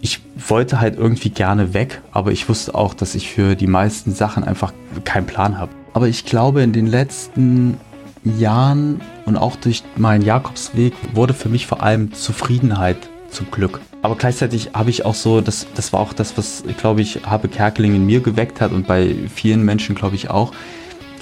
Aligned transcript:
Ich 0.00 0.20
wollte 0.48 0.80
halt 0.80 0.96
irgendwie 0.96 1.30
gerne 1.30 1.74
weg, 1.74 2.02
aber 2.12 2.32
ich 2.32 2.48
wusste 2.48 2.74
auch, 2.74 2.94
dass 2.94 3.14
ich 3.14 3.30
für 3.30 3.54
die 3.54 3.66
meisten 3.66 4.12
Sachen 4.12 4.44
einfach 4.44 4.72
keinen 5.04 5.26
Plan 5.26 5.58
habe. 5.58 5.72
Aber 5.94 6.08
ich 6.08 6.24
glaube, 6.24 6.62
in 6.62 6.72
den 6.72 6.86
letzten 6.86 7.78
Jahren 8.38 9.00
und 9.24 9.36
auch 9.36 9.56
durch 9.56 9.82
meinen 9.96 10.22
Jakobsweg 10.22 10.94
wurde 11.14 11.34
für 11.34 11.48
mich 11.48 11.66
vor 11.66 11.82
allem 11.82 12.12
Zufriedenheit 12.12 12.96
zum 13.30 13.50
Glück. 13.50 13.80
Aber 14.02 14.16
gleichzeitig 14.16 14.70
habe 14.74 14.90
ich 14.90 15.04
auch 15.04 15.14
so, 15.14 15.40
das, 15.40 15.66
das 15.74 15.92
war 15.92 16.00
auch 16.00 16.12
das, 16.12 16.36
was, 16.36 16.64
glaube 16.78 17.02
ich, 17.02 17.26
Habe 17.26 17.48
Kerkeling 17.48 17.94
in 17.94 18.06
mir 18.06 18.20
geweckt 18.20 18.60
hat 18.60 18.72
und 18.72 18.86
bei 18.86 19.14
vielen 19.34 19.64
Menschen, 19.64 19.94
glaube 19.94 20.16
ich, 20.16 20.30
auch, 20.30 20.52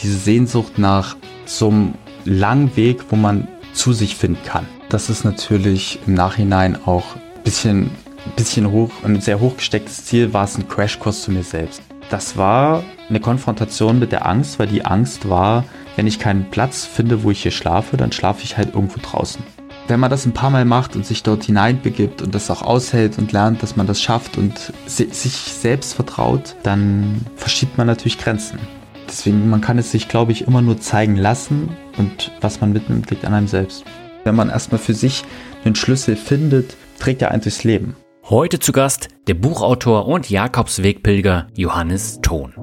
diese 0.03 0.19
Sehnsucht 0.19 0.79
nach 0.79 1.17
so 1.47 1.69
einem 1.69 1.95
langen 2.25 2.77
Weg, 2.77 3.05
wo 3.11 3.17
man 3.17 3.49
zu 3.73 3.93
sich 3.93 4.17
finden 4.17 4.43
kann. 4.45 4.67
Das 4.89 5.09
ist 5.09 5.25
natürlich 5.25 5.99
im 6.07 6.15
Nachhinein 6.15 6.79
auch 6.85 7.17
ein 7.17 7.43
bisschen, 7.43 7.91
bisschen 8.37 8.71
hoch, 8.71 8.91
ein 9.05 9.21
sehr 9.21 9.41
hochgestecktes 9.41 10.05
Ziel, 10.05 10.33
war 10.33 10.45
es 10.45 10.57
ein 10.57 10.69
Crashkurs 10.69 11.23
zu 11.23 11.31
mir 11.31 11.43
selbst. 11.43 11.83
Das 12.11 12.37
war 12.37 12.85
eine 13.09 13.21
Konfrontation 13.21 13.99
mit 13.99 14.13
der 14.13 14.27
Angst, 14.27 14.59
weil 14.59 14.67
die 14.67 14.85
Angst 14.85 15.29
war, 15.29 15.65
wenn 15.97 16.07
ich 16.07 16.19
keinen 16.19 16.51
Platz 16.51 16.85
finde, 16.85 17.23
wo 17.23 17.31
ich 17.31 17.43
hier 17.43 17.51
schlafe, 17.51 17.97
dann 17.97 18.13
schlafe 18.13 18.43
ich 18.45 18.57
halt 18.57 18.75
irgendwo 18.75 19.01
draußen. 19.01 19.43
Wenn 19.87 20.01
man 20.01 20.11
das 20.11 20.25
ein 20.25 20.33
paar 20.33 20.51
Mal 20.51 20.65
macht 20.65 20.97
und 20.97 21.05
sich 21.05 21.23
dort 21.23 21.45
hineinbegibt 21.45 22.23
und 22.23 22.35
das 22.35 22.51
auch 22.51 22.63
aushält 22.63 23.19
und 23.19 23.33
lernt, 23.33 23.63
dass 23.63 23.77
man 23.77 23.87
das 23.87 24.01
schafft 24.01 24.39
und 24.39 24.73
sich 24.87 25.35
selbst 25.35 25.95
vertraut, 25.95 26.57
dann 26.63 27.21
verschiebt 27.37 27.77
man 27.77 27.87
natürlich 27.87 28.19
Grenzen. 28.19 28.59
Deswegen, 29.07 29.51
man 29.51 29.61
kann 29.61 29.79
es 29.79 29.91
sich, 29.91 30.09
glaube 30.09 30.33
ich, 30.33 30.47
immer 30.47 30.63
nur 30.63 30.81
zeigen 30.81 31.17
lassen 31.17 31.69
und 31.99 32.33
was 32.41 32.61
man 32.63 32.73
mitnimmt, 32.73 33.11
liegt 33.11 33.27
an 33.27 33.35
einem 33.35 33.49
selbst. 33.49 33.85
Wenn 34.25 34.35
man 34.35 34.49
erstmal 34.49 34.79
für 34.79 34.95
sich 34.95 35.23
einen 35.65 35.75
Schlüssel 35.75 36.17
findet, 36.17 36.77
trägt 36.99 37.21
er 37.21 37.31
einen 37.31 37.43
durchs 37.43 37.65
Leben. 37.65 37.95
Heute 38.31 38.59
zu 38.59 38.73
Gast 38.73 39.09
der 39.27 39.35
Buchautor 39.35 40.09
und 40.09 40.31
Jakobswegpilger 40.31 41.49
Johannes 41.55 42.23
Thon. 42.23 42.55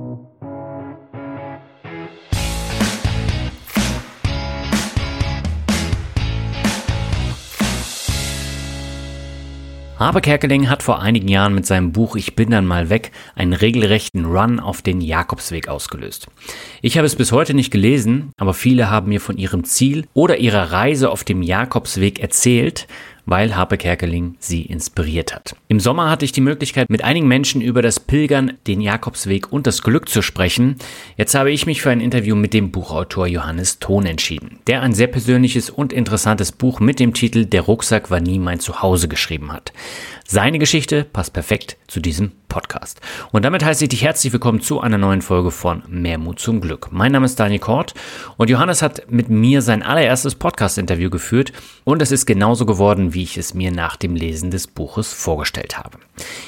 Habe 10.02 10.22
Kerkeling 10.22 10.68
hat 10.68 10.82
vor 10.82 11.00
einigen 11.00 11.28
Jahren 11.28 11.54
mit 11.54 11.68
seinem 11.68 11.92
Buch 11.92 12.16
Ich 12.16 12.36
bin 12.36 12.50
dann 12.50 12.66
mal 12.66 12.90
weg 12.90 13.12
einen 13.36 13.54
regelrechten 13.54 14.26
Run 14.26 14.60
auf 14.60 14.82
den 14.82 15.00
Jakobsweg 15.00 15.68
ausgelöst. 15.68 16.26
Ich 16.82 16.98
habe 16.98 17.06
es 17.06 17.16
bis 17.16 17.32
heute 17.32 17.54
nicht 17.54 17.70
gelesen, 17.70 18.32
aber 18.36 18.56
viele 18.56 18.90
haben 18.90 19.10
mir 19.10 19.22
von 19.22 19.38
ihrem 19.38 19.64
Ziel 19.64 20.08
oder 20.16 20.38
ihrer 20.38 20.72
Reise 20.72 21.12
auf 21.12 21.24
dem 21.24 21.44
Jakobsweg 21.44 22.18
erzählt, 22.18 22.88
weil 23.32 23.56
Harpe 23.56 23.78
Kerkeling 23.78 24.36
sie 24.40 24.64
inspiriert 24.64 25.34
hat. 25.34 25.56
Im 25.70 25.80
Sommer 25.80 26.10
hatte 26.10 26.26
ich 26.26 26.34
die 26.34 26.42
Möglichkeit, 26.42 26.90
mit 26.90 27.06
einigen 27.06 27.30
Menschen 27.30 27.62
über 27.62 27.82
das 27.82 28.02
Pilgern, 28.02 28.58
den 28.68 28.82
Jakobsweg 28.82 29.54
und 29.54 29.66
das 29.68 29.84
Glück 29.84 30.10
zu 30.10 30.22
sprechen. 30.22 30.76
Jetzt 31.16 31.34
habe 31.34 31.50
ich 31.50 31.66
mich 31.66 31.82
für 31.82 31.92
ein 31.92 32.02
Interview 32.02 32.36
mit 32.36 32.54
dem 32.54 32.72
Buchautor 32.72 33.28
Johannes 33.28 33.80
Thon 33.80 34.06
entschieden, 34.06 34.60
der 34.68 34.82
ein 34.82 34.94
sehr 34.94 35.08
persönliches 35.08 35.70
und 35.70 35.94
interessantes 35.94 36.52
Buch 36.52 36.82
mit 36.82 37.00
dem 37.00 37.14
Titel 37.14 37.46
Der 37.46 37.62
Rucksack 37.62 38.12
war 38.12 38.20
nie 38.20 38.38
mein 38.38 38.60
Zuhause 38.60 39.08
geschrieben 39.08 39.54
hat. 39.54 39.72
Seine 40.34 40.60
Geschichte 40.60 41.04
passt 41.04 41.34
perfekt 41.34 41.76
zu 41.88 42.00
diesem 42.00 42.32
Podcast. 42.48 43.02
Und 43.34 43.44
damit 43.44 43.66
heiße 43.66 43.84
ich 43.84 43.90
dich 43.90 44.06
herzlich 44.06 44.32
willkommen 44.32 44.62
zu 44.62 44.80
einer 44.80 44.98
neuen 44.98 45.22
Folge 45.22 45.52
von 45.52 45.84
Mehr 45.90 46.18
Mut 46.18 46.40
zum 46.40 46.62
Glück. 46.62 46.88
Mein 46.90 47.12
Name 47.12 47.26
ist 47.26 47.38
Daniel 47.38 47.60
Kort 47.60 47.94
und 48.38 48.50
Johannes 48.50 48.82
hat 48.82 49.12
mit 49.12 49.28
mir 49.28 49.62
sein 49.62 49.84
allererstes 49.84 50.36
Podcast-Interview 50.36 51.10
geführt 51.10 51.52
und 51.84 52.02
es 52.02 52.14
ist 52.14 52.26
genauso 52.28 52.66
geworden, 52.66 53.14
wie 53.14 53.24
ich 53.24 53.38
es 53.38 53.54
mir 53.54 53.74
nach 53.74 53.98
dem 53.98 54.16
Lesen 54.16 54.52
des 54.52 54.68
Buches 54.68 55.12
vorgestellt 55.12 55.78
habe. 55.78 55.98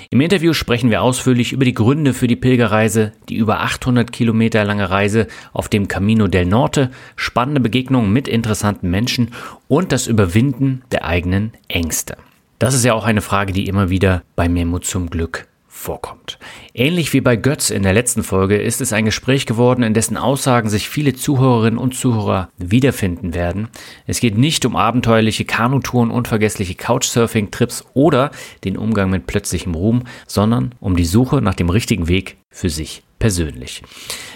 Im 0.09 0.21
Interview 0.21 0.53
sprechen 0.53 0.89
wir 0.89 1.01
ausführlich 1.01 1.51
über 1.51 1.65
die 1.65 1.73
Gründe 1.73 2.13
für 2.13 2.27
die 2.27 2.37
Pilgerreise, 2.37 3.11
die 3.27 3.35
über 3.35 3.59
800 3.59 4.13
Kilometer 4.13 4.63
lange 4.63 4.89
Reise 4.91 5.27
auf 5.51 5.67
dem 5.67 5.89
Camino 5.89 6.27
del 6.27 6.45
Norte, 6.45 6.89
spannende 7.17 7.59
Begegnungen 7.59 8.13
mit 8.13 8.29
interessanten 8.29 8.89
Menschen 8.89 9.33
und 9.67 9.91
das 9.91 10.07
Überwinden 10.07 10.83
der 10.89 11.03
eigenen 11.03 11.51
Ängste. 11.67 12.15
Das 12.63 12.73
ist 12.73 12.85
ja 12.85 12.93
auch 12.93 13.03
eine 13.03 13.19
Frage, 13.19 13.51
die 13.51 13.67
immer 13.67 13.89
wieder 13.89 14.23
bei 14.37 14.47
Memo 14.47 14.79
zum 14.79 15.09
Glück 15.09 15.49
vorkommt. 15.67 16.39
Ähnlich 16.73 17.11
wie 17.11 17.19
bei 17.19 17.35
Götz 17.35 17.69
in 17.69 17.83
der 17.83 17.91
letzten 17.91 18.23
Folge 18.23 18.55
ist 18.55 18.79
es 18.79 18.93
ein 18.93 19.03
Gespräch 19.03 19.45
geworden, 19.45 19.83
in 19.83 19.93
dessen 19.93 20.15
Aussagen 20.15 20.69
sich 20.69 20.87
viele 20.87 21.13
Zuhörerinnen 21.13 21.77
und 21.77 21.93
Zuhörer 21.93 22.47
wiederfinden 22.57 23.33
werden. 23.33 23.67
Es 24.07 24.21
geht 24.21 24.37
nicht 24.37 24.65
um 24.65 24.77
abenteuerliche 24.77 25.43
Kanutouren, 25.43 26.09
unvergessliche 26.09 26.75
Couchsurfing-Trips 26.75 27.83
oder 27.95 28.31
den 28.63 28.77
Umgang 28.77 29.09
mit 29.09 29.27
plötzlichem 29.27 29.75
Ruhm, 29.75 30.03
sondern 30.25 30.73
um 30.79 30.95
die 30.95 31.03
Suche 31.03 31.41
nach 31.41 31.55
dem 31.55 31.69
richtigen 31.69 32.07
Weg 32.07 32.37
für 32.49 32.69
sich 32.69 33.03
persönlich. 33.19 33.83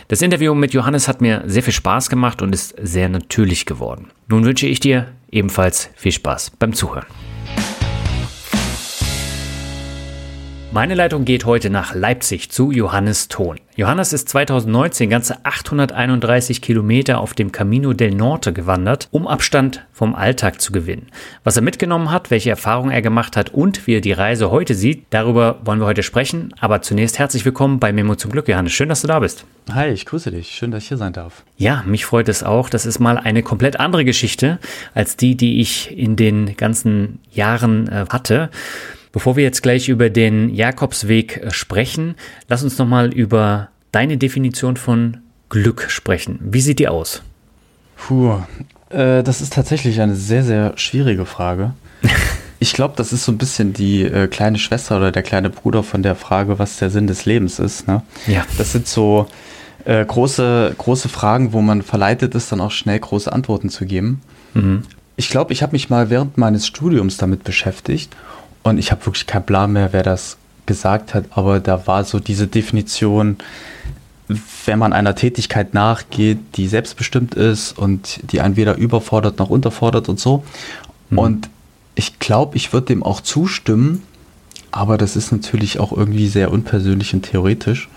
Das 0.09 0.21
Interview 0.21 0.53
mit 0.53 0.73
Johannes 0.73 1.07
hat 1.07 1.21
mir 1.21 1.43
sehr 1.45 1.63
viel 1.63 1.71
Spaß 1.71 2.09
gemacht 2.09 2.41
und 2.41 2.53
ist 2.53 2.75
sehr 2.77 3.07
natürlich 3.07 3.65
geworden. 3.65 4.09
Nun 4.27 4.43
wünsche 4.43 4.67
ich 4.67 4.81
dir 4.81 5.13
ebenfalls 5.31 5.91
viel 5.95 6.11
Spaß 6.11 6.51
beim 6.59 6.73
Zuhören. 6.73 7.05
Meine 10.77 10.93
Leitung 10.93 11.25
geht 11.25 11.45
heute 11.45 11.71
nach 11.71 11.95
Leipzig 11.95 12.51
zu 12.51 12.69
Johannes 12.71 13.29
Thon. 13.29 13.59
Johannes 13.75 14.13
ist 14.13 14.29
2019 14.29 15.09
ganze 15.09 15.43
831 15.43 16.61
Kilometer 16.61 17.19
auf 17.19 17.33
dem 17.33 17.51
Camino 17.51 17.93
del 17.93 18.11
Norte 18.11 18.53
gewandert, 18.53 19.07
um 19.09 19.27
Abstand 19.27 19.87
vom 19.91 20.13
Alltag 20.13 20.61
zu 20.61 20.71
gewinnen. 20.71 21.07
Was 21.43 21.55
er 21.55 21.63
mitgenommen 21.63 22.11
hat, 22.11 22.29
welche 22.29 22.51
Erfahrungen 22.51 22.91
er 22.91 23.01
gemacht 23.01 23.35
hat 23.35 23.55
und 23.55 23.87
wie 23.87 23.95
er 23.95 24.01
die 24.01 24.11
Reise 24.11 24.51
heute 24.51 24.75
sieht, 24.75 25.05
darüber 25.09 25.57
wollen 25.65 25.79
wir 25.79 25.87
heute 25.87 26.03
sprechen. 26.03 26.53
Aber 26.59 26.83
zunächst 26.83 27.17
herzlich 27.17 27.43
willkommen 27.43 27.79
bei 27.79 27.91
Memo 27.91 28.13
zum 28.13 28.31
Glück, 28.31 28.47
Johannes. 28.47 28.73
Schön, 28.73 28.89
dass 28.89 29.01
du 29.01 29.07
da 29.07 29.17
bist. 29.17 29.45
Hi, 29.73 29.89
ich 29.89 30.05
grüße 30.05 30.29
dich. 30.29 30.51
Schön, 30.51 30.69
dass 30.69 30.83
ich 30.83 30.89
hier 30.89 30.97
sein 30.97 31.11
darf. 31.11 31.43
Ja, 31.57 31.83
mich 31.87 32.05
freut 32.05 32.29
es 32.29 32.43
auch. 32.43 32.69
Das 32.69 32.85
ist 32.85 32.99
mal 32.99 33.17
eine 33.17 33.41
komplett 33.41 33.79
andere 33.79 34.05
Geschichte 34.05 34.59
als 34.93 35.17
die, 35.17 35.35
die 35.35 35.59
ich 35.59 35.97
in 35.97 36.15
den 36.15 36.55
ganzen 36.55 37.17
Jahren 37.31 37.87
äh, 37.87 38.05
hatte. 38.11 38.51
Bevor 39.17 39.35
wir 39.35 39.43
jetzt 39.43 39.63
gleich 39.63 39.89
über 39.89 40.11
den 40.11 40.53
Jakobsweg 40.53 41.37
äh, 41.37 41.49
sprechen, 41.49 42.13
lass 42.49 42.61
uns 42.61 42.77
nochmal 42.77 43.11
über 43.11 43.69
deine 43.91 44.17
Definition 44.17 44.77
von 44.77 45.17
Glück 45.49 45.87
sprechen. 45.89 46.37
Wie 46.39 46.61
sieht 46.61 46.77
die 46.77 46.87
aus? 46.87 47.23
Puh, 47.95 48.35
äh, 48.91 49.23
das 49.23 49.41
ist 49.41 49.53
tatsächlich 49.53 50.01
eine 50.01 50.13
sehr, 50.13 50.43
sehr 50.43 50.73
schwierige 50.77 51.25
Frage. 51.25 51.73
Ich 52.59 52.73
glaube, 52.73 52.95
das 52.97 53.13
ist 53.13 53.23
so 53.23 53.31
ein 53.31 53.37
bisschen 53.37 53.73
die 53.73 54.01
äh, 54.03 54.27
kleine 54.27 54.57
Schwester 54.57 54.97
oder 54.97 55.11
der 55.11 55.21
kleine 55.21 55.51
Bruder 55.51 55.83
von 55.83 56.01
der 56.01 56.15
Frage, 56.15 56.57
was 56.57 56.77
der 56.77 56.89
Sinn 56.89 57.05
des 57.05 57.25
Lebens 57.25 57.59
ist. 57.59 57.87
Ne? 57.87 58.01
Ja. 58.25 58.45
Das 58.57 58.71
sind 58.71 58.87
so 58.87 59.27
äh, 59.85 60.03
große, 60.03 60.73
große 60.75 61.07
Fragen, 61.07 61.53
wo 61.53 61.61
man 61.61 61.83
verleitet 61.83 62.33
ist, 62.33 62.51
dann 62.51 62.59
auch 62.59 62.71
schnell 62.71 62.99
große 62.99 63.31
Antworten 63.31 63.69
zu 63.69 63.85
geben. 63.85 64.21
Mhm. 64.55 64.81
Ich 65.17 65.29
glaube, 65.29 65.53
ich 65.53 65.61
habe 65.61 65.73
mich 65.73 65.91
mal 65.91 66.09
während 66.09 66.39
meines 66.39 66.65
Studiums 66.65 67.17
damit 67.17 67.43
beschäftigt 67.43 68.15
und 68.69 68.77
ich 68.77 68.91
habe 68.91 69.05
wirklich 69.05 69.27
keinen 69.27 69.45
Plan 69.45 69.73
mehr, 69.73 69.93
wer 69.93 70.03
das 70.03 70.37
gesagt 70.65 71.13
hat, 71.13 71.25
aber 71.31 71.59
da 71.59 71.87
war 71.87 72.03
so 72.03 72.19
diese 72.19 72.47
Definition, 72.47 73.37
wenn 74.65 74.79
man 74.79 74.93
einer 74.93 75.15
Tätigkeit 75.15 75.73
nachgeht, 75.73 76.39
die 76.55 76.67
selbstbestimmt 76.67 77.35
ist 77.35 77.77
und 77.77 78.19
die 78.31 78.41
einen 78.41 78.57
weder 78.57 78.75
überfordert 78.75 79.39
noch 79.39 79.49
unterfordert 79.49 80.09
und 80.09 80.19
so. 80.19 80.43
Mhm. 81.09 81.17
Und 81.17 81.49
ich 81.95 82.19
glaube, 82.19 82.57
ich 82.57 82.73
würde 82.73 82.87
dem 82.87 83.03
auch 83.03 83.21
zustimmen, 83.21 84.03
aber 84.71 84.97
das 84.97 85.15
ist 85.15 85.31
natürlich 85.31 85.79
auch 85.79 85.91
irgendwie 85.91 86.27
sehr 86.27 86.51
unpersönlich 86.51 87.13
und 87.13 87.23
theoretisch. 87.23 87.89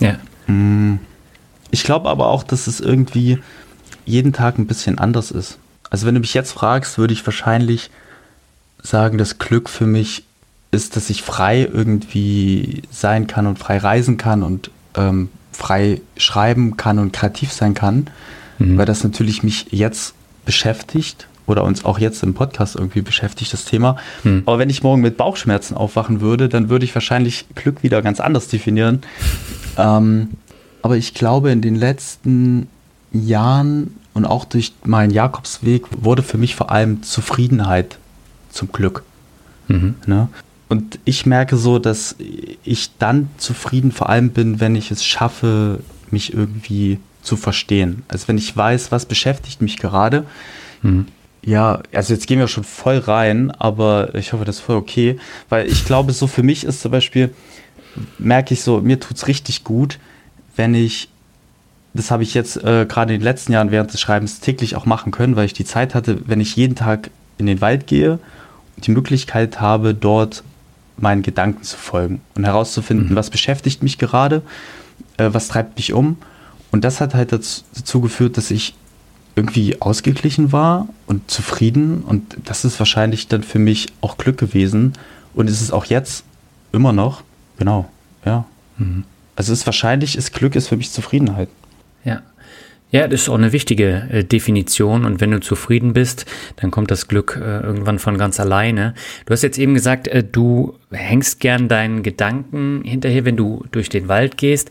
Ja. 0.00 0.16
Mm. 0.46 0.98
Ich 1.70 1.84
glaube 1.84 2.08
aber 2.08 2.28
auch, 2.28 2.42
dass 2.42 2.66
es 2.66 2.80
irgendwie 2.80 3.38
jeden 4.06 4.32
Tag 4.32 4.58
ein 4.58 4.66
bisschen 4.66 4.98
anders 4.98 5.30
ist. 5.30 5.58
Also 5.90 6.06
wenn 6.06 6.14
du 6.14 6.20
mich 6.20 6.34
jetzt 6.34 6.52
fragst, 6.52 6.98
würde 6.98 7.12
ich 7.12 7.24
wahrscheinlich 7.24 7.90
sagen, 8.84 9.18
das 9.18 9.38
Glück 9.38 9.68
für 9.68 9.86
mich 9.86 10.24
ist, 10.70 10.96
dass 10.96 11.10
ich 11.10 11.22
frei 11.22 11.62
irgendwie 11.72 12.82
sein 12.90 13.26
kann 13.26 13.46
und 13.46 13.58
frei 13.58 13.78
reisen 13.78 14.16
kann 14.16 14.42
und 14.42 14.70
ähm, 14.96 15.30
frei 15.52 16.00
schreiben 16.16 16.76
kann 16.76 16.98
und 16.98 17.12
kreativ 17.12 17.52
sein 17.52 17.74
kann, 17.74 18.08
mhm. 18.58 18.76
weil 18.76 18.86
das 18.86 19.02
natürlich 19.02 19.42
mich 19.42 19.66
jetzt 19.70 20.14
beschäftigt 20.44 21.26
oder 21.46 21.64
uns 21.64 21.84
auch 21.84 21.98
jetzt 21.98 22.22
im 22.22 22.34
Podcast 22.34 22.76
irgendwie 22.76 23.02
beschäftigt, 23.02 23.52
das 23.52 23.64
Thema. 23.64 23.96
Hm. 24.22 24.44
Aber 24.46 24.58
wenn 24.58 24.70
ich 24.70 24.82
morgen 24.82 25.02
mit 25.02 25.18
Bauchschmerzen 25.18 25.76
aufwachen 25.76 26.22
würde, 26.22 26.48
dann 26.48 26.70
würde 26.70 26.86
ich 26.86 26.94
wahrscheinlich 26.94 27.44
Glück 27.54 27.82
wieder 27.82 28.00
ganz 28.00 28.18
anders 28.18 28.48
definieren. 28.48 29.02
Ähm, 29.76 30.30
aber 30.80 30.96
ich 30.96 31.12
glaube, 31.12 31.50
in 31.50 31.60
den 31.60 31.74
letzten 31.74 32.68
Jahren 33.12 33.94
und 34.14 34.24
auch 34.24 34.44
durch 34.46 34.72
meinen 34.84 35.10
Jakobsweg 35.10 35.84
wurde 35.90 36.22
für 36.22 36.38
mich 36.38 36.54
vor 36.54 36.70
allem 36.70 37.02
Zufriedenheit 37.02 37.98
zum 38.54 38.72
Glück. 38.72 39.02
Mhm. 39.68 39.96
Ne? 40.06 40.28
Und 40.68 40.98
ich 41.04 41.26
merke 41.26 41.56
so, 41.56 41.78
dass 41.78 42.16
ich 42.64 42.96
dann 42.98 43.28
zufrieden 43.36 43.92
vor 43.92 44.08
allem 44.08 44.30
bin, 44.30 44.60
wenn 44.60 44.76
ich 44.76 44.90
es 44.90 45.04
schaffe, 45.04 45.80
mich 46.10 46.32
irgendwie 46.32 46.98
zu 47.22 47.36
verstehen. 47.36 48.02
Also 48.08 48.28
wenn 48.28 48.38
ich 48.38 48.56
weiß, 48.56 48.92
was 48.92 49.06
beschäftigt 49.06 49.62
mich 49.62 49.76
gerade. 49.76 50.24
Mhm. 50.82 51.06
Ja, 51.42 51.82
also 51.92 52.14
jetzt 52.14 52.26
gehen 52.26 52.38
wir 52.38 52.48
schon 52.48 52.64
voll 52.64 52.98
rein, 52.98 53.50
aber 53.50 54.14
ich 54.14 54.32
hoffe, 54.32 54.44
das 54.44 54.56
ist 54.56 54.62
voll 54.62 54.76
okay, 54.76 55.18
weil 55.50 55.66
ich 55.66 55.84
glaube, 55.84 56.12
so 56.12 56.26
für 56.26 56.42
mich 56.42 56.64
ist 56.64 56.80
zum 56.80 56.90
Beispiel, 56.90 57.34
merke 58.18 58.54
ich 58.54 58.62
so, 58.62 58.80
mir 58.80 58.98
tut 58.98 59.18
es 59.18 59.26
richtig 59.26 59.62
gut, 59.62 59.98
wenn 60.56 60.74
ich, 60.74 61.10
das 61.92 62.10
habe 62.10 62.22
ich 62.22 62.32
jetzt 62.32 62.56
äh, 62.56 62.86
gerade 62.88 63.12
in 63.12 63.20
den 63.20 63.24
letzten 63.24 63.52
Jahren 63.52 63.70
während 63.70 63.92
des 63.92 64.00
Schreibens 64.00 64.40
täglich 64.40 64.74
auch 64.74 64.86
machen 64.86 65.12
können, 65.12 65.36
weil 65.36 65.44
ich 65.44 65.52
die 65.52 65.66
Zeit 65.66 65.94
hatte, 65.94 66.26
wenn 66.26 66.40
ich 66.40 66.56
jeden 66.56 66.76
Tag 66.76 67.10
in 67.36 67.44
den 67.44 67.60
Wald 67.60 67.86
gehe 67.86 68.18
die 68.76 68.90
Möglichkeit 68.90 69.60
habe, 69.60 69.94
dort 69.94 70.42
meinen 70.96 71.22
Gedanken 71.22 71.62
zu 71.62 71.76
folgen 71.76 72.20
und 72.34 72.44
herauszufinden, 72.44 73.10
mhm. 73.10 73.16
was 73.16 73.30
beschäftigt 73.30 73.82
mich 73.82 73.98
gerade, 73.98 74.42
äh, 75.16 75.30
was 75.32 75.48
treibt 75.48 75.76
mich 75.76 75.92
um. 75.92 76.18
Und 76.70 76.84
das 76.84 77.00
hat 77.00 77.14
halt 77.14 77.32
dazu, 77.32 77.62
dazu 77.74 78.00
geführt, 78.00 78.36
dass 78.36 78.50
ich 78.50 78.74
irgendwie 79.36 79.80
ausgeglichen 79.80 80.52
war 80.52 80.88
und 81.06 81.30
zufrieden. 81.30 82.02
Und 82.02 82.36
das 82.44 82.64
ist 82.64 82.78
wahrscheinlich 82.78 83.28
dann 83.28 83.42
für 83.42 83.58
mich 83.58 83.88
auch 84.00 84.16
Glück 84.16 84.38
gewesen. 84.38 84.92
Und 85.34 85.50
ist 85.50 85.60
es 85.60 85.72
auch 85.72 85.86
jetzt 85.86 86.24
immer 86.72 86.92
noch. 86.92 87.22
Genau, 87.58 87.88
ja. 88.24 88.44
Mhm. 88.78 89.04
Also 89.36 89.52
es 89.52 89.60
ist 89.60 89.66
wahrscheinlich, 89.66 90.16
ist 90.16 90.32
Glück 90.32 90.54
ist 90.54 90.68
für 90.68 90.76
mich 90.76 90.92
Zufriedenheit. 90.92 91.48
Ja. 92.04 92.22
Ja, 92.94 93.08
das 93.08 93.22
ist 93.22 93.28
auch 93.28 93.34
eine 93.34 93.50
wichtige 93.50 94.06
äh, 94.08 94.22
Definition 94.22 95.04
und 95.04 95.20
wenn 95.20 95.32
du 95.32 95.40
zufrieden 95.40 95.94
bist, 95.94 96.26
dann 96.54 96.70
kommt 96.70 96.92
das 96.92 97.08
Glück 97.08 97.36
äh, 97.36 97.58
irgendwann 97.58 97.98
von 97.98 98.16
ganz 98.18 98.38
alleine. 98.38 98.94
Du 99.26 99.32
hast 99.32 99.42
jetzt 99.42 99.58
eben 99.58 99.74
gesagt, 99.74 100.06
äh, 100.06 100.22
du 100.22 100.78
hängst 100.92 101.40
gern 101.40 101.66
deinen 101.66 102.04
Gedanken 102.04 102.82
hinterher, 102.84 103.24
wenn 103.24 103.36
du 103.36 103.64
durch 103.72 103.88
den 103.88 104.06
Wald 104.06 104.36
gehst. 104.36 104.70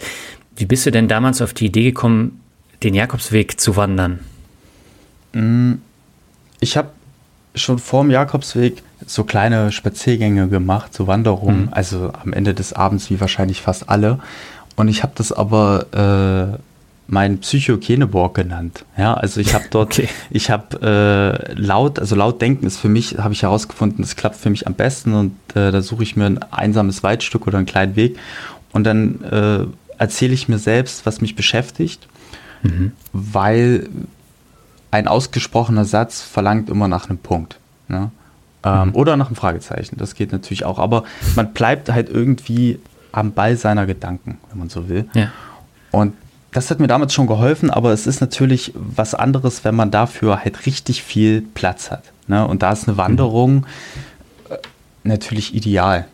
Wie 0.55 0.65
bist 0.65 0.85
du 0.85 0.91
denn 0.91 1.09
damals 1.09 1.41
auf 1.41 1.53
die 1.53 1.65
Idee 1.65 1.83
gekommen, 1.83 2.39
den 2.81 2.93
Jakobsweg 2.93 3.59
zu 3.59 3.75
wandern? 3.75 4.19
Mm, 5.33 5.73
ich 6.61 6.77
habe 6.77 6.91
schon 7.55 7.77
vor 7.77 8.03
dem 8.03 8.11
Jakobsweg 8.11 8.83
so 9.05 9.25
kleine 9.25 9.73
Spaziergänge 9.73 10.47
gemacht, 10.47 10.93
so 10.93 11.07
Wanderungen, 11.07 11.63
mhm. 11.63 11.69
also 11.73 12.13
am 12.23 12.31
Ende 12.31 12.53
des 12.53 12.71
Abends 12.71 13.09
wie 13.09 13.19
wahrscheinlich 13.19 13.61
fast 13.61 13.89
alle. 13.89 14.19
Und 14.77 14.87
ich 14.87 15.03
habe 15.03 15.11
das 15.13 15.33
aber 15.33 16.55
äh, 16.55 16.57
mein 17.07 17.39
Psychokeneborg 17.39 18.35
genannt. 18.35 18.85
Ja, 18.97 19.13
also 19.13 19.39
ich 19.39 19.53
habe 19.53 19.65
dort, 19.69 19.93
okay. 19.99 20.09
ich 20.29 20.49
habe 20.49 21.47
äh, 21.49 21.53
laut, 21.53 21.99
also 21.99 22.15
laut 22.15 22.41
denken 22.41 22.65
ist 22.65 22.77
für 22.77 22.89
mich, 22.89 23.17
habe 23.17 23.33
ich 23.33 23.43
herausgefunden, 23.43 24.01
das 24.01 24.15
klappt 24.15 24.37
für 24.37 24.49
mich 24.49 24.67
am 24.67 24.73
besten 24.73 25.13
und 25.13 25.35
äh, 25.55 25.71
da 25.71 25.81
suche 25.81 26.03
ich 26.03 26.15
mir 26.15 26.25
ein 26.25 26.41
einsames 26.51 27.03
Waldstück 27.03 27.47
oder 27.47 27.57
einen 27.57 27.67
kleinen 27.67 27.95
Weg 27.95 28.17
und 28.71 28.85
dann 28.85 29.23
äh, 29.23 29.65
erzähle 29.97 30.33
ich 30.33 30.49
mir 30.49 30.57
selbst, 30.57 31.05
was 31.05 31.21
mich 31.21 31.35
beschäftigt, 31.35 32.07
mhm. 32.63 32.93
weil 33.11 33.89
ein 34.91 35.07
ausgesprochener 35.07 35.85
Satz 35.85 36.21
verlangt 36.21 36.69
immer 36.69 36.87
nach 36.87 37.09
einem 37.09 37.17
Punkt. 37.17 37.59
Ne? 37.87 38.11
Ähm, 38.63 38.89
mhm. 38.89 38.95
Oder 38.95 39.17
nach 39.17 39.27
einem 39.27 39.35
Fragezeichen, 39.35 39.97
das 39.97 40.15
geht 40.15 40.31
natürlich 40.31 40.65
auch, 40.65 40.79
aber 40.79 41.03
man 41.35 41.53
bleibt 41.53 41.91
halt 41.91 42.09
irgendwie 42.09 42.79
am 43.11 43.33
Ball 43.33 43.57
seiner 43.57 43.85
Gedanken, 43.85 44.39
wenn 44.49 44.59
man 44.59 44.69
so 44.69 44.89
will. 44.89 45.05
Ja. 45.13 45.31
Und 45.91 46.13
das 46.53 46.69
hat 46.69 46.79
mir 46.79 46.87
damals 46.87 47.13
schon 47.13 47.27
geholfen, 47.27 47.69
aber 47.69 47.91
es 47.91 48.07
ist 48.07 48.21
natürlich 48.21 48.73
was 48.75 49.15
anderes, 49.15 49.63
wenn 49.65 49.75
man 49.75 49.91
dafür 49.91 50.43
halt 50.43 50.65
richtig 50.65 51.03
viel 51.03 51.41
Platz 51.41 51.91
hat. 51.91 52.03
Ne? 52.27 52.47
Und 52.47 52.63
da 52.63 52.71
ist 52.71 52.87
eine 52.87 52.97
Wanderung 52.97 53.65
äh, 54.49 54.57
natürlich 55.03 55.55
ideal. 55.55 56.05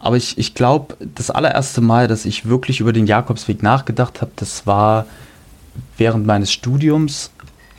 Aber 0.00 0.16
ich, 0.16 0.36
ich 0.38 0.54
glaube, 0.54 0.96
das 1.14 1.30
allererste 1.30 1.80
Mal, 1.80 2.08
dass 2.08 2.24
ich 2.24 2.46
wirklich 2.46 2.80
über 2.80 2.92
den 2.92 3.06
Jakobsweg 3.06 3.62
nachgedacht 3.62 4.20
habe, 4.20 4.32
das 4.36 4.66
war 4.66 5.06
während 5.96 6.26
meines 6.26 6.52
Studiums. 6.52 7.30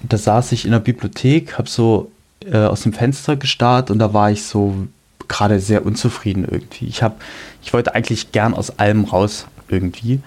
Da 0.02 0.18
saß 0.18 0.52
ich 0.52 0.66
in 0.66 0.72
der 0.72 0.80
Bibliothek, 0.80 1.58
habe 1.58 1.70
so 1.70 2.12
äh, 2.46 2.58
aus 2.58 2.82
dem 2.82 2.94
Fenster 2.94 3.36
gestarrt 3.36 3.92
und 3.92 4.00
da 4.00 4.14
war 4.14 4.32
ich 4.32 4.44
so 4.44 4.88
gerade 5.28 5.60
sehr 5.60 5.86
unzufrieden 5.86 6.48
irgendwie. 6.50 6.86
Ich, 6.86 7.02
hab, 7.02 7.22
ich 7.64 7.74
wollte 7.74 7.96
eigentlich 7.96 8.32
gern 8.32 8.54
aus 8.54 8.80
allem 8.80 9.06
raus 9.06 9.48
irgendwie. 9.68 10.20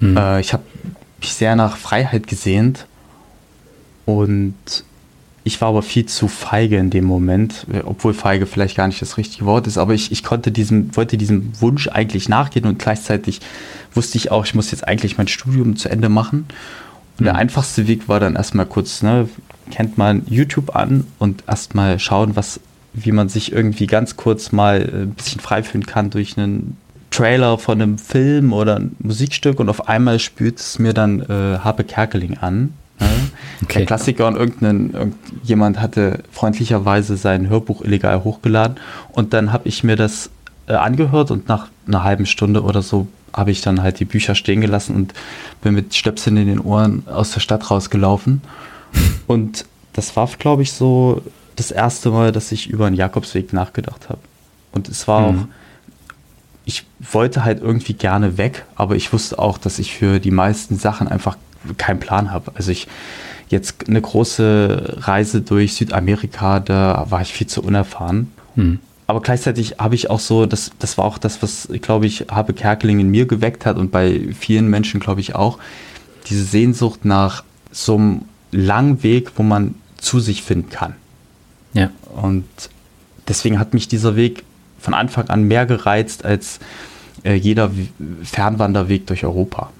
Mhm. 0.00 0.16
Äh, 0.16 0.40
ich 0.40 0.52
habe 0.52 0.62
mich 1.20 1.34
sehr 1.34 1.56
nach 1.56 1.76
Freiheit 1.76 2.26
gesehnt 2.26 2.86
und 4.06 4.54
ich 5.42 5.60
war 5.60 5.68
aber 5.68 5.82
viel 5.82 6.06
zu 6.06 6.28
feige 6.28 6.76
in 6.76 6.90
dem 6.90 7.04
Moment, 7.04 7.66
obwohl 7.84 8.12
feige 8.12 8.46
vielleicht 8.46 8.76
gar 8.76 8.86
nicht 8.86 9.00
das 9.00 9.16
richtige 9.16 9.46
Wort 9.46 9.66
ist, 9.66 9.78
aber 9.78 9.94
ich, 9.94 10.12
ich 10.12 10.22
konnte 10.22 10.52
diesem, 10.52 10.94
wollte 10.96 11.16
diesem 11.16 11.52
Wunsch 11.60 11.88
eigentlich 11.88 12.28
nachgehen 12.28 12.66
und 12.66 12.78
gleichzeitig 12.78 13.40
wusste 13.94 14.18
ich 14.18 14.30
auch, 14.30 14.44
ich 14.44 14.54
muss 14.54 14.70
jetzt 14.70 14.86
eigentlich 14.86 15.16
mein 15.16 15.28
Studium 15.28 15.76
zu 15.76 15.88
Ende 15.88 16.08
machen. 16.08 16.46
Und 17.18 17.20
mhm. 17.20 17.24
der 17.24 17.34
einfachste 17.36 17.86
Weg 17.86 18.08
war 18.08 18.20
dann 18.20 18.36
erstmal 18.36 18.66
kurz, 18.66 19.02
ne, 19.02 19.28
kennt 19.70 19.96
man 19.96 20.22
YouTube 20.28 20.76
an 20.76 21.06
und 21.18 21.44
erstmal 21.46 21.98
schauen, 21.98 22.36
was, 22.36 22.60
wie 22.92 23.12
man 23.12 23.28
sich 23.28 23.52
irgendwie 23.52 23.86
ganz 23.86 24.16
kurz 24.16 24.52
mal 24.52 24.80
ein 24.80 25.14
bisschen 25.14 25.40
frei 25.40 25.62
fühlen 25.62 25.86
kann 25.86 26.10
durch 26.10 26.36
einen 26.36 26.76
Trailer 27.10 27.58
von 27.58 27.80
einem 27.80 27.98
Film 27.98 28.52
oder 28.52 28.76
ein 28.76 28.96
Musikstück 29.00 29.60
und 29.60 29.68
auf 29.68 29.88
einmal 29.88 30.18
spürt 30.18 30.60
es 30.60 30.78
mir 30.78 30.92
dann 30.92 31.20
äh, 31.20 31.58
Harpe 31.58 31.84
Kerkeling 31.84 32.38
an. 32.38 32.74
Ne? 33.00 33.08
Okay. 33.62 33.78
Der 33.78 33.86
Klassiker 33.86 34.28
und 34.28 34.36
irgendein, 34.36 34.90
irgendjemand 34.92 35.80
hatte 35.80 36.20
freundlicherweise 36.30 37.16
sein 37.16 37.48
Hörbuch 37.48 37.82
illegal 37.82 38.24
hochgeladen 38.24 38.76
und 39.12 39.32
dann 39.32 39.52
habe 39.52 39.68
ich 39.68 39.84
mir 39.84 39.96
das 39.96 40.30
äh, 40.66 40.74
angehört 40.74 41.30
und 41.30 41.48
nach 41.48 41.68
einer 41.86 42.04
halben 42.04 42.26
Stunde 42.26 42.62
oder 42.62 42.82
so 42.82 43.08
habe 43.32 43.50
ich 43.50 43.60
dann 43.60 43.82
halt 43.82 44.00
die 44.00 44.04
Bücher 44.04 44.34
stehen 44.34 44.60
gelassen 44.60 44.94
und 44.96 45.14
bin 45.62 45.74
mit 45.74 45.94
Stöpseln 45.94 46.36
in 46.36 46.46
den 46.46 46.60
Ohren 46.60 47.04
aus 47.06 47.32
der 47.32 47.40
Stadt 47.40 47.70
rausgelaufen. 47.70 48.42
Und 49.26 49.66
das 49.92 50.16
war, 50.16 50.28
glaube 50.38 50.62
ich, 50.62 50.72
so 50.72 51.22
das 51.56 51.70
erste 51.70 52.10
Mal, 52.10 52.32
dass 52.32 52.52
ich 52.52 52.68
über 52.68 52.86
einen 52.86 52.96
Jakobsweg 52.96 53.52
nachgedacht 53.52 54.08
habe. 54.08 54.20
Und 54.72 54.88
es 54.88 55.06
war 55.06 55.20
mhm. 55.20 55.26
auch 55.26 55.44
ich 56.70 56.84
wollte 57.00 57.44
halt 57.44 57.60
irgendwie 57.60 57.94
gerne 57.94 58.38
weg, 58.38 58.64
aber 58.76 58.94
ich 58.94 59.12
wusste 59.12 59.40
auch, 59.40 59.58
dass 59.58 59.80
ich 59.80 59.92
für 59.92 60.20
die 60.20 60.30
meisten 60.30 60.76
Sachen 60.76 61.08
einfach 61.08 61.36
keinen 61.78 61.98
Plan 61.98 62.30
habe. 62.30 62.52
Also 62.54 62.70
ich 62.70 62.86
jetzt 63.48 63.88
eine 63.88 64.00
große 64.00 64.98
Reise 64.98 65.42
durch 65.42 65.74
Südamerika, 65.74 66.60
da 66.60 67.06
war 67.10 67.22
ich 67.22 67.32
viel 67.32 67.48
zu 67.48 67.60
unerfahren. 67.60 68.30
Hm. 68.54 68.78
Aber 69.08 69.20
gleichzeitig 69.20 69.78
habe 69.78 69.96
ich 69.96 70.10
auch 70.10 70.20
so, 70.20 70.46
das, 70.46 70.70
das 70.78 70.96
war 70.96 71.06
auch 71.06 71.18
das, 71.18 71.42
was, 71.42 71.68
glaube 71.82 72.06
ich, 72.06 72.26
Habe 72.30 72.52
Kerkeling 72.52 73.00
in 73.00 73.08
mir 73.08 73.26
geweckt 73.26 73.66
hat 73.66 73.76
und 73.76 73.90
bei 73.90 74.28
vielen 74.38 74.68
Menschen, 74.68 75.00
glaube 75.00 75.20
ich, 75.20 75.34
auch, 75.34 75.58
diese 76.28 76.44
Sehnsucht 76.44 77.04
nach 77.04 77.42
so 77.72 77.96
einem 77.96 78.22
langen 78.52 79.02
Weg, 79.02 79.32
wo 79.34 79.42
man 79.42 79.74
zu 79.98 80.20
sich 80.20 80.44
finden 80.44 80.70
kann. 80.70 80.94
Ja. 81.74 81.90
Und 82.14 82.44
deswegen 83.26 83.58
hat 83.58 83.74
mich 83.74 83.88
dieser 83.88 84.14
Weg 84.14 84.44
von 84.80 84.94
Anfang 84.94 85.28
an 85.28 85.44
mehr 85.44 85.66
gereizt 85.66 86.24
als 86.24 86.60
äh, 87.24 87.34
jeder 87.34 87.70
Fernwanderweg 88.22 89.06
durch 89.06 89.24
Europa. 89.24 89.70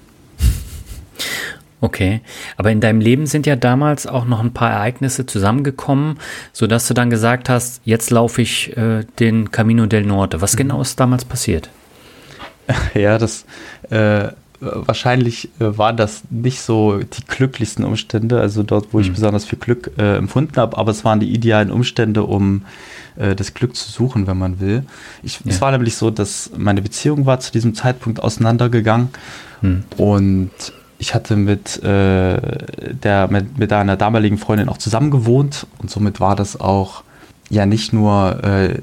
Okay, 1.83 2.21
aber 2.57 2.71
in 2.71 2.79
deinem 2.79 3.01
Leben 3.01 3.25
sind 3.25 3.47
ja 3.47 3.55
damals 3.55 4.05
auch 4.05 4.25
noch 4.25 4.39
ein 4.39 4.53
paar 4.53 4.69
Ereignisse 4.69 5.25
zusammengekommen, 5.25 6.19
sodass 6.53 6.87
du 6.87 6.93
dann 6.93 7.09
gesagt 7.09 7.49
hast, 7.49 7.81
jetzt 7.85 8.11
laufe 8.11 8.43
ich 8.43 8.77
äh, 8.77 9.03
den 9.19 9.49
Camino 9.49 9.87
del 9.87 10.05
Norte. 10.05 10.41
Was 10.41 10.53
mhm. 10.53 10.57
genau 10.57 10.81
ist 10.81 10.99
damals 10.99 11.25
passiert? 11.25 11.69
Ja, 12.93 13.17
das 13.17 13.45
äh, 13.89 14.29
wahrscheinlich 14.59 15.49
äh, 15.59 15.77
waren 15.77 15.97
das 15.97 16.21
nicht 16.29 16.61
so 16.61 16.99
die 16.99 17.25
glücklichsten 17.27 17.83
Umstände, 17.83 18.39
also 18.39 18.61
dort, 18.61 18.93
wo 18.93 18.99
mhm. 18.99 19.05
ich 19.05 19.11
besonders 19.11 19.45
viel 19.45 19.59
Glück 19.59 19.91
äh, 19.97 20.17
empfunden 20.17 20.55
habe, 20.57 20.77
aber 20.77 20.91
es 20.91 21.03
waren 21.03 21.19
die 21.19 21.33
idealen 21.33 21.71
Umstände, 21.71 22.23
um 22.23 22.63
äh, 23.15 23.35
das 23.35 23.53
Glück 23.53 23.75
zu 23.75 23.91
suchen, 23.91 24.27
wenn 24.27 24.37
man 24.37 24.59
will. 24.59 24.83
Ich, 25.23 25.39
ja. 25.39 25.51
Es 25.51 25.61
war 25.61 25.71
nämlich 25.71 25.95
so, 25.95 26.09
dass 26.09 26.51
meine 26.57 26.81
Beziehung 26.81 27.25
war 27.25 27.39
zu 27.39 27.51
diesem 27.51 27.75
Zeitpunkt 27.75 28.21
auseinandergegangen 28.21 29.09
hm. 29.61 29.83
und 29.97 30.51
ich 30.97 31.15
hatte 31.15 31.35
mit, 31.35 31.81
äh, 31.83 32.39
der, 32.93 33.27
mit, 33.29 33.57
mit 33.57 33.73
einer 33.73 33.97
damaligen 33.97 34.37
Freundin 34.37 34.69
auch 34.69 34.77
zusammen 34.77 35.09
gewohnt 35.09 35.65
und 35.79 35.89
somit 35.89 36.19
war 36.19 36.35
das 36.35 36.59
auch 36.59 37.03
ja 37.49 37.65
nicht 37.65 37.91
nur 37.91 38.43
äh, 38.43 38.81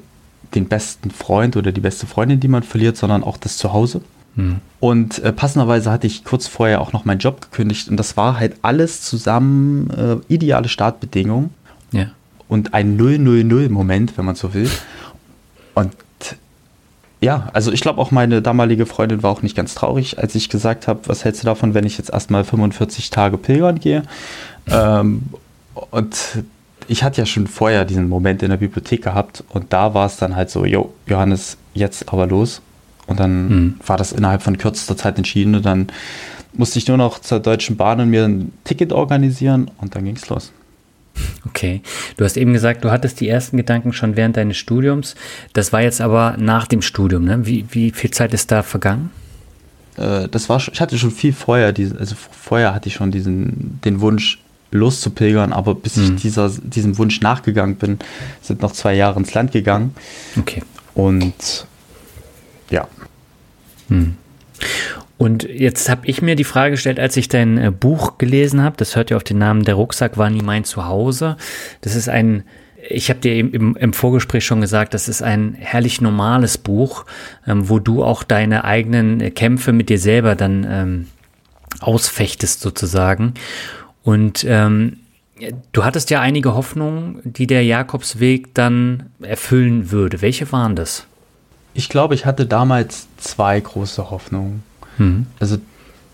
den 0.55 0.67
besten 0.67 1.11
Freund 1.11 1.57
oder 1.57 1.73
die 1.73 1.81
beste 1.81 2.07
Freundin, 2.07 2.41
die 2.41 2.49
man 2.49 2.63
verliert, 2.63 2.97
sondern 2.97 3.23
auch 3.23 3.37
das 3.37 3.57
Zuhause. 3.57 4.01
Hm. 4.35 4.57
Und 4.81 5.19
äh, 5.21 5.33
passenderweise 5.33 5.91
hatte 5.91 6.07
ich 6.07 6.25
kurz 6.25 6.47
vorher 6.47 6.81
auch 6.81 6.93
noch 6.93 7.05
meinen 7.05 7.19
Job 7.19 7.41
gekündigt 7.41 7.89
und 7.89 7.97
das 7.97 8.17
war 8.17 8.39
halt 8.39 8.57
alles 8.63 9.03
zusammen 9.03 9.91
äh, 9.91 10.17
ideale 10.33 10.69
Startbedingungen. 10.69 11.51
Ja. 11.93 12.07
Und 12.49 12.75
ein 12.75 12.99
000-Moment, 12.99 14.17
wenn 14.17 14.25
man 14.25 14.35
so 14.35 14.55
will. 14.55 14.71
Und 15.75 15.93
ja, 17.21 17.49
also 17.53 17.73
ich 17.73 17.81
glaube 17.81 18.01
auch 18.01 18.11
meine 18.11 18.43
damalige 18.43 18.87
Freundin 18.87 19.23
war 19.23 19.31
auch 19.31 19.43
nicht 19.43 19.57
ganz 19.57 19.75
traurig, 19.75 20.19
als 20.19 20.35
ich 20.35 20.49
gesagt 20.49 20.87
habe, 20.87 21.01
was 21.07 21.25
hältst 21.25 21.43
du 21.43 21.47
davon, 21.47 21.75
wenn 21.75 21.85
ich 21.85 21.99
jetzt 21.99 22.11
erstmal 22.11 22.45
45 22.45 23.11
Tage 23.11 23.39
pilgern 23.39 23.81
gehe? 23.81 24.03
Ähm, 24.69 25.23
und 25.91 26.45
ich 26.87 27.03
hatte 27.03 27.21
ja 27.21 27.27
schon 27.27 27.47
vorher 27.47 27.85
diesen 27.85 28.09
Moment 28.09 28.43
in 28.43 28.51
der 28.51 28.57
Bibliothek 28.57 29.03
gehabt 29.03 29.45
und 29.49 29.73
da 29.73 29.95
war 29.95 30.07
es 30.07 30.17
dann 30.17 30.37
halt 30.37 30.51
so, 30.51 30.65
jo, 30.65 30.93
Johannes, 31.07 31.57
jetzt 31.75 32.13
aber 32.13 32.27
los. 32.27 32.63
Und 33.07 33.21
dann 33.21 33.49
mhm. 33.49 33.75
war 33.87 33.97
das 33.97 34.13
innerhalb 34.13 34.43
von 34.43 34.59
kürzester 34.59 34.97
Zeit 34.97 35.17
entschieden 35.17 35.55
und 35.55 35.65
dann 35.65 35.89
musste 36.53 36.79
ich 36.79 36.87
nur 36.89 36.99
noch 36.99 37.21
zur 37.21 37.41
Deutschen 37.41 37.77
Bahn 37.77 38.01
und 38.01 38.11
mir 38.11 38.25
ein 38.25 38.53
Ticket 38.65 38.93
organisieren 38.93 39.71
und 39.79 39.95
dann 39.95 40.05
ging 40.05 40.17
es 40.17 40.29
los. 40.29 40.53
Okay. 41.47 41.83
Du 42.17 42.25
hast 42.25 42.37
eben 42.37 42.53
gesagt, 42.53 42.85
du 42.85 42.91
hattest 42.91 43.21
die 43.21 43.29
ersten 43.29 43.57
Gedanken 43.57 43.93
schon 43.93 44.17
während 44.17 44.37
deines 44.37 44.57
Studiums. 44.57 45.15
Das 45.53 45.73
war 45.73 45.83
jetzt 45.83 46.01
aber 46.01 46.37
nach 46.39 46.67
dem 46.67 46.83
Studium, 46.83 47.25
ne? 47.25 47.47
Wie, 47.47 47.67
wie 47.71 47.91
viel 47.91 48.11
Zeit 48.11 48.35
ist 48.35 48.51
da 48.51 48.63
vergangen? 48.63 49.11
Äh, 49.97 50.29
das 50.29 50.49
war, 50.49 50.63
ich 50.73 50.81
hatte 50.81 50.99
schon 50.99 51.11
viel 51.11 51.33
vorher, 51.33 51.75
also 51.99 52.15
vorher 52.31 52.75
hatte 52.75 52.89
ich 52.89 52.95
schon 52.95 53.11
diesen, 53.11 53.81
den 53.85 54.01
Wunsch, 54.01 54.39
loszupilgern, 54.71 55.53
aber 55.53 55.75
bis 55.75 55.97
hm. 55.97 56.05
ich 56.05 56.23
dieser, 56.23 56.51
diesem 56.51 56.99
Wunsch 56.99 57.21
nachgegangen 57.21 57.77
bin, 57.77 57.99
sind 58.43 58.63
noch 58.63 58.73
zwei 58.73 58.95
Jahre 58.95 59.19
ins 59.19 59.33
Land 59.35 59.53
gegangen. 59.53 59.95
Okay. 60.39 60.63
Und 60.95 61.67
ja. 62.71 62.87
Hm. 63.89 64.17
Und 65.19 65.43
jetzt 65.43 65.89
habe 65.89 66.07
ich 66.07 66.23
mir 66.23 66.37
die 66.37 66.45
Frage 66.45 66.71
gestellt, 66.73 67.01
als 67.01 67.17
ich 67.17 67.29
dein 67.29 67.59
äh, 67.59 67.71
Buch 67.73 68.19
gelesen 68.19 68.63
habe, 68.63 68.77
das 68.77 68.95
hört 68.95 69.11
ja 69.11 69.17
auf 69.17 69.25
den 69.25 69.39
Namen 69.39 69.65
Der 69.65 69.75
Rucksack 69.75 70.17
war 70.17 70.31
nie 70.31 70.43
mein 70.43 70.65
Zuhause. 70.65 71.37
Das 71.81 71.97
ist 71.97 72.09
ein, 72.09 72.45
ich 72.89 73.11
habe 73.11 73.19
dir 73.19 73.37
im, 73.37 73.77
im, 73.77 73.93
Vorgespräch 73.93 74.47
schon 74.47 74.61
gesagt, 74.61 74.95
das 74.95 75.09
ist 75.09 75.21
ein 75.23 75.55
herrlich 75.59 76.01
normales 76.01 76.57
Buch, 76.57 77.05
ähm, 77.49 77.69
wo 77.69 77.81
du 77.81 78.05
auch 78.05 78.23
deine 78.23 78.65
eigenen 78.65 79.35
Kämpfe 79.35 79.73
mit 79.73 79.89
dir 79.89 79.99
selber 79.99 80.37
dann 80.37 80.65
ähm, 80.71 81.07
ausfechtest 81.81 82.61
sozusagen. 82.61 83.35
Und 84.05 84.47
ähm, 84.49 84.99
du 85.73 85.85
hattest 85.85 86.11
ja 86.11 86.21
einige 86.21 86.55
Hoffnungen, 86.55 87.21
die 87.25 87.49
der 87.49 87.65
Jakobsweg 87.65 88.55
dann 88.55 89.11
erfüllen 89.21 89.91
würde. 89.91 90.23
Welche 90.23 90.51
waren 90.53 90.77
das? 90.77 91.07
Ich 91.75 91.89
glaube, 91.89 92.15
ich 92.15 92.25
hatte 92.25 92.47
damals 92.47 93.09
zwei 93.19 93.59
große 93.59 94.11
Hoffnungen. 94.11 94.63
Mhm. 94.99 95.27
Also 95.41 95.59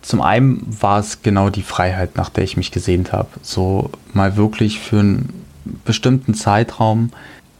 zum 0.03 0.21
einen 0.21 0.65
war 0.81 1.01
es 1.01 1.23
genau 1.23 1.49
die 1.51 1.63
Freiheit, 1.63 2.17
nach 2.17 2.29
der 2.29 2.45
ich 2.45 2.57
mich 2.57 2.71
gesehnt 2.71 3.13
habe. 3.13 3.29
So 3.43 3.91
mal 4.13 4.37
wirklich 4.37 4.79
für 4.79 5.01
einen 5.01 5.45
bestimmten 5.85 6.35
Zeitraum 6.35 7.11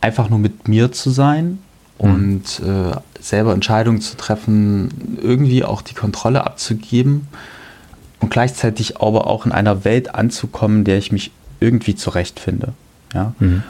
einfach 0.01 0.29
nur 0.29 0.39
mit 0.39 0.69
mir 0.69 0.93
zu 0.93 1.11
sein 1.11 1.59
mhm. 1.99 2.11
und 2.11 2.61
äh, 2.61 2.97
selber 3.21 3.55
Entscheidungen 3.55 4.03
zu 4.03 4.17
treffen, 4.17 5.19
irgendwie 5.23 5.65
auch 5.65 5.81
die 5.81 5.95
Kontrolle 5.95 6.45
abzugeben 6.45 7.29
und 8.21 8.31
gleichzeitig 8.31 9.01
aber 9.01 9.27
auch 9.27 9.47
in 9.47 9.53
einer 9.53 9.85
Welt 9.85 10.15
anzukommen, 10.15 10.85
der 10.85 10.99
ich 10.99 11.13
mich 11.13 11.31
irgendwie 11.61 11.95
zurechtfinde. 11.95 12.75
Ja? 13.15 13.35
Mhm. 13.39 13.63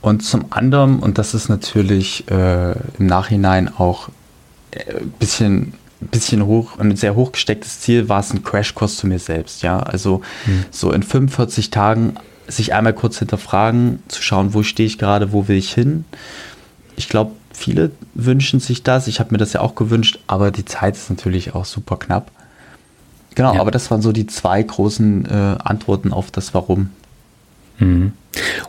Und 0.00 0.22
zum 0.22 0.46
anderen, 0.50 1.00
und 1.00 1.18
das 1.18 1.34
ist 1.34 1.48
natürlich 1.48 2.30
äh, 2.30 2.72
im 2.98 3.06
Nachhinein 3.06 3.68
auch 3.76 4.08
ein 4.72 4.80
äh, 4.80 5.00
bisschen 5.18 5.74
bisschen 6.00 6.44
hoch, 6.46 6.78
ein 6.78 6.96
sehr 6.96 7.14
hoch 7.14 7.32
gestecktes 7.32 7.80
Ziel 7.80 8.08
war 8.08 8.20
es 8.20 8.32
ein 8.32 8.44
Crashkurs 8.44 8.96
zu 8.96 9.06
mir 9.06 9.18
selbst, 9.18 9.62
ja. 9.62 9.78
Also 9.78 10.22
hm. 10.44 10.64
so 10.70 10.92
in 10.92 11.02
45 11.02 11.70
Tagen 11.70 12.14
sich 12.48 12.74
einmal 12.74 12.92
kurz 12.92 13.18
hinterfragen, 13.18 14.02
zu 14.08 14.22
schauen, 14.22 14.54
wo 14.54 14.62
stehe 14.62 14.86
ich 14.86 14.98
gerade, 14.98 15.32
wo 15.32 15.48
will 15.48 15.56
ich 15.56 15.72
hin. 15.72 16.04
Ich 16.96 17.08
glaube, 17.08 17.32
viele 17.52 17.90
wünschen 18.14 18.60
sich 18.60 18.82
das. 18.82 19.08
Ich 19.08 19.20
habe 19.20 19.32
mir 19.32 19.38
das 19.38 19.52
ja 19.52 19.60
auch 19.60 19.74
gewünscht, 19.74 20.20
aber 20.26 20.50
die 20.50 20.64
Zeit 20.64 20.96
ist 20.96 21.10
natürlich 21.10 21.54
auch 21.54 21.64
super 21.64 21.96
knapp. 21.96 22.30
Genau, 23.34 23.54
ja. 23.54 23.60
aber 23.60 23.70
das 23.70 23.90
waren 23.90 24.00
so 24.00 24.12
die 24.12 24.26
zwei 24.26 24.62
großen 24.62 25.26
äh, 25.26 25.56
Antworten 25.62 26.12
auf 26.12 26.30
das 26.30 26.54
Warum. 26.54 26.90
Mhm. 27.78 28.12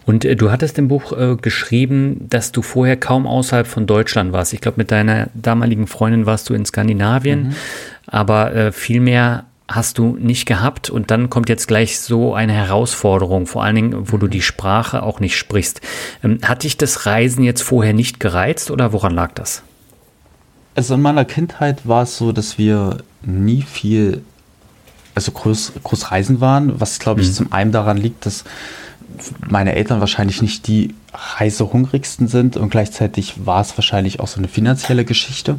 Und 0.05 0.25
äh, 0.25 0.35
du 0.35 0.51
hattest 0.51 0.77
im 0.79 0.87
Buch 0.87 1.11
äh, 1.11 1.35
geschrieben, 1.35 2.25
dass 2.29 2.51
du 2.51 2.61
vorher 2.61 2.97
kaum 2.97 3.27
außerhalb 3.27 3.67
von 3.67 3.87
Deutschland 3.87 4.31
warst. 4.33 4.53
Ich 4.53 4.61
glaube, 4.61 4.77
mit 4.77 4.91
deiner 4.91 5.27
damaligen 5.33 5.87
Freundin 5.87 6.25
warst 6.25 6.49
du 6.49 6.53
in 6.53 6.65
Skandinavien, 6.65 7.49
mhm. 7.49 7.55
aber 8.05 8.55
äh, 8.55 8.71
viel 8.71 8.99
mehr 8.99 9.45
hast 9.67 9.97
du 9.97 10.15
nicht 10.17 10.45
gehabt. 10.45 10.89
Und 10.89 11.11
dann 11.11 11.29
kommt 11.29 11.49
jetzt 11.49 11.67
gleich 11.67 11.99
so 11.99 12.33
eine 12.33 12.53
Herausforderung, 12.53 13.47
vor 13.47 13.63
allen 13.63 13.75
Dingen, 13.75 14.11
wo 14.11 14.17
du 14.17 14.27
die 14.27 14.41
Sprache 14.41 15.03
auch 15.03 15.19
nicht 15.19 15.37
sprichst. 15.37 15.81
Ähm, 16.23 16.39
hat 16.43 16.63
dich 16.63 16.77
das 16.77 17.05
Reisen 17.05 17.43
jetzt 17.43 17.61
vorher 17.61 17.93
nicht 17.93 18.19
gereizt 18.19 18.71
oder 18.71 18.93
woran 18.93 19.13
lag 19.13 19.33
das? 19.33 19.63
Also 20.75 20.93
in 20.93 21.01
meiner 21.01 21.25
Kindheit 21.25 21.87
war 21.87 22.03
es 22.03 22.17
so, 22.17 22.31
dass 22.31 22.57
wir 22.57 22.99
nie 23.23 23.63
viel, 23.63 24.21
also 25.15 25.31
groß, 25.31 25.73
groß 25.83 26.11
reisen 26.11 26.39
waren, 26.39 26.79
was 26.79 26.99
glaube 26.99 27.21
ich 27.21 27.27
mhm. 27.29 27.33
zum 27.33 27.51
einen 27.51 27.71
daran 27.71 27.97
liegt, 27.97 28.25
dass 28.25 28.43
meine 29.47 29.75
Eltern 29.75 29.99
wahrscheinlich 29.99 30.41
nicht 30.41 30.67
die 30.67 30.93
reisehungrigsten 31.13 32.27
sind 32.27 32.57
und 32.57 32.69
gleichzeitig 32.69 33.45
war 33.45 33.61
es 33.61 33.77
wahrscheinlich 33.77 34.19
auch 34.19 34.27
so 34.27 34.37
eine 34.37 34.47
finanzielle 34.47 35.05
Geschichte. 35.05 35.57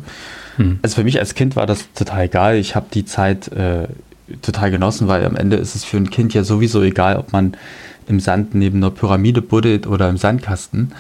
Hm. 0.57 0.79
Also 0.83 0.97
für 0.97 1.05
mich 1.05 1.19
als 1.19 1.35
Kind 1.35 1.57
war 1.57 1.67
das 1.67 1.87
total 1.95 2.25
egal. 2.25 2.57
Ich 2.57 2.75
habe 2.75 2.87
die 2.93 3.05
Zeit 3.05 3.49
äh, 3.49 3.89
total 4.43 4.71
genossen, 4.71 5.09
weil 5.09 5.25
am 5.25 5.37
Ende 5.37 5.57
ist 5.57 5.75
es 5.75 5.85
für 5.85 5.97
ein 5.97 6.11
Kind 6.11 6.35
ja 6.35 6.45
sowieso 6.45 6.83
egal, 6.83 7.17
ob 7.17 7.33
man 7.33 7.57
im 8.07 8.21
Sand 8.21 8.55
neben 8.55 8.79
einer 8.79 8.91
Pyramide 8.91 9.43
buddelt 9.43 9.87
oder 9.87 10.09
im 10.09 10.17
Sandkasten. 10.17 10.93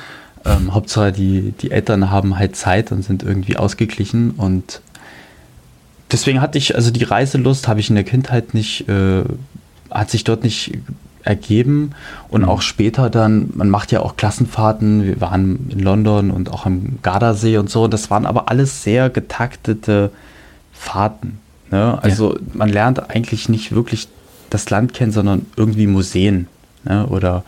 Ähm, 0.45 0.75
Hauptsache 0.75 1.13
die, 1.13 1.53
die 1.61 1.71
Eltern 1.71 2.11
haben 2.11 2.39
halt 2.39 2.57
Zeit 2.57 2.93
und 2.93 3.03
sind 3.03 3.23
irgendwie 3.23 3.57
ausgeglichen 3.57 4.33
und 4.33 4.81
deswegen 6.11 6.41
hatte 6.41 6.59
ich, 6.59 6.75
also 6.75 6.91
die 6.91 7.05
Reiselust 7.05 7.69
habe 7.69 7.81
ich 7.81 7.89
in 7.91 7.97
der 7.97 8.05
Kindheit 8.05 8.55
nicht, 8.55 8.89
äh, 8.89 9.25
hat 9.91 10.11
sich 10.11 10.25
dort 10.25 10.45
nicht 10.45 10.73
ergeben 11.23 11.93
und 12.29 12.43
mhm. 12.43 12.49
auch 12.49 12.63
später 12.63 13.11
dann, 13.11 13.51
man 13.55 13.69
macht 13.69 13.93
ja 13.93 14.01
auch 14.01 14.17
Klassenfahrten, 14.17 15.05
wir 15.05 15.21
waren 15.21 15.69
in 15.71 15.81
London 15.81 16.31
und 16.31 16.51
auch 16.51 16.67
am 16.67 16.99
Gardasee 17.03 17.59
und 17.59 17.71
so, 17.71 17.89
das 17.89 18.11
waren 18.11 18.27
aber 18.27 18.49
alles 18.49 18.83
sehr 18.83 19.11
getaktete 19.11 20.11
Fahrten. 20.73 21.39
Ne? 21.71 21.99
Also 22.03 22.35
ja. 22.35 22.41
man 22.55 22.69
lernt 22.69 23.11
eigentlich 23.11 23.49
nicht 23.49 23.73
wirklich 23.73 24.09
das 24.51 24.71
Land 24.71 24.95
kennen, 24.95 25.13
sondern 25.13 25.47
irgendwie 25.57 25.87
Museen 25.87 26.47
ne? 26.85 27.07
oder 27.07 27.45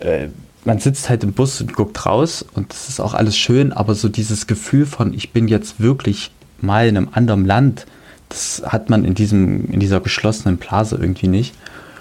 äh, 0.00 0.28
man 0.64 0.78
sitzt 0.78 1.10
halt 1.10 1.22
im 1.24 1.34
Bus 1.34 1.60
und 1.60 1.74
guckt 1.74 2.06
raus 2.06 2.44
und 2.54 2.70
das 2.70 2.88
ist 2.88 3.00
auch 3.00 3.14
alles 3.14 3.36
schön, 3.36 3.72
aber 3.72 3.94
so 3.94 4.08
dieses 4.08 4.46
Gefühl 4.46 4.86
von, 4.86 5.12
ich 5.12 5.32
bin 5.32 5.48
jetzt 5.48 5.80
wirklich 5.80 6.30
mal 6.60 6.88
in 6.88 6.96
einem 6.96 7.08
anderen 7.12 7.44
Land, 7.44 7.86
das 8.28 8.62
hat 8.66 8.88
man 8.88 9.04
in, 9.04 9.14
diesem, 9.14 9.70
in 9.70 9.80
dieser 9.80 10.00
geschlossenen 10.00 10.56
Blase 10.56 10.96
irgendwie 10.96 11.28
nicht. 11.28 11.54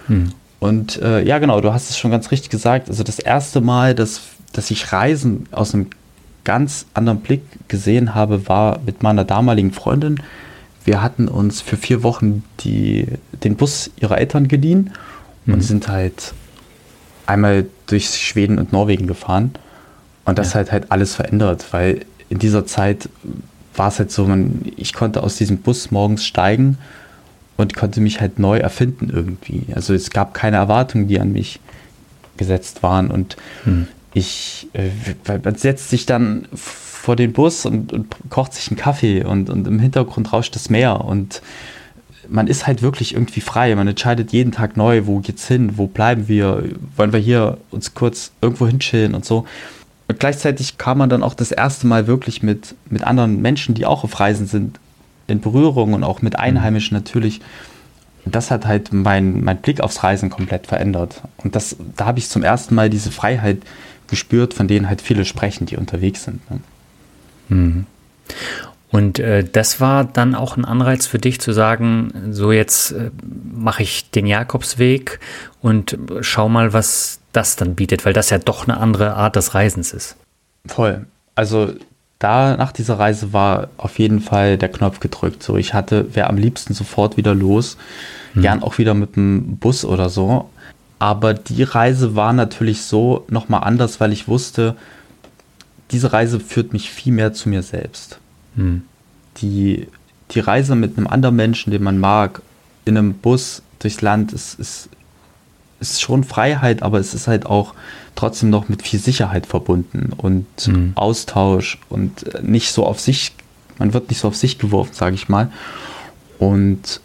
Hm. 0.08 0.32
Und 0.64 1.02
äh, 1.02 1.22
ja, 1.26 1.40
genau, 1.40 1.60
du 1.60 1.74
hast 1.74 1.90
es 1.90 1.98
schon 1.98 2.10
ganz 2.10 2.32
richtig 2.32 2.50
gesagt. 2.50 2.88
Also 2.88 3.04
das 3.04 3.20
erste 3.20 3.60
Mal, 3.60 3.94
dass, 3.94 4.22
dass 4.54 4.72
ich 4.72 4.94
Reisen 4.94 5.46
aus 5.52 5.74
einem 5.74 5.88
ganz 6.46 6.86
anderen 6.94 7.20
Blick 7.20 7.42
gesehen 7.68 8.16
habe, 8.16 8.48
war 8.48 8.80
mit 8.86 9.04
meiner 9.04 9.26
damaligen 9.26 9.74
Freundin. 9.74 10.22
Wir 10.86 11.02
hatten 11.02 11.28
uns 11.28 11.60
für 11.60 11.76
vier 11.76 12.02
Wochen 12.02 12.46
die, 12.62 13.08
den 13.44 13.58
Bus 13.58 13.92
ihrer 13.98 14.18
Eltern 14.18 14.48
geliehen 14.48 14.92
mhm. 15.46 15.56
und 15.56 15.62
sind 15.64 15.90
halt 15.90 16.34
einmal 17.26 17.66
durch 17.88 18.12
Schweden 18.12 18.58
und 18.58 18.72
Norwegen 18.72 19.06
gefahren. 19.06 19.52
Und 20.24 20.40
das 20.40 20.54
ja. 20.54 20.62
hat 20.62 20.72
halt 20.72 20.94
alles 20.94 21.14
verändert, 21.14 21.66
weil 21.72 22.06
in 22.30 22.40
dieser 22.40 22.66
Zeit 22.66 23.10
war 23.76 23.90
es 23.90 24.00
halt 24.00 24.14
so, 24.14 24.24
man, 24.24 24.62
ich 24.78 24.94
konnte 24.94 25.24
aus 25.24 25.36
diesem 25.36 25.58
Bus 25.58 25.92
morgens 25.92 26.24
steigen 26.24 26.78
und 27.58 27.76
konnte 27.76 28.02
mich 28.02 28.20
halt 28.22 28.40
neu 28.40 28.58
erfinden 28.58 29.10
irgendwie. 29.14 29.66
Also 29.76 29.94
es 29.94 30.10
gab 30.10 30.34
keine 30.34 30.58
Erwartungen, 30.58 31.08
die 31.08 31.20
an 31.20 31.32
mich 31.32 31.60
gesetzt 32.38 32.84
waren 32.84 33.12
und 33.12 33.38
hm. 33.64 33.88
ich, 34.14 34.68
äh, 34.74 34.90
man 35.44 35.56
setzt 35.56 35.90
sich 35.90 36.06
dann 36.06 36.48
vor 36.54 37.16
den 37.16 37.34
Bus 37.34 37.66
und, 37.66 37.94
und, 37.94 38.16
kocht 38.30 38.54
sich 38.54 38.70
einen 38.70 38.78
Kaffee 38.78 39.24
und, 39.24 39.50
und 39.50 39.68
im 39.68 39.80
Hintergrund 39.80 40.34
rauscht 40.34 40.56
das 40.56 40.70
Meer 40.70 41.04
und 41.06 41.42
man 42.30 42.48
ist 42.48 42.66
halt 42.66 42.82
wirklich 42.82 43.14
irgendwie 43.14 43.42
frei. 43.42 43.76
Man 43.76 43.88
entscheidet 43.88 44.32
jeden 44.32 44.54
Tag 44.54 44.78
neu, 44.78 45.06
wo 45.06 45.20
geht's 45.20 45.48
hin, 45.48 45.78
wo 45.78 45.88
bleiben 45.88 46.30
wir, 46.30 46.64
wollen 46.96 47.12
wir 47.12 47.20
hier 47.20 47.58
uns 47.70 47.94
kurz 47.94 48.32
irgendwo 48.42 48.66
hinchillen 48.66 49.14
und 49.14 49.26
so. 49.26 49.46
Und 50.08 50.20
gleichzeitig 50.20 50.78
kam 50.78 50.98
man 50.98 51.10
dann 51.10 51.24
auch 51.24 51.34
das 51.34 51.52
erste 51.52 51.88
Mal 51.88 52.08
wirklich 52.08 52.42
mit, 52.42 52.76
mit 52.90 53.04
anderen 53.04 53.42
Menschen, 53.42 53.76
die 53.76 53.86
auch 53.86 54.04
auf 54.04 54.20
Reisen 54.20 54.48
sind, 54.48 54.80
in 55.28 55.42
Berührung 55.42 55.94
und 55.94 56.04
auch 56.04 56.22
mit 56.22 56.38
Einheimischen 56.38 56.96
natürlich. 56.96 57.42
Das 58.26 58.52
hat 58.52 58.66
halt 58.66 58.94
mein, 58.94 59.44
mein 59.44 59.58
Blick 59.58 59.82
aufs 59.82 60.04
Reisen 60.04 60.30
komplett 60.30 60.68
verändert. 60.68 61.22
Und 61.38 61.56
das, 61.56 61.76
da 61.98 62.06
habe 62.06 62.20
ich 62.20 62.30
zum 62.30 62.44
ersten 62.44 62.74
Mal 62.76 62.90
diese 62.90 63.12
Freiheit 63.12 63.60
gespürt, 64.08 64.54
von 64.54 64.68
denen 64.68 64.88
halt 64.88 65.02
viele 65.02 65.26
sprechen, 65.26 65.66
die 65.66 65.78
unterwegs 65.78 66.24
sind. 66.24 66.50
Ne? 66.50 66.60
Mhm. 67.50 67.86
Und 68.92 69.18
äh, 69.18 69.44
das 69.44 69.82
war 69.82 70.06
dann 70.06 70.36
auch 70.36 70.56
ein 70.56 70.66
Anreiz 70.66 71.08
für 71.08 71.18
dich 71.18 71.42
zu 71.42 71.52
sagen, 71.52 72.30
so 72.30 72.52
jetzt 72.52 72.92
äh, 72.92 73.10
mache 73.52 73.82
ich 73.82 74.12
den 74.12 74.28
Jakobsweg 74.28 75.20
und 75.62 75.98
schau 76.22 76.48
mal, 76.48 76.74
was 76.74 77.20
das 77.32 77.56
dann 77.56 77.74
bietet, 77.74 78.06
weil 78.06 78.14
das 78.14 78.30
ja 78.30 78.38
doch 78.38 78.68
eine 78.68 78.78
andere 78.78 79.16
Art 79.16 79.36
des 79.36 79.56
Reisens 79.56 79.94
ist. 79.94 80.16
Voll. 80.68 81.08
Also 81.34 81.74
da 82.24 82.56
nach 82.56 82.72
dieser 82.72 83.00
Reise 83.00 83.34
war 83.34 83.68
auf 83.78 84.00
jeden 84.00 84.22
Fall 84.22 84.58
der 84.58 84.70
Knopf 84.70 85.00
gedrückt. 85.00 85.44
So, 85.44 85.58
ich 85.58 85.74
hatte, 85.74 86.16
wäre 86.16 86.30
am 86.30 86.38
liebsten 86.38 86.74
sofort 86.74 87.18
wieder 87.18 87.36
los, 87.36 87.78
hm. 88.34 88.42
gern 88.42 88.64
auch 88.64 88.78
wieder 88.78 88.94
mit 88.94 89.16
dem 89.16 89.58
Bus 89.58 89.84
oder 89.84 90.10
so. 90.10 90.50
Aber 91.00 91.34
die 91.34 91.64
Reise 91.64 92.16
war 92.16 92.32
natürlich 92.32 92.84
so 92.84 93.26
nochmal 93.30 93.64
anders, 93.64 94.00
weil 94.00 94.14
ich 94.14 94.28
wusste, 94.28 94.76
diese 95.92 96.14
Reise 96.14 96.40
führt 96.40 96.72
mich 96.72 96.90
viel 96.90 97.12
mehr 97.12 97.34
zu 97.34 97.50
mir 97.50 97.62
selbst. 97.62 98.20
Hm. 98.56 98.84
Die, 99.38 99.88
die 100.32 100.40
Reise 100.40 100.76
mit 100.76 100.98
einem 100.98 101.08
anderen 101.08 101.36
Menschen, 101.36 101.72
den 101.72 101.84
man 101.84 102.00
mag, 102.00 102.42
in 102.86 102.98
einem 102.98 103.16
Bus 103.16 103.62
durchs 103.80 104.02
Land, 104.02 104.32
ist, 104.32 104.60
ist, 104.60 104.90
ist 105.92 106.02
schon 106.02 106.24
Freiheit, 106.24 106.82
aber 106.82 107.00
es 107.00 107.14
ist 107.14 107.28
halt 107.28 107.46
auch 107.46 107.74
trotzdem 108.16 108.50
noch 108.50 108.70
mit 108.70 108.82
viel 108.82 109.00
Sicherheit 109.00 109.46
verbunden 109.46 110.12
und 110.16 110.68
mhm. 110.68 110.94
Austausch 110.96 111.80
und 111.90 112.34
äh, 112.34 112.42
nicht 112.42 112.72
so 112.72 112.86
auf 112.86 113.00
sich, 113.00 113.34
man 113.78 113.94
wird 113.94 114.10
nicht 114.10 114.20
so 114.20 114.30
auf 114.30 114.36
sich 114.36 114.58
geworfen, 114.58 114.94
sage 114.94 115.16
ich 115.16 115.30
mal. 115.30 115.52
Und 116.40 117.02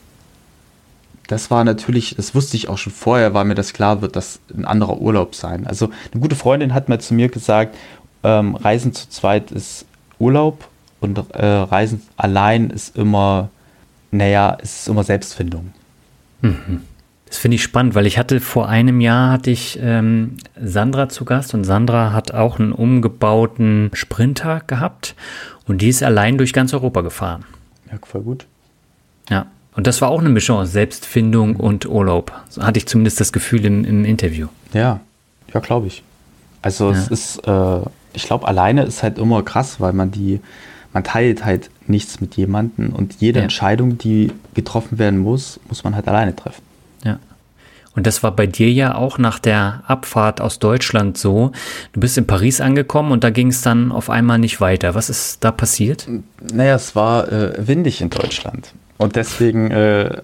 das 1.27 1.51
war 1.51 1.65
natürlich, 1.65 2.15
das 2.17 2.35
wusste 2.35 2.57
ich 2.57 2.69
auch 2.69 2.79
schon 2.79 2.93
vorher, 2.93 3.35
war 3.35 3.45
mir 3.45 3.55
das 3.55 3.73
klar, 3.73 4.01
wird 4.01 4.17
das 4.17 4.41
ein 4.57 4.65
anderer 4.65 4.99
Urlaub 4.99 5.35
sein. 5.35 5.67
Also 5.67 5.91
eine 6.13 6.23
gute 6.23 6.37
Freundin 6.37 6.73
hat 6.73 6.89
mal 6.89 7.01
zu 7.01 7.15
mir 7.15 7.29
gesagt, 7.29 7.77
ähm, 8.23 8.55
Reisen 8.55 8.95
zu 8.95 9.09
zweit 9.11 9.51
ist 9.51 9.85
Urlaub 10.19 10.69
und 11.01 11.19
äh, 11.35 11.47
Reisen 11.47 12.03
allein 12.17 12.71
ist 12.71 12.97
immer, 12.97 13.51
naja, 14.11 14.51
ist 14.51 14.89
immer 14.89 15.05
Selbstfindung. 15.05 15.73
Mhm. 16.41 16.83
Das 17.29 17.37
finde 17.39 17.57
ich 17.57 17.63
spannend, 17.63 17.95
weil 17.95 18.07
ich 18.07 18.19
hatte 18.19 18.41
vor 18.41 18.69
einem 18.69 19.01
Jahr 19.01 19.31
hatte 19.31 19.51
ich 19.51 19.79
ähm, 19.83 20.39
Sandra 20.61 21.09
zu 21.09 21.25
Gast 21.25 21.53
und 21.53 21.65
Sandra 21.65 22.13
hat 22.13 22.33
auch 22.33 22.59
einen 22.59 22.73
umgebauten 22.73 23.91
Sprinter 23.93 24.63
gehabt 24.67 25.15
und 25.67 25.83
die 25.83 25.89
ist 25.89 26.03
allein 26.03 26.39
durch 26.39 26.53
ganz 26.53 26.73
Europa 26.73 27.03
gefahren. 27.03 27.45
Ja, 27.91 27.99
voll 28.03 28.23
gut. 28.23 28.47
Ja. 29.29 29.47
Und 29.75 29.87
das 29.87 30.01
war 30.01 30.09
auch 30.09 30.21
eine 30.21 30.31
Mischung 30.31 30.59
aus 30.59 30.73
Selbstfindung 30.73 31.57
und 31.57 31.87
Urlaub. 31.87 32.33
So 32.49 32.63
hatte 32.63 32.79
ich 32.79 32.87
zumindest 32.87 33.21
das 33.21 33.33
Gefühl 33.33 33.65
im, 33.65 33.85
im 33.85 34.05
Interview. 34.05 34.49
Ja, 34.73 35.01
ja, 35.53 35.61
glaube 35.61 35.87
ich. 35.87 36.03
Also 36.63 36.91
ja. 36.91 36.99
es 36.99 37.09
ist, 37.09 37.47
äh, 37.47 37.81
ich 38.15 38.25
glaube, 38.25 38.49
alleine 38.49 38.83
ist 38.85 39.03
halt 39.03 39.19
immer 39.19 39.43
krass, 39.43 39.81
weil 39.81 39.93
man 39.93 40.11
die, 40.11 40.41
man 40.93 41.05
teilt 41.05 41.45
halt 41.45 41.71
nichts 41.87 42.21
mit 42.21 42.37
jemandem 42.37 42.91
und 42.91 43.21
jede 43.21 43.39
ja. 43.39 43.45
Entscheidung, 43.45 43.99
die 43.99 44.33
getroffen 44.55 44.99
werden 44.99 45.19
muss, 45.19 45.61
muss 45.69 45.85
man 45.85 45.95
halt 45.95 46.09
alleine 46.09 46.35
treffen. 46.35 46.63
Ja. 47.05 47.19
Und 47.95 48.07
das 48.07 48.23
war 48.23 48.31
bei 48.31 48.47
dir 48.47 48.71
ja 48.71 48.95
auch 48.95 49.19
nach 49.19 49.41
der 49.41 49.83
Abfahrt 49.87 50.41
aus 50.41 50.61
Deutschland 50.61 51.19
so. 51.19 51.51
Du 51.93 52.01
bist 52.01 52.17
in 52.17 52.29
Paris 52.29 52.61
angekommen 52.61 53.11
und 53.11 53.25
da 53.25 53.31
ging 53.31 53.49
es 53.49 53.61
dann 53.61 53.91
auf 53.91 54.09
einmal 54.09 54.39
nicht 54.39 54.61
weiter. 54.61 54.95
Was 54.95 55.11
ist 55.11 55.43
da 55.43 55.51
passiert? 55.51 56.09
Naja, 56.53 56.77
es 56.77 56.95
war 56.95 57.33
äh, 57.33 57.67
windig 57.67 58.01
in 58.01 58.11
Deutschland. 58.11 58.73
Und 58.99 59.15
deswegen 59.15 59.71
äh, 59.71 60.23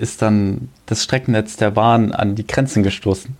ist 0.00 0.22
dann 0.22 0.68
das 0.86 1.04
Streckennetz 1.04 1.56
der 1.56 1.70
Bahn 1.70 2.12
an 2.12 2.34
die 2.34 2.46
Grenzen 2.46 2.82
gestoßen. 2.82 3.36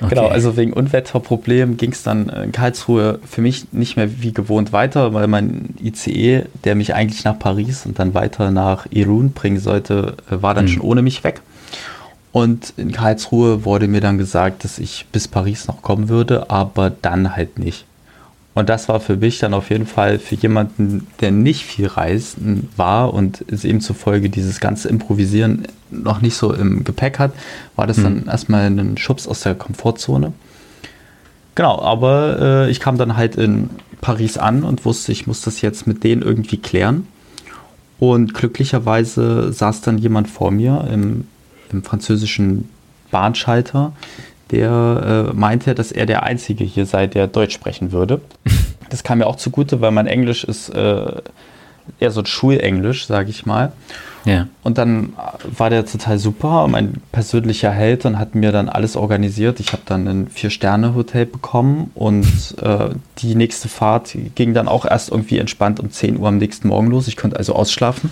Okay. 0.00 0.14
Genau, 0.14 0.28
also 0.28 0.56
wegen 0.56 0.72
Unwetterproblemen 0.72 1.76
ging 1.76 1.92
es 1.92 2.02
dann 2.02 2.30
in 2.30 2.50
Karlsruhe 2.50 3.20
für 3.26 3.42
mich 3.42 3.72
nicht 3.72 3.96
mehr 3.96 4.22
wie 4.22 4.32
gewohnt 4.32 4.72
weiter, 4.72 5.12
weil 5.12 5.26
mein 5.26 5.74
ICE, 5.82 6.44
der 6.64 6.74
mich 6.74 6.94
eigentlich 6.94 7.24
nach 7.24 7.38
Paris 7.38 7.84
und 7.84 7.98
dann 7.98 8.14
weiter 8.14 8.50
nach 8.50 8.86
Irun 8.90 9.32
bringen 9.32 9.58
sollte, 9.58 10.16
äh, 10.30 10.42
war 10.42 10.54
dann 10.54 10.64
mhm. 10.64 10.68
schon 10.68 10.82
ohne 10.82 11.02
mich 11.02 11.24
weg. 11.24 11.42
Und 12.32 12.72
in 12.78 12.92
Karlsruhe 12.92 13.64
wurde 13.64 13.88
mir 13.88 14.00
dann 14.00 14.16
gesagt, 14.16 14.64
dass 14.64 14.78
ich 14.78 15.06
bis 15.12 15.28
Paris 15.28 15.68
noch 15.68 15.82
kommen 15.82 16.08
würde, 16.08 16.50
aber 16.50 16.90
dann 16.90 17.36
halt 17.36 17.58
nicht. 17.58 17.84
Und 18.54 18.68
das 18.68 18.88
war 18.88 19.00
für 19.00 19.16
mich 19.16 19.38
dann 19.38 19.54
auf 19.54 19.70
jeden 19.70 19.86
Fall 19.86 20.18
für 20.18 20.34
jemanden, 20.34 21.06
der 21.20 21.30
nicht 21.30 21.64
viel 21.64 21.86
reisen 21.86 22.68
war 22.76 23.14
und 23.14 23.44
es 23.48 23.64
eben 23.64 23.80
zufolge 23.80 24.28
dieses 24.28 24.60
ganze 24.60 24.88
Improvisieren 24.88 25.66
noch 25.90 26.20
nicht 26.20 26.36
so 26.36 26.52
im 26.52 26.84
Gepäck 26.84 27.18
hat, 27.18 27.32
war 27.76 27.86
das 27.86 27.98
mhm. 27.98 28.02
dann 28.02 28.26
erstmal 28.26 28.66
ein 28.66 28.98
Schubs 28.98 29.26
aus 29.26 29.40
der 29.40 29.54
Komfortzone. 29.54 30.32
Genau, 31.54 31.80
aber 31.80 32.38
äh, 32.66 32.70
ich 32.70 32.80
kam 32.80 32.98
dann 32.98 33.16
halt 33.16 33.36
in 33.36 33.70
Paris 34.00 34.38
an 34.38 34.64
und 34.64 34.84
wusste, 34.84 35.12
ich 35.12 35.26
muss 35.26 35.42
das 35.42 35.60
jetzt 35.60 35.86
mit 35.86 36.02
denen 36.04 36.22
irgendwie 36.22 36.58
klären. 36.58 37.06
Und 37.98 38.34
glücklicherweise 38.34 39.52
saß 39.52 39.80
dann 39.82 39.96
jemand 39.96 40.28
vor 40.28 40.50
mir 40.50 40.88
im, 40.90 41.28
im 41.72 41.82
französischen 41.82 42.68
Bahnschalter, 43.10 43.92
der 44.50 45.30
äh, 45.30 45.36
meinte, 45.36 45.74
dass 45.74 45.92
er 45.92 46.06
der 46.06 46.22
Einzige 46.22 46.64
hier 46.64 46.86
sei, 46.86 47.06
der 47.06 47.26
Deutsch 47.26 47.54
sprechen 47.54 47.92
würde. 47.92 48.20
Das 48.90 49.02
kam 49.02 49.16
mir 49.16 49.26
auch 49.26 49.36
zugute, 49.36 49.80
weil 49.80 49.90
mein 49.90 50.06
Englisch 50.06 50.44
ist 50.44 50.68
äh, 50.68 51.12
eher 51.98 52.10
so 52.10 52.20
ein 52.20 52.26
Schulenglisch, 52.26 53.06
sage 53.06 53.30
ich 53.30 53.46
mal. 53.46 53.72
Ja. 54.24 54.48
Und 54.62 54.78
dann 54.78 55.14
war 55.56 55.70
der 55.70 55.84
total 55.84 56.18
super, 56.18 56.68
mein 56.68 56.94
persönlicher 57.10 57.70
Held 57.70 58.04
und 58.04 58.18
hat 58.18 58.34
mir 58.34 58.52
dann 58.52 58.68
alles 58.68 58.96
organisiert. 58.96 59.60
Ich 59.60 59.72
habe 59.72 59.82
dann 59.86 60.06
ein 60.06 60.28
Vier-Sterne-Hotel 60.28 61.26
bekommen 61.26 61.90
und 61.94 62.54
äh, 62.60 62.90
die 63.18 63.34
nächste 63.34 63.68
Fahrt 63.68 64.16
ging 64.34 64.54
dann 64.54 64.68
auch 64.68 64.84
erst 64.84 65.10
irgendwie 65.10 65.38
entspannt 65.38 65.80
um 65.80 65.90
10 65.90 66.18
Uhr 66.18 66.28
am 66.28 66.38
nächsten 66.38 66.68
Morgen 66.68 66.88
los. 66.88 67.08
Ich 67.08 67.16
konnte 67.16 67.36
also 67.36 67.54
ausschlafen. 67.54 68.10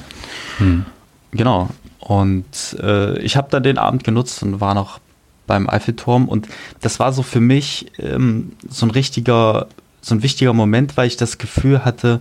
Hm. 0.59 0.85
Genau. 1.33 1.69
Und 2.11 2.77
äh, 2.83 3.21
ich 3.21 3.37
habe 3.37 3.47
dann 3.53 3.63
den 3.63 3.79
Abend 3.79 4.03
genutzt 4.03 4.43
und 4.43 4.61
war 4.61 4.75
noch 4.75 4.99
beim 5.47 5.71
Eiffelturm. 5.71 6.29
Und 6.29 6.49
das 6.81 6.99
war 6.99 7.13
so 7.13 7.23
für 7.23 7.39
mich 7.39 7.87
ähm, 8.01 8.51
so 8.69 8.85
ein 8.85 8.91
richtiger, 8.91 9.69
so 10.01 10.17
ein 10.17 10.25
wichtiger 10.25 10.53
Moment, 10.53 10.97
weil 10.97 11.07
ich 11.07 11.17
das 11.17 11.39
Gefühl 11.39 11.85
hatte, 11.85 12.21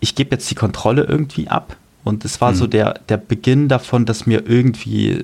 ich 0.00 0.14
gebe 0.14 0.32
jetzt 0.32 0.50
die 0.50 0.56
Kontrolle 0.56 1.04
irgendwie 1.04 1.48
ab. 1.48 1.74
Und 2.04 2.26
es 2.26 2.42
war 2.42 2.50
mhm. 2.50 2.56
so 2.56 2.66
der, 2.66 3.00
der 3.08 3.16
Beginn 3.16 3.68
davon, 3.68 4.04
dass 4.04 4.26
mir 4.26 4.46
irgendwie, 4.46 5.22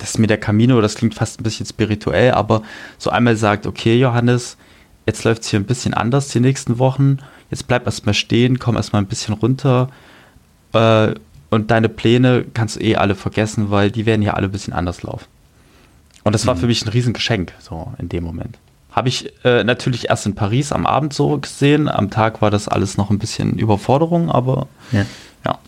dass 0.00 0.18
mir 0.18 0.26
der 0.26 0.38
Camino, 0.38 0.80
das 0.80 0.96
klingt 0.96 1.14
fast 1.14 1.38
ein 1.38 1.44
bisschen 1.44 1.66
spirituell, 1.66 2.32
aber 2.32 2.64
so 2.98 3.10
einmal 3.10 3.36
sagt, 3.36 3.68
okay, 3.68 3.96
Johannes, 3.96 4.56
jetzt 5.06 5.22
läuft 5.22 5.42
es 5.42 5.48
hier 5.50 5.60
ein 5.60 5.66
bisschen 5.66 5.94
anders 5.94 6.26
die 6.26 6.40
nächsten 6.40 6.80
Wochen. 6.80 7.18
Jetzt 7.52 7.68
bleib 7.68 7.86
erstmal 7.86 8.14
stehen, 8.14 8.58
komm 8.58 8.74
erstmal 8.74 9.00
ein 9.00 9.06
bisschen 9.06 9.34
runter. 9.34 9.90
Äh, 10.72 11.14
und 11.54 11.70
deine 11.70 11.88
Pläne 11.88 12.44
kannst 12.52 12.76
du 12.76 12.80
eh 12.80 12.96
alle 12.96 13.14
vergessen, 13.14 13.70
weil 13.70 13.90
die 13.90 14.06
werden 14.06 14.22
ja 14.22 14.34
alle 14.34 14.48
ein 14.48 14.52
bisschen 14.52 14.72
anders 14.72 15.02
laufen. 15.02 15.26
Und 16.24 16.34
das 16.34 16.46
war 16.46 16.54
mhm. 16.54 16.58
für 16.58 16.66
mich 16.66 16.84
ein 16.84 16.88
Riesengeschenk, 16.88 17.52
so 17.60 17.92
in 17.98 18.08
dem 18.08 18.24
Moment. 18.24 18.58
Habe 18.90 19.08
ich 19.08 19.32
äh, 19.44 19.64
natürlich 19.64 20.08
erst 20.08 20.26
in 20.26 20.34
Paris 20.34 20.72
am 20.72 20.86
Abend 20.86 21.12
so 21.12 21.38
gesehen. 21.38 21.88
Am 21.88 22.10
Tag 22.10 22.42
war 22.42 22.50
das 22.50 22.68
alles 22.68 22.96
noch 22.96 23.10
ein 23.10 23.18
bisschen 23.18 23.58
Überforderung, 23.58 24.30
aber 24.30 24.68
ja. 24.92 25.04
Ja, 25.44 25.58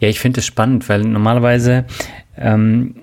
ja 0.00 0.08
ich 0.08 0.20
finde 0.20 0.40
es 0.40 0.46
spannend, 0.46 0.88
weil 0.88 1.02
normalerweise 1.02 1.84
ähm, 2.36 2.94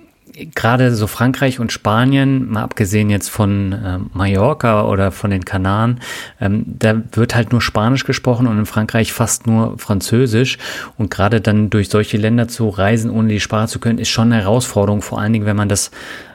gerade 0.54 0.96
so 0.96 1.08
Frankreich 1.08 1.60
und 1.60 1.72
Spanien, 1.72 2.50
mal 2.50 2.64
abgesehen 2.64 3.10
jetzt 3.10 3.30
von 3.30 3.74
äh, 3.74 4.00
Mallorca 4.14 4.86
oder 4.86 5.12
von 5.12 5.32
den 5.32 5.46
Kanaren, 5.46 6.00
ähm, 6.40 6.64
da 6.66 7.02
wird 7.14 7.36
halt 7.36 7.52
nur 7.52 7.62
Spanisch 7.62 8.04
gesprochen 8.04 8.48
und 8.48 8.58
in 8.58 8.66
Frankreich 8.66 9.14
fast 9.14 9.48
nur 9.48 9.78
Französisch. 9.78 10.58
Und 10.98 11.10
gerade 11.10 11.42
dann 11.42 11.70
durch 11.70 11.90
solche 11.90 12.18
Länder 12.18 12.48
zu 12.48 12.70
reisen, 12.70 13.10
ohne 13.10 13.30
die 13.30 13.40
Sprache 13.40 13.68
zu 13.68 13.80
können, 13.80 14.00
ist 14.00 14.10
schon 14.10 14.32
eine 14.32 14.44
Herausforderung, 14.44 15.02
vor 15.02 15.20
allen 15.20 15.34
Dingen, 15.34 15.46
wenn 15.46 15.58
man 15.58 15.70
das 15.70 15.92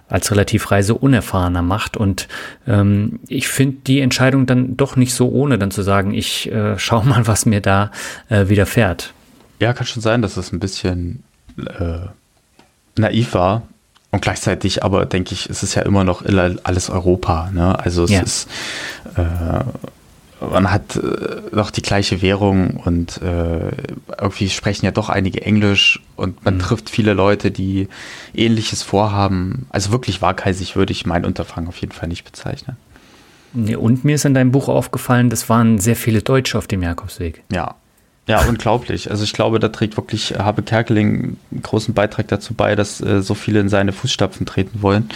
als 0.09 0.31
relativ 0.31 0.71
reiseunerfahrener 0.71 1.63
macht. 1.63 1.97
Und 1.97 2.29
ähm, 2.67 3.21
ich 3.29 3.49
finde 3.49 3.79
die 3.87 4.01
Entscheidung 4.01 4.47
dann 4.47 4.77
doch 4.77 4.97
nicht 4.97 5.15
so 5.15 5.31
ohne, 5.31 5.59
dann 5.59 5.71
zu 5.71 5.83
sagen, 5.83 6.13
ich 6.13 6.51
äh, 6.53 6.79
schau 6.79 7.03
mal, 7.05 7.27
was 7.27 7.47
mir 7.47 7.61
da 7.61 7.91
äh, 8.29 8.49
widerfährt. 8.49 9.15
Ja, 9.61 9.73
kann 9.73 9.87
schon 9.87 10.03
sein, 10.03 10.23
dass 10.23 10.37
es 10.37 10.53
ein 10.53 10.61
bisschen 10.61 11.23
äh, 11.57 12.09
naiv 12.97 13.33
war. 13.35 13.63
Und 14.13 14.23
gleichzeitig 14.23 14.85
aber 14.85 15.07
denke 15.07 15.33
ich, 15.33 15.49
es 15.49 15.63
ist 15.63 15.75
ja 15.75 15.83
immer 15.83 16.05
noch 16.05 16.25
alles 16.25 16.91
Europa. 16.91 17.51
Ne? 17.53 17.79
Also 17.79 18.05
es 18.05 18.11
ja. 18.11 18.21
ist 18.21 18.49
äh, 19.17 19.65
man 20.51 20.71
hat 20.71 20.97
äh, 20.97 21.01
doch 21.53 21.71
die 21.71 21.83
gleiche 21.83 22.23
Währung 22.23 22.77
und 22.85 23.21
äh, 23.23 23.71
irgendwie 24.21 24.49
sprechen 24.49 24.85
ja 24.85 24.91
doch 24.91 25.09
einige 25.09 25.43
Englisch 25.43 26.01
und 26.17 26.45
man 26.45 26.55
mhm. 26.55 26.61
trifft 26.61 26.91
viele 26.91 27.15
Leute, 27.15 27.51
die 27.51 27.89
ähnliches 28.35 28.83
vorhaben. 28.83 29.67
Also 29.71 29.93
wirklich 29.93 30.23
waghalsig 30.23 30.77
würde 30.77 30.93
ich 30.93 31.07
mein 31.07 31.25
Unterfangen 31.25 31.69
auf 31.69 31.77
jeden 31.79 31.93
Fall 31.93 32.09
nicht 32.09 32.25
bezeichnen. 32.25 32.77
Und 33.55 34.05
mir 34.05 34.15
ist 34.15 34.25
in 34.25 34.33
deinem 34.33 34.51
Buch 34.51 34.69
aufgefallen, 34.69 35.29
das 35.29 35.49
waren 35.51 35.79
sehr 35.79 35.97
viele 35.97 36.23
Deutsche 36.23 36.57
auf 36.57 36.67
dem 36.67 36.83
Jakobsweg. 36.83 37.43
Ja. 37.53 37.75
Ja, 38.29 38.45
unglaublich. 38.47 39.11
Also 39.11 39.25
ich 39.25 39.33
glaube, 39.33 39.59
da 39.59 39.69
trägt 39.69 39.97
wirklich 39.97 40.39
Habe 40.39 40.63
Kerkeling 40.63 41.37
einen 41.51 41.63
großen 41.63 41.93
Beitrag 41.93 42.29
dazu 42.29 42.55
bei, 42.55 42.77
dass 42.77 43.01
äh, 43.01 43.21
so 43.21 43.35
viele 43.35 43.61
in 43.61 43.69
seine 43.69 43.93
Fußstapfen 43.93 44.47
treten 44.47 44.83
wollen. 44.83 45.09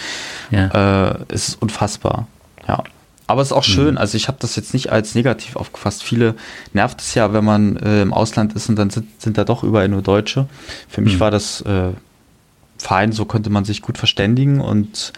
Ja. 0.51 1.11
Äh, 1.11 1.19
es 1.29 1.49
ist 1.49 1.61
unfassbar. 1.61 2.27
Ja. 2.67 2.83
Aber 3.27 3.41
es 3.41 3.49
ist 3.49 3.53
auch 3.53 3.63
schön, 3.63 3.91
mhm. 3.91 3.97
also 3.97 4.15
ich 4.15 4.29
habe 4.29 4.37
das 4.39 4.55
jetzt 4.55 4.73
nicht 4.73 4.89
als 4.89 5.13
negativ 5.13 5.57
aufgefasst. 5.57 6.01
Viele 6.01 6.35
nervt 6.73 7.01
es 7.01 7.13
ja, 7.13 7.33
wenn 7.33 7.43
man 7.43 7.75
äh, 7.77 8.01
im 8.01 8.13
Ausland 8.13 8.53
ist 8.53 8.69
und 8.69 8.77
dann 8.77 8.89
sind, 8.89 9.21
sind 9.21 9.37
da 9.37 9.43
doch 9.43 9.63
überall 9.63 9.89
nur 9.89 10.01
Deutsche. 10.01 10.47
Für 10.87 11.01
mich 11.01 11.15
mhm. 11.15 11.19
war 11.19 11.31
das 11.31 11.59
äh, 11.61 11.89
fein, 12.77 13.11
so 13.11 13.25
konnte 13.25 13.49
man 13.49 13.65
sich 13.65 13.81
gut 13.81 13.97
verständigen 13.97 14.61
und 14.61 15.11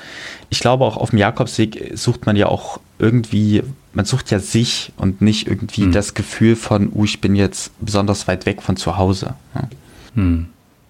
ich 0.50 0.60
glaube 0.60 0.86
auch 0.86 0.98
auf 0.98 1.12
dem 1.12 1.20
Jakobsweg 1.20 1.92
sucht 1.96 2.26
man 2.26 2.36
ja 2.36 2.48
auch 2.48 2.80
irgendwie, 2.98 3.64
man 3.94 4.06
sucht 4.06 4.32
ja 4.32 4.40
sich 4.40 4.92
und 4.98 5.22
nicht 5.22 5.48
irgendwie 5.48 5.84
hm. 5.84 5.92
das 5.92 6.14
Gefühl 6.14 6.56
von, 6.56 6.92
uh, 6.94 7.06
ich 7.06 7.22
bin 7.22 7.36
jetzt 7.36 7.72
besonders 7.80 8.28
weit 8.28 8.46
weg 8.46 8.62
von 8.62 8.76
zu 8.76 8.98
Hause. 8.98 9.36
Ja. 9.56 9.70
Hm. 10.16 10.48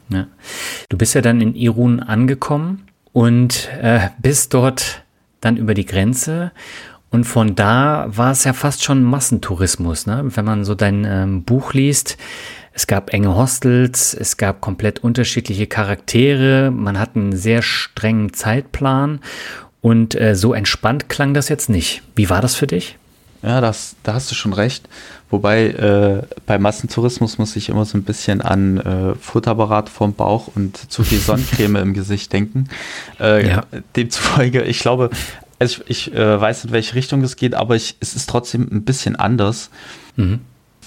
Ja. 0.10 0.28
Du 0.90 0.98
bist 0.98 1.14
ja 1.14 1.22
dann 1.22 1.40
in 1.40 1.56
Irun 1.56 2.00
angekommen 2.00 2.88
und 3.14 3.70
äh, 3.82 4.10
bist 4.22 4.54
dort 4.54 5.04
dann 5.40 5.56
über 5.56 5.74
die 5.74 5.86
Grenze 5.86 6.52
und 7.12 7.24
von 7.24 7.56
da 7.56 8.06
war 8.10 8.32
es 8.32 8.44
ja 8.44 8.54
fast 8.54 8.84
schon 8.84 9.04
Massentourismus, 9.04 10.06
ne? 10.06 10.24
wenn 10.26 10.46
man 10.46 10.64
so 10.64 10.76
dein 10.76 11.06
ähm, 11.06 11.44
Buch 11.44 11.74
liest. 11.74 12.18
Es 12.72 12.86
gab 12.86 13.14
enge 13.14 13.36
Hostels, 13.36 14.14
es 14.14 14.38
gab 14.38 14.62
komplett 14.62 15.00
unterschiedliche 15.00 15.68
Charaktere, 15.68 16.72
man 16.72 17.00
hat 17.00 17.16
einen 17.16 17.36
sehr 17.36 17.62
strengen 17.62 18.32
Zeitplan 18.34 19.20
und 19.82 20.20
äh, 20.20 20.36
so 20.36 20.54
entspannt 20.54 21.10
klang 21.10 21.34
das 21.34 21.50
jetzt 21.50 21.70
nicht. 21.70 22.02
Wie 22.16 22.30
war 22.30 22.42
das 22.42 22.56
für 22.56 22.68
dich? 22.68 22.98
Ja, 23.42 23.62
das, 23.62 23.96
da 24.04 24.14
hast 24.16 24.30
du 24.30 24.36
schon 24.36 24.52
recht. 24.52 24.90
Wobei 25.30 25.68
äh, 25.68 26.24
bei 26.46 26.58
Massentourismus 26.58 27.38
muss 27.38 27.56
ich 27.56 27.70
immer 27.70 27.86
so 27.86 27.98
ein 27.98 28.04
bisschen 28.04 28.42
an 28.42 28.78
äh, 28.78 29.16
Futterapparat 29.16 29.88
vorm 29.88 30.14
Bauch 30.14 30.50
und 30.56 30.92
zu 30.92 31.04
viel 31.04 31.20
Sonnencreme 31.20 31.76
im 31.82 31.94
Gesicht 31.94 32.34
denken. 32.34 32.68
Äh, 33.20 33.48
ja. 33.48 33.64
Demzufolge, 33.96 34.64
ich 34.64 34.80
glaube, 34.80 35.10
also 35.58 35.84
ich, 35.88 36.10
ich 36.10 36.14
äh, 36.16 36.42
weiß, 36.42 36.66
in 36.66 36.72
welche 36.72 36.96
Richtung 36.96 37.24
es 37.24 37.38
geht, 37.38 37.54
aber 37.54 37.76
ich, 37.76 37.96
es 38.00 38.16
ist 38.16 38.30
trotzdem 38.30 38.68
ein 38.72 38.84
bisschen 38.84 39.16
anders, 39.16 39.70
mhm. 40.18 40.42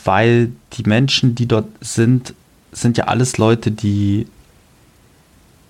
weil 0.05 0.51
die 0.75 0.83
Menschen, 0.85 1.35
die 1.35 1.47
dort 1.47 1.69
sind, 1.81 2.35
sind 2.73 2.99
ja 2.99 3.05
alles 3.05 3.39
Leute, 3.39 3.71
die 3.71 4.27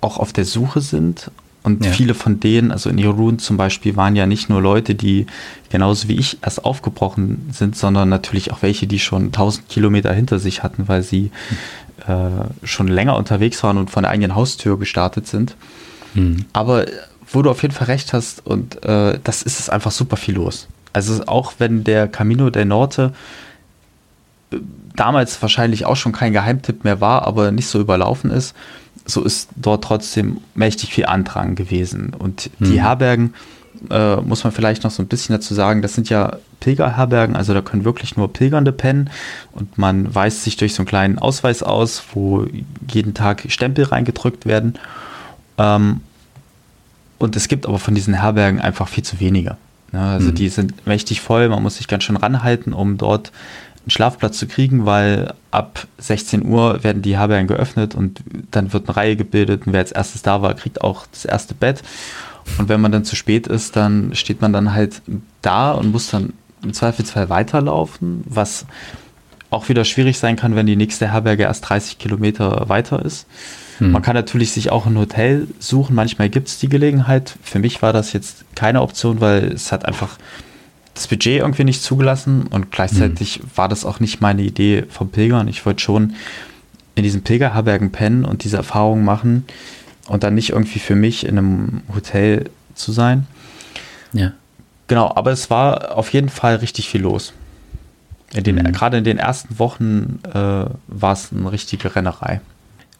auch 0.01 0.19
auf 0.19 0.33
der 0.33 0.45
Suche 0.45 0.81
sind. 0.81 1.31
Und 1.63 1.85
ja. 1.85 1.93
viele 1.93 2.15
von 2.15 2.41
denen, 2.41 2.73
also 2.73 2.91
in 2.91 2.99
Irun 2.99 3.39
zum 3.39 3.57
Beispiel, 3.57 3.95
waren 3.95 4.17
ja 4.17 4.27
nicht 4.27 4.49
nur 4.49 4.61
Leute, 4.61 4.95
die 4.95 5.27
genauso 5.71 6.09
wie 6.09 6.17
ich 6.17 6.39
erst 6.43 6.65
aufgebrochen 6.65 7.51
sind, 7.53 7.77
sondern 7.77 8.09
natürlich 8.09 8.53
auch 8.53 8.63
welche, 8.63 8.87
die 8.87 8.99
schon 8.99 9.27
1000 9.27 9.69
Kilometer 9.69 10.13
hinter 10.13 10.41
sich 10.41 10.63
hatten, 10.63 10.89
weil 10.89 11.03
sie 11.03 11.31
äh, 12.07 12.67
schon 12.67 12.89
länger 12.89 13.17
unterwegs 13.17 13.63
waren 13.63 13.79
und 13.79 13.91
von 13.91 14.03
der 14.03 14.11
eigenen 14.11 14.35
Haustür 14.35 14.79
gestartet 14.79 15.29
sind. 15.29 15.55
Mhm. 16.15 16.47
Aber 16.53 16.87
wo 17.31 17.43
du 17.43 17.51
auf 17.51 17.63
jeden 17.63 17.75
Fall 17.75 17.87
recht 17.87 18.13
hast 18.13 18.45
und 18.45 18.85
äh, 18.85 19.19
das 19.23 19.43
ist 19.43 19.61
es 19.61 19.69
einfach 19.69 19.93
super 19.93 20.17
viel 20.17 20.35
los. 20.35 20.69
Also 20.93 21.25
auch 21.27 21.55
wenn 21.59 21.85
der 21.85 22.09
Camino 22.09 22.51
del 22.51 22.65
Norte 22.65 23.13
äh, 24.53 24.57
damals 24.97 25.41
wahrscheinlich 25.41 25.87
auch 25.87 25.97
schon 25.97 26.13
kein 26.13 26.33
Geheimtipp 26.33 26.85
mehr 26.85 27.01
war, 27.01 27.27
aber 27.27 27.53
nicht 27.53 27.69
so 27.69 27.81
überlaufen 27.81 28.31
ist, 28.31 28.55
so 29.07 29.23
ist 29.23 29.49
dort 29.57 29.85
trotzdem 29.85 30.39
mächtig 30.55 30.95
viel 30.95 31.07
Andrang 31.07 31.55
gewesen. 31.55 32.13
Und 32.17 32.51
die 32.61 32.75
hm. 32.75 32.81
Herbergen, 32.81 33.35
äh, 33.91 34.17
muss 34.17 34.45
man 34.45 34.53
vielleicht 34.53 34.85
noch 34.85 34.91
so 34.91 35.03
ein 35.03 35.09
bisschen 35.09 35.35
dazu 35.35 35.55
sagen, 35.55 35.83
das 35.83 35.95
sind 35.95 36.09
ja 36.09 36.37
Pilgerherbergen, 36.61 37.35
also 37.35 37.55
da 37.55 37.63
können 37.63 37.85
wirklich 37.85 38.17
nur 38.17 38.33
Pilgernde 38.33 38.73
pennen 38.73 39.11
und 39.53 39.79
man 39.79 40.15
weist 40.15 40.45
sich 40.45 40.57
durch 40.57 40.75
so 40.75 40.83
einen 40.83 40.87
kleinen 40.87 41.19
Ausweis 41.19 41.63
aus, 41.63 42.03
wo 42.13 42.47
jeden 42.89 43.15
Tag 43.15 43.45
Stempel 43.49 43.85
reingedrückt 43.85 44.47
werden. 44.47 44.75
Ähm, 45.59 46.01
und 47.19 47.37
es 47.37 47.49
gibt 47.49 47.67
aber 47.67 47.79
von 47.79 47.95
diesen 47.95 48.15
Herbergen 48.15 48.61
einfach 48.61 48.89
viel 48.89 49.05
zu 49.05 49.19
wenige. 49.21 49.57
Ne? 49.93 50.01
also 50.01 50.29
mhm. 50.29 50.35
die 50.35 50.49
sind 50.49 50.87
mächtig 50.87 51.21
voll, 51.21 51.49
man 51.49 51.63
muss 51.63 51.77
sich 51.77 51.89
ganz 51.89 52.05
schön 52.05 52.17
ranhalten, 52.17 52.73
um 52.73 52.99
dort 52.99 53.33
einen 53.83 53.91
Schlafplatz 53.91 54.39
zu 54.39 54.47
kriegen, 54.47 54.87
weil 54.87 55.35
ab 55.51 55.87
16 55.99 56.45
Uhr 56.45 56.85
werden 56.85 57.03
die 57.03 57.19
Herbergen 57.19 57.49
geöffnet 57.49 57.95
und 57.95 58.23
dann 58.51 58.73
wird 58.73 58.89
eine 58.89 58.97
Reihe 58.97 59.17
gebildet 59.17 59.67
und 59.67 59.73
wer 59.73 59.81
als 59.81 59.93
erstes 59.93 60.23
da 60.23 60.43
war, 60.43 60.55
kriegt 60.55 60.81
auch 60.83 61.07
das 61.11 61.25
erste 61.25 61.55
Bett. 61.55 61.83
Und 62.59 62.69
wenn 62.69 62.81
man 62.81 62.93
dann 62.93 63.05
zu 63.05 63.17
spät 63.17 63.47
ist, 63.47 63.77
dann 63.77 64.15
steht 64.15 64.41
man 64.41 64.53
dann 64.53 64.73
halt 64.73 65.03
da 65.43 65.73
und 65.73 65.93
muss 65.93 66.11
dann 66.11 66.33
im 66.63 66.73
Zweifelsfall 66.73 67.29
weiterlaufen, 67.29 68.23
was 68.25 68.67
auch 69.51 69.69
wieder 69.69 69.85
schwierig 69.85 70.19
sein 70.19 70.37
kann, 70.37 70.57
wenn 70.57 70.67
die 70.67 70.77
nächste 70.77 71.13
Herberge 71.13 71.45
erst 71.45 71.69
30 71.69 71.99
Kilometer 71.99 72.69
weiter 72.69 73.05
ist. 73.05 73.27
Hm. 73.79 73.93
Man 73.93 74.03
kann 74.03 74.15
natürlich 74.15 74.53
sich 74.53 74.71
auch 74.71 74.87
ein 74.87 74.97
Hotel 74.97 75.49
suchen. 75.59 75.95
Manchmal 75.95 76.31
gibt 76.31 76.49
es 76.49 76.59
die 76.59 76.69
Gelegenheit. 76.69 77.37
Für 77.43 77.59
mich 77.59 77.83
war 77.83 77.93
das 77.93 78.13
jetzt 78.13 78.45
keine 78.55 78.81
Option, 78.81 79.21
weil 79.21 79.53
es 79.53 79.71
hat 79.73 79.85
einfach 79.85 80.19
das 80.95 81.07
Budget 81.09 81.41
irgendwie 81.41 81.65
nicht 81.65 81.83
zugelassen 81.83 82.47
und 82.49 82.71
gleichzeitig 82.71 83.37
hm. 83.37 83.45
war 83.55 83.69
das 83.69 83.85
auch 83.85 84.01
nicht 84.01 84.21
meine 84.21 84.43
Idee 84.43 84.85
vom 84.89 85.11
Pilgern. 85.11 85.49
Ich 85.49 85.65
wollte 85.65 85.81
schon 85.81 86.15
in 86.95 87.03
diesen 87.03 87.23
Pilgerherbergen 87.23 87.93
pennen 87.93 88.25
und 88.25 88.45
diese 88.45 88.59
Erfahrungen 88.59 89.05
machen 89.05 89.45
und 90.09 90.23
dann 90.23 90.35
nicht 90.35 90.51
irgendwie 90.51 90.79
für 90.79 90.95
mich 90.95 91.25
in 91.25 91.39
einem 91.39 91.83
Hotel 91.95 92.51
zu 92.75 92.93
sein. 92.93 93.27
Ja. 94.13 94.33
Genau, 94.89 95.11
aber 95.15 95.31
es 95.31 95.49
war 95.49 95.97
auf 95.97 96.13
jeden 96.13 96.29
Fall 96.29 96.57
richtig 96.57 96.89
viel 96.89 97.01
los. 97.01 97.33
In 98.35 98.45
den, 98.45 98.57
mhm. 98.57 98.73
Gerade 98.73 98.99
in 98.99 99.05
den 99.05 99.19
ersten 99.19 99.59
Wochen 99.59 100.21
äh, 100.35 100.39
war 100.39 101.13
es 101.13 101.33
eine 101.33 101.51
richtige 101.53 101.95
Rennerei. 101.95 102.41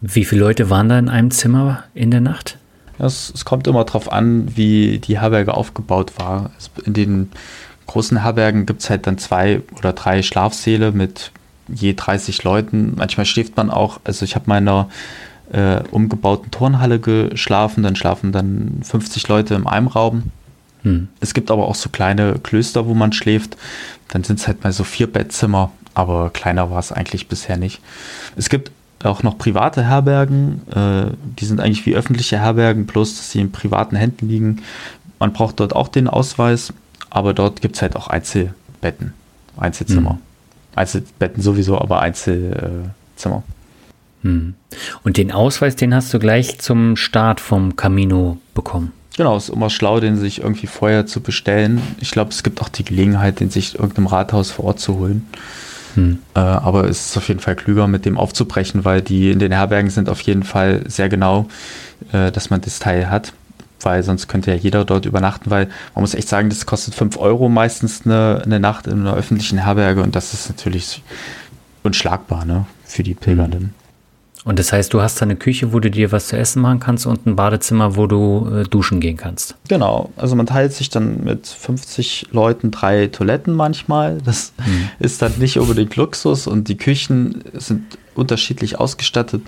Wie 0.01 0.25
viele 0.25 0.43
Leute 0.43 0.71
waren 0.71 0.89
da 0.89 0.99
in 0.99 1.09
einem 1.09 1.31
Zimmer 1.31 1.85
in 1.95 2.11
der 2.11 2.21
Nacht? 2.21 2.59
Es, 2.99 3.33
es 3.35 3.45
kommt 3.45 3.67
immer 3.67 3.85
darauf 3.85 4.13
an, 4.13 4.57
wie 4.57 4.99
die 4.99 5.21
Herberge 5.21 5.55
aufgebaut 5.55 6.13
war. 6.19 6.51
In 6.85 6.93
den 6.93 7.31
großen 7.87 8.23
Herbergen 8.23 8.67
gibt 8.67 8.83
es 8.83 8.91
halt 8.91 9.07
dann 9.07 9.19
zwei 9.19 9.63
oder 9.79 9.93
drei 9.93 10.23
Schlafsäle 10.23 10.93
mit 10.93 11.33
je 11.69 11.95
30 11.95 12.43
Leuten. 12.45 12.95
Manchmal 12.97 13.27
schläft 13.27 13.57
man 13.57 13.71
auch, 13.71 14.01
also 14.05 14.25
ich 14.25 14.35
habe 14.35 14.47
meiner 14.49 14.89
äh, 15.53 15.83
umgebauten 15.91 16.51
Turnhalle 16.51 16.99
geschlafen, 16.99 17.83
dann 17.83 17.97
schlafen 17.97 18.33
dann 18.33 18.81
50 18.83 19.29
Leute 19.29 19.55
im 19.55 19.67
einem 19.67 19.89
Raum. 19.89 20.25
Hm. 20.83 21.09
Es 21.21 21.35
gibt 21.35 21.51
aber 21.51 21.69
auch 21.69 21.75
so 21.75 21.89
kleine 21.89 22.39
Klöster, 22.43 22.87
wo 22.87 22.95
man 22.95 23.13
schläft. 23.13 23.57
Dann 24.09 24.25
sind 24.25 24.41
es 24.41 24.47
halt 24.47 24.65
mal 24.65 24.73
so 24.73 24.85
vier 24.85 25.07
Bettzimmer, 25.07 25.71
aber 25.95 26.31
kleiner 26.31 26.71
war 26.71 26.79
es 26.79 26.93
eigentlich 26.93 27.29
bisher 27.29 27.57
nicht. 27.57 27.81
Es 28.37 28.49
gibt 28.49 28.71
auch 29.05 29.23
noch 29.23 29.39
private 29.39 29.85
Herbergen. 29.85 30.63
Äh, 30.71 31.13
die 31.39 31.45
sind 31.45 31.61
eigentlich 31.61 31.87
wie 31.87 31.95
öffentliche 31.95 32.39
Herbergen, 32.39 32.87
bloß 32.87 33.17
dass 33.17 33.31
sie 33.31 33.41
in 33.41 33.53
privaten 33.53 33.97
Händen 33.97 34.29
liegen. 34.29 34.63
Man 35.19 35.33
braucht 35.33 35.61
dort 35.61 35.75
auch 35.75 35.89
den 35.89 36.09
Ausweis, 36.09 36.73
aber 37.13 37.35
dort 37.35 37.61
gibt 37.61 37.77
es 37.77 37.83
halt 37.83 37.95
auch 37.95 38.09
Einzelbetten, 38.09 39.13
Einzelzimmer. 39.57 40.15
Mhm. 40.15 40.19
Einzelbetten 40.75 41.43
sowieso, 41.43 41.79
aber 41.79 42.01
Einzelzimmer. 42.01 43.43
Mhm. 44.23 44.55
Und 45.05 45.17
den 45.19 45.31
Ausweis, 45.31 45.77
den 45.77 45.95
hast 45.95 46.15
du 46.15 46.19
gleich 46.19 46.59
zum 46.59 46.97
Start 46.97 47.41
vom 47.41 47.77
Camino 47.77 48.39
bekommen. 48.55 48.93
Genau, 49.17 49.37
ist 49.37 49.51
immer 49.51 49.69
schlau, 49.69 50.01
den 50.01 50.17
sich 50.17 50.41
irgendwie 50.41 50.67
vorher 50.67 51.05
zu 51.05 51.21
bestellen. 51.21 51.83
Ich 52.01 52.13
glaube, 52.13 52.31
es 52.31 52.43
gibt 52.43 52.63
auch 52.63 52.71
die 52.71 52.85
Gelegenheit, 52.85 53.41
den 53.41 53.51
sich 53.51 53.75
irgendeinem 53.75 54.07
Rathaus 54.07 54.51
vor 54.51 54.65
Ort 54.67 54.81
zu 54.81 54.99
holen. 54.99 55.29
Hm. 55.95 56.19
Äh, 56.35 56.41
aber 56.41 56.85
es 56.85 57.11
ist 57.11 57.17
auf 57.19 57.29
jeden 57.29 57.41
Fall 57.41 57.57
klüger, 57.57 57.87
mit 57.89 58.07
dem 58.07 58.17
aufzubrechen, 58.17 58.87
weil 58.87 59.03
die 59.03 59.31
in 59.31 59.39
den 59.39 59.53
Herbergen 59.53 59.91
sind 59.91 60.09
auf 60.09 60.23
jeden 60.23 60.45
Fall 60.45 60.85
sehr 60.87 61.11
genau, 61.11 61.49
äh, 62.13 62.33
dass 62.33 62.49
man 62.49 62.63
das 62.63 62.79
Teil 62.79 63.11
hat. 63.11 63.35
Weil 63.85 64.03
sonst 64.03 64.29
könnte 64.29 64.51
ja 64.51 64.57
jeder 64.57 64.85
dort 64.85 65.07
übernachten, 65.07 65.51
weil 65.51 65.69
man 65.95 66.03
muss 66.03 66.15
echt 66.15 66.29
sagen, 66.29 66.49
das 66.49 66.67
kostet 66.67 66.95
5 66.95 67.17
Euro 67.19 67.49
meistens 67.49 68.03
eine, 68.05 68.43
eine 68.45 68.61
Nacht 68.61 68.87
in 68.87 69.01
einer 69.01 69.15
öffentlichen 69.15 69.59
Herberge 69.59 70.03
und 70.03 70.15
das 70.15 70.35
ist 70.35 70.49
natürlich 70.49 71.03
unschlagbar 71.83 72.45
ne, 72.45 72.67
für 72.85 73.03
die 73.03 73.15
Pilgernden. 73.15 73.61
Hm. 73.61 73.75
Und 74.45 74.59
das 74.59 74.73
heißt, 74.73 74.93
du 74.93 75.01
hast 75.01 75.21
da 75.21 75.25
eine 75.25 75.37
Küche, 75.37 75.73
wo 75.73 75.79
du 75.79 75.91
dir 75.91 76.11
was 76.11 76.29
zu 76.29 76.37
essen 76.37 76.63
machen 76.63 76.81
kannst 76.81 77.07
und 77.07 77.27
ein 77.27 77.37
Badezimmer, 77.37 77.97
wo 77.97 78.09
du 78.09 78.49
äh, 78.53 78.65
duschen 78.65 78.99
gehen 78.99 79.17
kannst. 79.17 79.55
Genau. 79.69 80.11
Also 80.17 80.35
man 80.35 80.47
teilt 80.47 80.73
sich 80.73 80.91
dann 80.91 81.23
mit 81.23 81.47
50 81.47 82.29
Leuten 82.33 82.73
drei 82.73 83.07
Toiletten 83.07 83.55
manchmal. 83.55 84.19
Das 84.25 84.53
mhm. 84.59 84.89
ist 84.99 85.23
dann 85.23 85.39
nicht 85.39 85.59
unbedingt 85.59 85.95
Luxus 85.95 86.49
und 86.49 86.69
die 86.69 86.77
Küchen 86.77 87.45
sind 87.55 87.85
unterschiedlich 88.15 88.79
ausgestattet. 88.79 89.43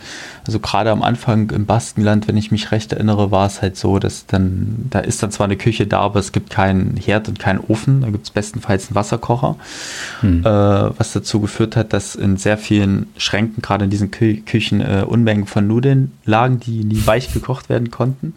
Also 0.46 0.59
gerade 0.59 0.90
am 0.90 1.03
Anfang 1.03 1.50
im 1.50 1.66
Baskenland, 1.66 2.29
wenn 2.29 2.37
ich 2.37 2.50
mich 2.50 2.72
recht 2.72 2.92
erinnere, 2.92 3.31
war 3.31 3.46
es 3.46 3.62
halt 3.62 3.77
so, 3.77 3.98
dass 3.98 4.27
dann, 4.27 4.87
da 4.90 5.00
ist 5.00 5.22
dann 5.22 5.31
zwar 5.31 5.44
eine 5.46 5.57
Küche 5.57 5.87
da, 5.87 6.00
aber 6.00 6.20
es 6.20 6.33
gibt 6.33 6.50
keinen 6.50 6.96
Herd 6.96 7.29
und 7.29 7.38
keinen 7.38 7.61
Ofen. 7.61 8.03
Da 8.03 8.11
gibt 8.11 8.24
es 8.24 8.31
bestenfalls 8.31 8.88
einen 8.88 8.94
Wasserkocher, 8.94 9.57
hm. 10.20 10.40
äh, 10.40 10.44
was 10.44 11.12
dazu 11.12 11.40
geführt 11.40 11.77
hat, 11.77 11.92
dass 11.92 12.14
in 12.14 12.37
sehr 12.37 12.59
vielen 12.59 13.07
Schränken, 13.16 13.62
gerade 13.62 13.85
in 13.85 13.90
diesen 13.90 14.11
Kü 14.11 14.37
Küchen, 14.42 14.81
äh, 14.81 15.05
Unmengen 15.07 15.46
von 15.46 15.66
Nudeln 15.66 16.12
lagen, 16.24 16.61
die 16.61 16.85
nie 16.85 17.07
weich 17.07 17.33
gekocht 17.33 17.68
werden 17.68 17.90
konnten. 17.90 18.35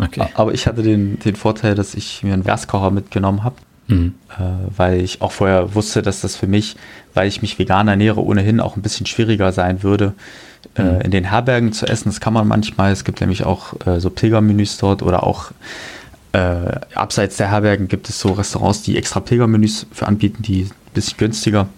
Okay. 0.00 0.26
Aber 0.34 0.54
ich 0.54 0.66
hatte 0.66 0.82
den, 0.82 1.18
den 1.18 1.36
Vorteil, 1.36 1.74
dass 1.74 1.94
ich 1.94 2.22
mir 2.22 2.32
einen 2.32 2.44
Gaskocher 2.44 2.90
mitgenommen 2.90 3.44
habe. 3.44 3.56
Mhm. 3.90 4.14
Äh, 4.30 4.42
weil 4.76 5.00
ich 5.00 5.20
auch 5.20 5.32
vorher 5.32 5.74
wusste, 5.74 6.02
dass 6.02 6.20
das 6.20 6.36
für 6.36 6.46
mich, 6.46 6.76
weil 7.14 7.28
ich 7.28 7.42
mich 7.42 7.58
vegan 7.58 7.88
ernähre, 7.88 8.24
ohnehin 8.24 8.60
auch 8.60 8.76
ein 8.76 8.82
bisschen 8.82 9.06
schwieriger 9.06 9.52
sein 9.52 9.82
würde, 9.82 10.14
äh, 10.76 10.82
mhm. 10.82 11.00
in 11.00 11.10
den 11.10 11.24
Herbergen 11.24 11.72
zu 11.72 11.86
essen. 11.86 12.08
Das 12.08 12.20
kann 12.20 12.32
man 12.32 12.46
manchmal. 12.46 12.92
Es 12.92 13.04
gibt 13.04 13.20
nämlich 13.20 13.44
auch 13.44 13.74
äh, 13.86 14.00
so 14.00 14.10
Pilgermenüs 14.10 14.78
dort 14.78 15.02
oder 15.02 15.24
auch 15.24 15.52
äh, 16.32 16.78
abseits 16.94 17.36
der 17.36 17.50
Herbergen 17.50 17.88
gibt 17.88 18.08
es 18.08 18.20
so 18.20 18.32
Restaurants, 18.32 18.82
die 18.82 18.96
extra 18.96 19.20
Pilgermenüs 19.20 19.86
für 19.90 20.06
anbieten, 20.06 20.42
die 20.42 20.62
ein 20.62 20.94
bisschen 20.94 21.18
günstiger. 21.18 21.68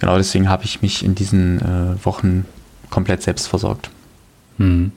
Genau 0.00 0.16
deswegen 0.18 0.48
habe 0.48 0.64
ich 0.64 0.82
mich 0.82 1.04
in 1.04 1.14
diesen 1.14 1.60
äh, 1.60 2.04
Wochen 2.04 2.44
komplett 2.90 3.22
selbst 3.22 3.48
versorgt. 3.48 3.90
Hm. 4.62 4.92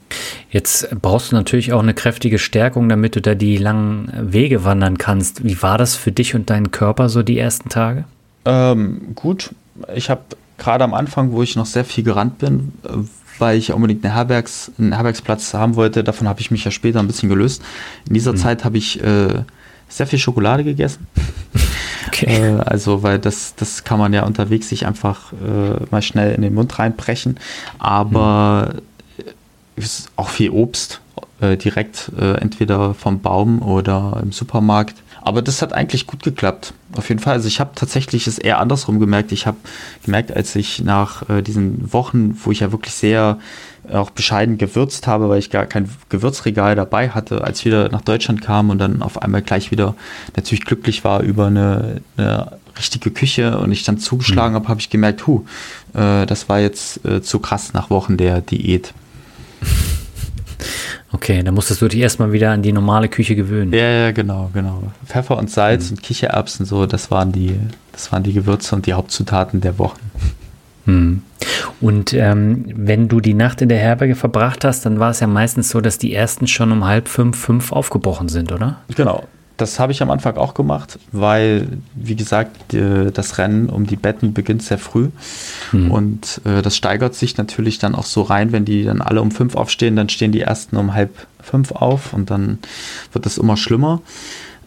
Jetzt 0.51 0.89
brauchst 1.01 1.31
du 1.31 1.35
natürlich 1.35 1.73
auch 1.73 1.81
eine 1.81 1.95
kräftige 1.95 2.37
Stärkung, 2.37 2.87
damit 2.87 3.15
du 3.15 3.21
da 3.21 3.33
die 3.33 3.57
langen 3.57 4.11
Wege 4.15 4.63
wandern 4.63 4.97
kannst. 4.97 5.43
Wie 5.43 5.61
war 5.61 5.77
das 5.77 5.95
für 5.95 6.11
dich 6.11 6.35
und 6.35 6.49
deinen 6.49 6.71
Körper 6.71 7.09
so 7.09 7.23
die 7.23 7.39
ersten 7.39 7.69
Tage? 7.69 8.05
Ähm, 8.45 9.15
gut, 9.15 9.55
ich 9.95 10.09
habe 10.11 10.21
gerade 10.59 10.83
am 10.83 10.93
Anfang, 10.93 11.31
wo 11.31 11.41
ich 11.41 11.55
noch 11.55 11.65
sehr 11.65 11.83
viel 11.83 12.03
gerannt 12.03 12.37
bin, 12.37 12.73
äh, 12.83 12.89
weil 13.39 13.57
ich 13.57 13.73
unbedingt 13.73 14.05
eine 14.05 14.13
Herbergs, 14.13 14.71
einen 14.77 14.93
Herbergsplatz 14.93 15.53
haben 15.55 15.75
wollte, 15.75 16.03
davon 16.03 16.29
habe 16.29 16.41
ich 16.41 16.51
mich 16.51 16.63
ja 16.63 16.71
später 16.71 16.99
ein 16.99 17.07
bisschen 17.07 17.27
gelöst. 17.27 17.63
In 18.07 18.13
dieser 18.13 18.33
mhm. 18.33 18.37
Zeit 18.37 18.63
habe 18.63 18.77
ich 18.77 19.03
äh, 19.03 19.43
sehr 19.89 20.07
viel 20.07 20.19
Schokolade 20.19 20.63
gegessen. 20.63 21.07
Okay. 22.07 22.27
Äh, 22.27 22.59
also, 22.59 23.01
weil 23.01 23.17
das, 23.17 23.55
das 23.55 23.83
kann 23.83 23.97
man 23.97 24.13
ja 24.13 24.25
unterwegs 24.25 24.69
sich 24.69 24.85
einfach 24.85 25.33
äh, 25.33 25.83
mal 25.89 26.03
schnell 26.03 26.35
in 26.35 26.43
den 26.43 26.53
Mund 26.53 26.77
reinbrechen. 26.77 27.39
Aber 27.79 28.73
mhm 28.75 28.81
ist 29.75 30.09
auch 30.15 30.29
viel 30.29 30.49
Obst 30.51 31.01
äh, 31.41 31.57
direkt 31.57 32.11
äh, 32.17 32.35
entweder 32.35 32.93
vom 32.93 33.19
Baum 33.19 33.61
oder 33.61 34.19
im 34.23 34.31
Supermarkt. 34.31 34.95
Aber 35.21 35.41
das 35.41 35.61
hat 35.61 35.73
eigentlich 35.73 36.07
gut 36.07 36.23
geklappt. 36.23 36.73
Auf 36.95 37.09
jeden 37.09 37.19
Fall. 37.19 37.33
Also 37.33 37.47
ich 37.47 37.59
habe 37.59 37.71
tatsächlich 37.75 38.27
es 38.27 38.37
eher 38.37 38.59
andersrum 38.59 38.99
gemerkt. 38.99 39.31
Ich 39.31 39.47
habe 39.47 39.57
gemerkt, 40.05 40.31
als 40.33 40.55
ich 40.55 40.83
nach 40.83 41.27
äh, 41.29 41.41
diesen 41.41 41.91
Wochen, 41.91 42.39
wo 42.43 42.51
ich 42.51 42.61
ja 42.61 42.71
wirklich 42.71 42.93
sehr 42.93 43.39
äh, 43.89 43.95
auch 43.95 44.11
bescheiden 44.11 44.57
gewürzt 44.57 45.07
habe, 45.07 45.27
weil 45.27 45.39
ich 45.39 45.49
gar 45.49 45.65
kein 45.65 45.89
Gewürzregal 46.09 46.75
dabei 46.75 47.09
hatte, 47.09 47.43
als 47.43 47.59
ich 47.59 47.65
wieder 47.65 47.89
nach 47.89 48.01
Deutschland 48.01 48.41
kam 48.41 48.69
und 48.69 48.77
dann 48.77 49.01
auf 49.01 49.21
einmal 49.21 49.41
gleich 49.41 49.71
wieder 49.71 49.95
natürlich 50.35 50.63
glücklich 50.63 51.03
war 51.03 51.21
über 51.21 51.47
eine, 51.47 52.01
eine 52.15 52.59
richtige 52.77 53.11
Küche 53.11 53.57
und 53.57 53.71
ich 53.71 53.83
dann 53.83 53.97
zugeschlagen 53.97 54.53
mhm. 54.53 54.59
habe, 54.59 54.67
habe 54.69 54.79
ich 54.79 54.89
gemerkt, 54.89 55.27
hu, 55.27 55.45
das 55.93 56.49
war 56.49 56.59
jetzt 56.59 56.99
zu 57.21 57.39
krass 57.39 57.71
nach 57.71 57.89
Wochen 57.89 58.17
der 58.17 58.41
Diät. 58.41 58.93
Okay, 61.11 61.43
dann 61.43 61.53
musstest 61.53 61.81
du 61.81 61.87
dich 61.87 62.01
erstmal 62.01 62.33
wieder 62.33 62.51
an 62.51 62.61
die 62.61 62.73
normale 62.73 63.07
Küche 63.07 63.35
gewöhnen. 63.35 63.71
Ja, 63.71 63.89
ja, 63.89 64.11
genau, 64.11 64.49
genau. 64.53 64.83
Pfeffer 65.05 65.37
und 65.37 65.49
Salz 65.49 65.85
mhm. 65.85 65.97
und 65.97 66.03
Kichererbsen, 66.03 66.65
so, 66.65 66.85
das 66.85 67.09
waren 67.09 67.31
die, 67.31 67.57
das 67.93 68.11
waren 68.11 68.23
die 68.23 68.33
Gewürze 68.33 68.75
und 68.75 68.85
die 68.85 68.93
Hauptzutaten 68.93 69.61
der 69.61 69.79
Wochen. 69.79 69.99
Mhm. 70.85 71.21
Und 71.81 72.13
ähm, 72.13 72.65
wenn 72.75 73.07
du 73.07 73.21
die 73.21 73.33
Nacht 73.33 73.61
in 73.61 73.69
der 73.69 73.77
Herberge 73.77 74.15
verbracht 74.15 74.65
hast, 74.65 74.85
dann 74.85 74.99
war 74.99 75.11
es 75.11 75.19
ja 75.19 75.27
meistens 75.27 75.69
so, 75.69 75.81
dass 75.81 75.97
die 75.97 76.13
ersten 76.13 76.47
schon 76.47 76.71
um 76.71 76.85
halb 76.85 77.07
fünf, 77.07 77.37
fünf 77.37 77.71
aufgebrochen 77.71 78.29
sind, 78.29 78.51
oder? 78.51 78.81
Genau. 78.95 79.23
Das 79.57 79.79
habe 79.79 79.91
ich 79.91 80.01
am 80.01 80.11
Anfang 80.11 80.35
auch 80.37 80.53
gemacht, 80.53 80.99
weil, 81.11 81.67
wie 81.93 82.15
gesagt, 82.15 82.51
das 82.73 83.37
Rennen 83.37 83.69
um 83.69 83.85
die 83.85 83.95
Betten 83.95 84.33
beginnt 84.33 84.63
sehr 84.63 84.77
früh. 84.77 85.09
Mhm. 85.71 85.91
Und 85.91 86.41
äh, 86.45 86.61
das 86.61 86.75
steigert 86.75 87.15
sich 87.15 87.37
natürlich 87.37 87.79
dann 87.79 87.95
auch 87.95 88.05
so 88.05 88.21
rein, 88.21 88.51
wenn 88.51 88.65
die 88.65 88.83
dann 88.83 89.01
alle 89.01 89.21
um 89.21 89.31
fünf 89.31 89.55
aufstehen, 89.55 89.95
dann 89.95 90.09
stehen 90.09 90.31
die 90.31 90.41
ersten 90.41 90.75
um 90.77 90.93
halb 90.93 91.27
fünf 91.41 91.71
auf 91.71 92.13
und 92.13 92.29
dann 92.31 92.59
wird 93.13 93.25
das 93.25 93.37
immer 93.37 93.57
schlimmer. 93.57 94.01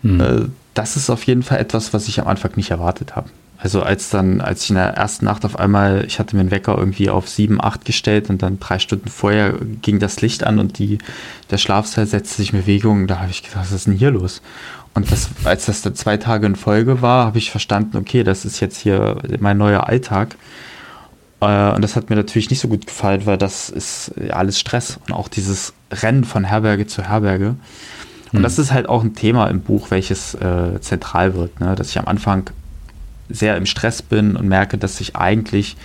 Mhm. 0.01 0.53
das 0.75 0.95
ist 0.97 1.11
auf 1.11 1.25
jeden 1.25 1.43
Fall 1.43 1.59
etwas, 1.59 1.93
was 1.93 2.07
ich 2.07 2.21
am 2.21 2.29
Anfang 2.29 2.53
nicht 2.55 2.71
erwartet 2.71 3.17
habe. 3.17 3.29
Also 3.61 3.83
als 3.83 4.11
dann, 4.11 4.41
als 4.41 4.63
ich 4.63 4.71
in 4.71 4.77
der 4.77 4.95
ersten 4.95 5.25
Nacht 5.25 5.45
auf 5.45 5.59
einmal, 5.59 6.05
ich 6.07 6.21
hatte 6.21 6.37
mir 6.37 6.43
einen 6.43 6.53
Wecker 6.53 6.79
irgendwie 6.79 7.11
auf 7.11 7.29
7, 7.29 7.61
8 7.61 7.85
gestellt 7.85 8.31
und 8.31 8.41
dann 8.41 8.61
drei 8.61 8.79
Stunden 8.79 9.09
vorher 9.09 9.55
ging 9.83 9.99
das 9.99 10.21
Licht 10.21 10.45
an 10.45 10.61
und 10.61 10.79
die, 10.79 10.99
der 11.51 11.59
Schlafsaal 11.59 12.07
setzte 12.07 12.37
sich 12.37 12.53
in 12.53 12.61
Bewegung. 12.61 13.09
Da 13.09 13.19
habe 13.19 13.33
ich 13.33 13.43
gedacht, 13.43 13.59
was 13.61 13.73
ist 13.73 13.89
denn 13.89 13.95
hier 13.95 14.13
los? 14.13 14.43
Und 14.95 15.11
das, 15.13 15.29
als 15.45 15.67
das 15.67 15.83
dann 15.83 15.95
zwei 15.95 16.17
Tage 16.17 16.47
in 16.47 16.57
Folge 16.57 17.03
war, 17.03 17.27
habe 17.27 17.39
ich 17.39 17.51
verstanden, 17.51 17.97
okay, 17.97 18.25
das 18.25 18.45
ist 18.45 18.61
jetzt 18.61 18.79
hier 18.79 19.19
mein 19.39 19.59
neuer 19.59 19.87
Alltag. 19.89 20.37
Äh, 21.41 21.71
und 21.73 21.83
das 21.83 21.97
hat 21.97 22.11
mir 22.11 22.17
natürlich 22.17 22.51
nicht 22.51 22.61
so 22.61 22.69
gut 22.69 22.87
gefallen, 22.87 23.27
weil 23.27 23.39
das 23.39 23.71
ist 23.71 24.13
alles 24.31 24.59
Stress 24.59 24.99
und 25.07 25.15
auch 25.15 25.29
dieses 25.29 25.73
Rennen 25.93 26.25
von 26.25 26.45
Herberge 26.45 26.87
zu 26.87 27.09
Herberge. 27.09 27.57
Und 28.33 28.39
hm. 28.39 28.43
das 28.43 28.59
ist 28.59 28.73
halt 28.73 28.89
auch 28.89 29.03
ein 29.03 29.15
Thema 29.15 29.47
im 29.49 29.61
Buch, 29.61 29.91
welches 29.91 30.35
äh, 30.35 30.81
zentral 30.81 31.35
wird, 31.35 31.61
ne? 31.61 31.75
dass 31.75 31.91
ich 31.91 31.99
am 31.99 32.07
Anfang 32.07 32.51
sehr 33.29 33.57
im 33.57 33.67
Stress 33.67 34.03
bin 34.03 34.37
und 34.37 34.49
merke, 34.49 34.79
dass 34.79 34.97
sich 34.97 35.17
eigentlich 35.17 35.77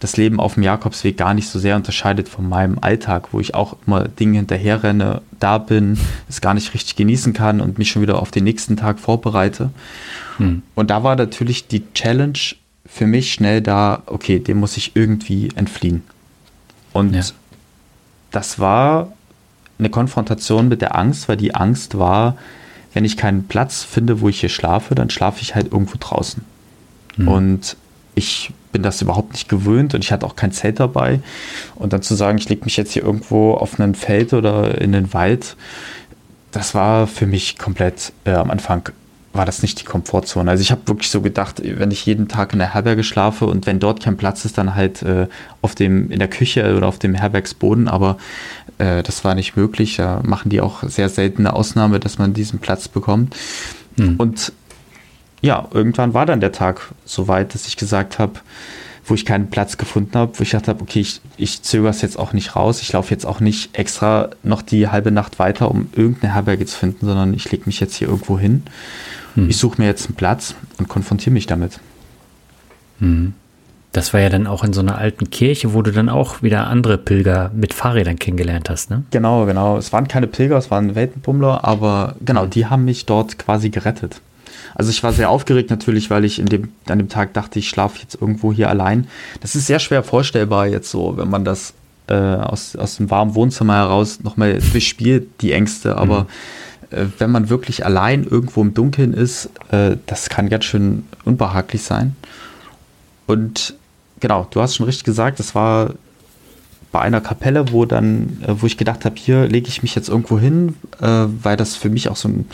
das 0.00 0.16
Leben 0.16 0.40
auf 0.40 0.54
dem 0.54 0.62
Jakobsweg 0.62 1.16
gar 1.16 1.34
nicht 1.34 1.48
so 1.48 1.58
sehr 1.58 1.76
unterscheidet 1.76 2.28
von 2.28 2.48
meinem 2.48 2.78
Alltag, 2.80 3.28
wo 3.32 3.40
ich 3.40 3.54
auch 3.54 3.76
immer 3.86 4.08
Dinge 4.08 4.38
hinterherrenne, 4.38 5.20
da 5.38 5.58
bin, 5.58 5.98
es 6.28 6.40
gar 6.40 6.54
nicht 6.54 6.74
richtig 6.74 6.96
genießen 6.96 7.34
kann 7.34 7.60
und 7.60 7.78
mich 7.78 7.90
schon 7.90 8.02
wieder 8.02 8.20
auf 8.20 8.30
den 8.30 8.44
nächsten 8.44 8.76
Tag 8.76 8.98
vorbereite. 8.98 9.70
Hm. 10.38 10.62
Und 10.74 10.90
da 10.90 11.04
war 11.04 11.16
natürlich 11.16 11.68
die 11.68 11.84
Challenge 11.92 12.38
für 12.86 13.06
mich 13.06 13.32
schnell 13.32 13.60
da, 13.60 14.02
okay, 14.06 14.38
dem 14.38 14.58
muss 14.58 14.76
ich 14.76 14.96
irgendwie 14.96 15.50
entfliehen. 15.54 16.02
Und 16.92 17.14
ja. 17.14 17.22
das 18.30 18.58
war 18.58 19.12
eine 19.78 19.90
Konfrontation 19.90 20.68
mit 20.68 20.80
der 20.80 20.96
Angst, 20.96 21.28
weil 21.28 21.36
die 21.36 21.54
Angst 21.54 21.98
war, 21.98 22.36
wenn 22.94 23.04
ich 23.04 23.16
keinen 23.16 23.46
Platz 23.48 23.84
finde, 23.84 24.20
wo 24.20 24.28
ich 24.28 24.40
hier 24.40 24.48
schlafe, 24.48 24.94
dann 24.94 25.10
schlafe 25.10 25.42
ich 25.42 25.54
halt 25.54 25.72
irgendwo 25.72 25.96
draußen. 26.00 26.42
Mhm. 27.16 27.28
Und 27.28 27.76
ich 28.14 28.52
bin 28.72 28.82
das 28.82 29.02
überhaupt 29.02 29.32
nicht 29.32 29.48
gewöhnt 29.48 29.94
und 29.94 30.04
ich 30.04 30.12
hatte 30.12 30.26
auch 30.26 30.36
kein 30.36 30.52
Zelt 30.52 30.80
dabei. 30.80 31.20
Und 31.76 31.92
dann 31.92 32.02
zu 32.02 32.14
sagen, 32.14 32.38
ich 32.38 32.48
lege 32.48 32.64
mich 32.64 32.76
jetzt 32.76 32.92
hier 32.92 33.02
irgendwo 33.02 33.54
auf 33.54 33.78
ein 33.78 33.94
Feld 33.94 34.32
oder 34.32 34.80
in 34.80 34.92
den 34.92 35.12
Wald, 35.12 35.56
das 36.52 36.74
war 36.74 37.06
für 37.06 37.26
mich 37.26 37.58
komplett 37.58 38.12
äh, 38.24 38.32
am 38.32 38.50
Anfang 38.50 38.90
war 39.32 39.46
das 39.46 39.62
nicht 39.62 39.80
die 39.80 39.84
Komfortzone. 39.84 40.50
Also 40.50 40.62
ich 40.62 40.72
habe 40.72 40.80
wirklich 40.86 41.10
so 41.10 41.20
gedacht, 41.20 41.62
wenn 41.64 41.90
ich 41.90 42.04
jeden 42.04 42.26
Tag 42.26 42.52
in 42.52 42.58
der 42.58 42.74
Herberge 42.74 43.04
schlafe 43.04 43.46
und 43.46 43.66
wenn 43.66 43.78
dort 43.78 44.02
kein 44.02 44.16
Platz 44.16 44.44
ist, 44.44 44.58
dann 44.58 44.74
halt 44.74 45.02
äh, 45.02 45.28
auf 45.62 45.74
dem 45.74 46.10
in 46.10 46.18
der 46.18 46.28
Küche 46.28 46.76
oder 46.76 46.88
auf 46.88 46.98
dem 46.98 47.14
Herbergsboden. 47.14 47.86
Aber 47.86 48.18
äh, 48.78 49.02
das 49.04 49.24
war 49.24 49.36
nicht 49.36 49.56
möglich. 49.56 49.96
Da 49.96 50.20
machen 50.24 50.50
die 50.50 50.60
auch 50.60 50.82
sehr 50.82 51.08
seltene 51.08 51.52
Ausnahme, 51.52 52.00
dass 52.00 52.18
man 52.18 52.34
diesen 52.34 52.58
Platz 52.58 52.88
bekommt. 52.88 53.36
Hm. 53.96 54.16
Und 54.16 54.52
ja, 55.42 55.68
irgendwann 55.72 56.14
war 56.14 56.26
dann 56.26 56.40
der 56.40 56.52
Tag 56.52 56.92
so 57.04 57.28
weit, 57.28 57.54
dass 57.54 57.66
ich 57.66 57.76
gesagt 57.76 58.18
habe, 58.18 58.40
wo 59.06 59.14
ich 59.14 59.24
keinen 59.24 59.50
Platz 59.50 59.76
gefunden 59.76 60.12
habe, 60.14 60.38
wo 60.38 60.42
ich 60.42 60.50
gedacht 60.50 60.68
habe, 60.68 60.82
okay, 60.82 61.00
ich, 61.00 61.20
ich 61.36 61.62
zögere 61.62 61.90
es 61.90 62.02
jetzt 62.02 62.18
auch 62.18 62.32
nicht 62.32 62.54
raus. 62.54 62.80
Ich 62.80 62.92
laufe 62.92 63.10
jetzt 63.12 63.26
auch 63.26 63.40
nicht 63.40 63.76
extra 63.76 64.30
noch 64.42 64.62
die 64.62 64.88
halbe 64.88 65.10
Nacht 65.10 65.38
weiter, 65.38 65.70
um 65.70 65.88
irgendeine 65.94 66.34
Herberge 66.34 66.66
zu 66.66 66.78
finden, 66.78 67.06
sondern 67.06 67.34
ich 67.34 67.50
lege 67.50 67.64
mich 67.66 67.80
jetzt 67.80 67.96
hier 67.96 68.08
irgendwo 68.08 68.38
hin. 68.38 68.62
Hm. 69.34 69.48
Ich 69.48 69.56
suche 69.56 69.80
mir 69.80 69.88
jetzt 69.88 70.06
einen 70.06 70.16
Platz 70.16 70.54
und 70.78 70.88
konfrontiere 70.88 71.32
mich 71.32 71.46
damit. 71.46 71.80
Hm. 73.00 73.34
Das 73.92 74.14
war 74.14 74.20
ja 74.20 74.28
dann 74.28 74.46
auch 74.46 74.62
in 74.62 74.72
so 74.72 74.80
einer 74.80 74.98
alten 74.98 75.30
Kirche, 75.30 75.74
wo 75.74 75.82
du 75.82 75.90
dann 75.90 76.08
auch 76.08 76.42
wieder 76.42 76.68
andere 76.68 76.96
Pilger 76.96 77.50
mit 77.52 77.74
Fahrrädern 77.74 78.20
kennengelernt 78.20 78.70
hast, 78.70 78.88
ne? 78.88 79.02
Genau, 79.10 79.46
genau. 79.46 79.78
Es 79.78 79.92
waren 79.92 80.06
keine 80.06 80.28
Pilger, 80.28 80.56
es 80.56 80.70
waren 80.70 80.94
Weltenbummler, 80.94 81.64
aber 81.64 82.14
genau, 82.24 82.46
die 82.46 82.66
haben 82.66 82.84
mich 82.84 83.06
dort 83.06 83.38
quasi 83.38 83.70
gerettet. 83.70 84.20
Also 84.74 84.90
ich 84.90 85.02
war 85.02 85.12
sehr 85.12 85.30
aufgeregt 85.30 85.70
natürlich, 85.70 86.10
weil 86.10 86.24
ich 86.24 86.38
in 86.38 86.46
dem, 86.46 86.68
an 86.88 86.98
dem 86.98 87.08
Tag 87.08 87.32
dachte, 87.34 87.58
ich 87.58 87.68
schlafe 87.68 87.98
jetzt 88.00 88.20
irgendwo 88.20 88.52
hier 88.52 88.68
allein. 88.68 89.06
Das 89.40 89.54
ist 89.54 89.66
sehr 89.66 89.78
schwer 89.78 90.02
vorstellbar 90.02 90.66
jetzt 90.66 90.90
so, 90.90 91.16
wenn 91.16 91.28
man 91.28 91.44
das 91.44 91.74
äh, 92.08 92.14
aus, 92.14 92.76
aus 92.76 92.96
dem 92.96 93.10
warmen 93.10 93.34
Wohnzimmer 93.34 93.76
heraus 93.76 94.20
nochmal 94.20 94.58
durchspielt, 94.72 95.28
die 95.40 95.52
Ängste. 95.52 95.96
Aber 95.96 96.26
mhm. 96.90 96.96
äh, 96.96 97.06
wenn 97.18 97.30
man 97.30 97.48
wirklich 97.48 97.84
allein 97.84 98.24
irgendwo 98.24 98.62
im 98.62 98.74
Dunkeln 98.74 99.12
ist, 99.12 99.50
äh, 99.70 99.96
das 100.06 100.28
kann 100.28 100.48
ganz 100.48 100.64
schön 100.64 101.04
unbehaglich 101.24 101.82
sein. 101.82 102.16
Und 103.26 103.74
genau, 104.18 104.46
du 104.50 104.60
hast 104.60 104.76
schon 104.76 104.86
richtig 104.86 105.04
gesagt, 105.04 105.38
das 105.38 105.54
war 105.54 105.94
bei 106.92 107.00
einer 107.00 107.20
Kapelle, 107.20 107.72
wo 107.72 107.84
dann, 107.84 108.38
äh, 108.42 108.54
wo 108.58 108.66
ich 108.66 108.76
gedacht 108.76 109.04
habe, 109.04 109.16
hier 109.16 109.46
lege 109.46 109.68
ich 109.68 109.82
mich 109.82 109.94
jetzt 109.94 110.08
irgendwo 110.08 110.38
hin, 110.38 110.74
äh, 111.00 111.26
weil 111.42 111.56
das 111.56 111.76
für 111.76 111.88
mich 111.88 112.08
auch 112.08 112.16
so 112.16 112.28
ein 112.28 112.46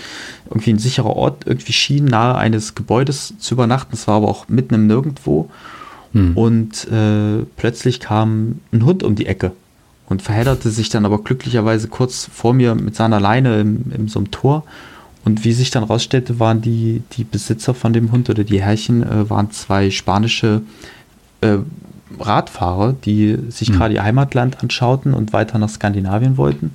irgendwie 0.48 0.72
ein 0.72 0.78
sicherer 0.78 1.16
Ort 1.16 1.44
irgendwie 1.46 1.72
schien, 1.72 2.04
nahe 2.04 2.36
eines 2.36 2.74
Gebäudes 2.74 3.34
zu 3.38 3.54
übernachten. 3.54 3.94
Es 3.94 4.06
war 4.06 4.16
aber 4.16 4.28
auch 4.28 4.48
mitten 4.48 4.74
im 4.74 4.86
Nirgendwo. 4.86 5.50
Hm. 6.12 6.36
Und 6.36 6.88
äh, 6.90 7.44
plötzlich 7.56 8.00
kam 8.00 8.60
ein 8.72 8.84
Hund 8.84 9.02
um 9.02 9.14
die 9.14 9.26
Ecke 9.26 9.52
und 10.08 10.22
verhedderte 10.22 10.70
sich 10.70 10.88
dann 10.88 11.04
aber 11.04 11.22
glücklicherweise 11.22 11.88
kurz 11.88 12.28
vor 12.32 12.52
mir 12.52 12.74
mit 12.74 12.94
seiner 12.94 13.20
Leine 13.20 13.60
in, 13.60 13.90
in 13.90 14.08
so 14.08 14.20
einem 14.20 14.30
Tor. 14.30 14.64
Und 15.24 15.44
wie 15.44 15.52
sich 15.52 15.70
dann 15.70 15.82
rausstellte, 15.82 16.38
waren 16.38 16.62
die, 16.62 17.02
die 17.12 17.24
Besitzer 17.24 17.74
von 17.74 17.92
dem 17.92 18.12
Hund 18.12 18.30
oder 18.30 18.44
die 18.44 18.62
Herrchen, 18.62 19.02
äh, 19.02 19.28
waren 19.28 19.50
zwei 19.50 19.90
spanische 19.90 20.62
äh, 21.40 21.58
Radfahrer, 22.18 22.94
die 23.04 23.38
sich 23.48 23.70
mhm. 23.70 23.74
gerade 23.74 23.94
ihr 23.94 24.04
Heimatland 24.04 24.62
anschauten 24.62 25.14
und 25.14 25.32
weiter 25.32 25.58
nach 25.58 25.68
Skandinavien 25.68 26.36
wollten. 26.36 26.72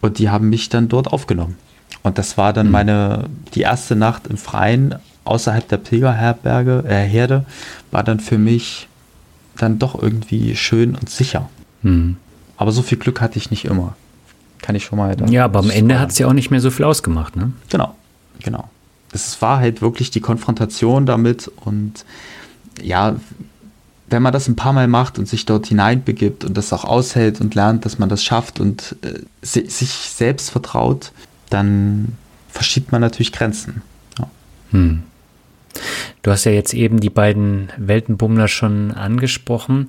Und 0.00 0.18
die 0.18 0.30
haben 0.30 0.48
mich 0.48 0.68
dann 0.68 0.88
dort 0.88 1.08
aufgenommen. 1.08 1.56
Und 2.02 2.18
das 2.18 2.36
war 2.36 2.52
dann 2.52 2.66
mhm. 2.66 2.72
meine, 2.72 3.24
die 3.54 3.60
erste 3.60 3.96
Nacht 3.96 4.26
im 4.26 4.36
Freien 4.36 4.96
außerhalb 5.24 5.66
der 5.68 5.76
Pilgerherberge, 5.76 6.84
äh, 6.86 7.06
Herde, 7.06 7.44
war 7.90 8.02
dann 8.02 8.20
für 8.20 8.38
mich 8.38 8.88
dann 9.56 9.78
doch 9.78 10.00
irgendwie 10.00 10.56
schön 10.56 10.96
und 10.96 11.08
sicher. 11.08 11.48
Mhm. 11.82 12.16
Aber 12.56 12.72
so 12.72 12.82
viel 12.82 12.98
Glück 12.98 13.20
hatte 13.20 13.38
ich 13.38 13.50
nicht 13.50 13.64
immer. 13.64 13.96
Kann 14.60 14.74
ich 14.74 14.84
schon 14.84 14.98
mal. 14.98 15.16
Ja, 15.30 15.44
aber 15.44 15.58
am 15.58 15.70
Ende 15.70 15.98
hat 15.98 16.10
es 16.10 16.18
ja 16.18 16.28
auch 16.28 16.32
nicht 16.32 16.50
mehr 16.50 16.60
so 16.60 16.70
viel 16.70 16.84
ausgemacht, 16.84 17.36
ne? 17.36 17.52
Genau, 17.68 17.94
genau. 18.42 18.70
Es 19.12 19.42
war 19.42 19.58
halt 19.58 19.82
wirklich 19.82 20.10
die 20.10 20.20
Konfrontation 20.20 21.04
damit 21.04 21.50
und 21.64 22.04
ja, 22.80 23.16
wenn 24.12 24.22
man 24.22 24.32
das 24.32 24.48
ein 24.48 24.56
paar 24.56 24.72
Mal 24.72 24.88
macht 24.88 25.18
und 25.18 25.26
sich 25.26 25.46
dort 25.46 25.66
hineinbegibt 25.66 26.44
und 26.44 26.56
das 26.56 26.72
auch 26.72 26.84
aushält 26.84 27.40
und 27.40 27.54
lernt, 27.54 27.84
dass 27.84 27.98
man 27.98 28.08
das 28.08 28.22
schafft 28.22 28.60
und 28.60 28.96
äh, 29.02 29.20
sich 29.42 29.90
selbst 29.90 30.50
vertraut, 30.50 31.12
dann 31.50 32.16
verschiebt 32.48 32.92
man 32.92 33.00
natürlich 33.00 33.32
Grenzen. 33.32 33.82
Ja. 34.18 34.30
Hm. 34.70 35.02
Du 36.22 36.30
hast 36.30 36.44
ja 36.44 36.52
jetzt 36.52 36.74
eben 36.74 37.00
die 37.00 37.10
beiden 37.10 37.70
Weltenbummler 37.78 38.46
schon 38.46 38.92
angesprochen. 38.92 39.88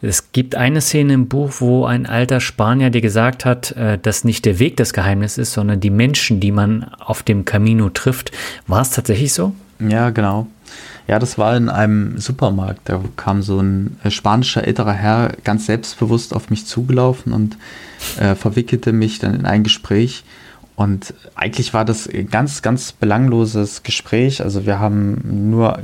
Es 0.00 0.32
gibt 0.32 0.54
eine 0.54 0.80
Szene 0.80 1.12
im 1.12 1.28
Buch, 1.28 1.52
wo 1.58 1.84
ein 1.84 2.06
alter 2.06 2.40
Spanier 2.40 2.90
dir 2.90 3.02
gesagt 3.02 3.44
hat, 3.44 3.72
äh, 3.72 3.98
dass 3.98 4.24
nicht 4.24 4.44
der 4.44 4.58
Weg 4.58 4.76
das 4.76 4.92
Geheimnis 4.92 5.38
ist, 5.38 5.52
sondern 5.52 5.80
die 5.80 5.90
Menschen, 5.90 6.40
die 6.40 6.50
man 6.52 6.84
auf 6.98 7.22
dem 7.22 7.44
Camino 7.44 7.90
trifft. 7.90 8.32
War 8.66 8.80
es 8.80 8.90
tatsächlich 8.90 9.32
so? 9.32 9.52
Ja, 9.80 10.10
genau. 10.10 10.48
Ja, 11.08 11.18
das 11.18 11.38
war 11.38 11.56
in 11.56 11.70
einem 11.70 12.18
Supermarkt. 12.18 12.82
Da 12.84 13.00
kam 13.16 13.40
so 13.40 13.58
ein 13.58 13.96
äh, 14.04 14.10
spanischer 14.10 14.64
älterer 14.64 14.92
Herr 14.92 15.32
ganz 15.42 15.64
selbstbewusst 15.64 16.34
auf 16.34 16.50
mich 16.50 16.66
zugelaufen 16.66 17.32
und 17.32 17.56
äh, 18.20 18.34
verwickelte 18.34 18.92
mich 18.92 19.18
dann 19.18 19.34
in 19.34 19.46
ein 19.46 19.64
Gespräch. 19.64 20.22
Und 20.76 21.14
eigentlich 21.34 21.72
war 21.72 21.86
das 21.86 22.08
ein 22.08 22.28
ganz, 22.28 22.60
ganz 22.60 22.92
belangloses 22.92 23.82
Gespräch. 23.82 24.42
Also 24.42 24.66
wir 24.66 24.78
haben 24.78 25.50
nur 25.50 25.78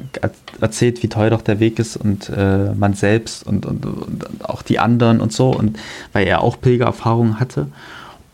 erzählt, 0.60 1.02
wie 1.02 1.08
toll 1.08 1.30
doch 1.30 1.42
der 1.42 1.58
Weg 1.58 1.78
ist 1.78 1.96
und 1.96 2.28
äh, 2.28 2.72
man 2.74 2.92
selbst 2.92 3.46
und, 3.46 3.66
und, 3.66 3.86
und, 3.86 4.44
auch 4.44 4.62
die 4.62 4.78
anderen 4.78 5.20
und 5.20 5.32
so. 5.32 5.48
Und 5.50 5.78
weil 6.12 6.26
er 6.26 6.42
auch 6.42 6.60
Pilgererfahrungen 6.60 7.40
hatte. 7.40 7.68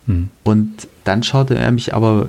Hm. 0.06 0.28
Und 0.42 0.88
dann 1.04 1.22
schaute 1.22 1.54
er 1.54 1.70
mich 1.70 1.94
aber 1.94 2.28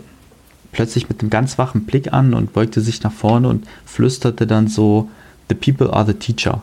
plötzlich 0.72 1.10
mit 1.10 1.22
einem 1.22 1.30
ganz 1.30 1.58
wachen 1.58 1.86
Blick 1.86 2.14
an 2.14 2.34
und 2.34 2.54
beugte 2.54 2.82
sich 2.82 3.04
nach 3.04 3.12
vorne 3.12 3.48
und 3.48 3.66
flüsterte 3.86 4.48
dann 4.48 4.68
so, 4.68 5.10
The 5.50 5.56
people 5.56 5.94
are 5.94 6.06
the 6.06 6.14
teacher. 6.14 6.62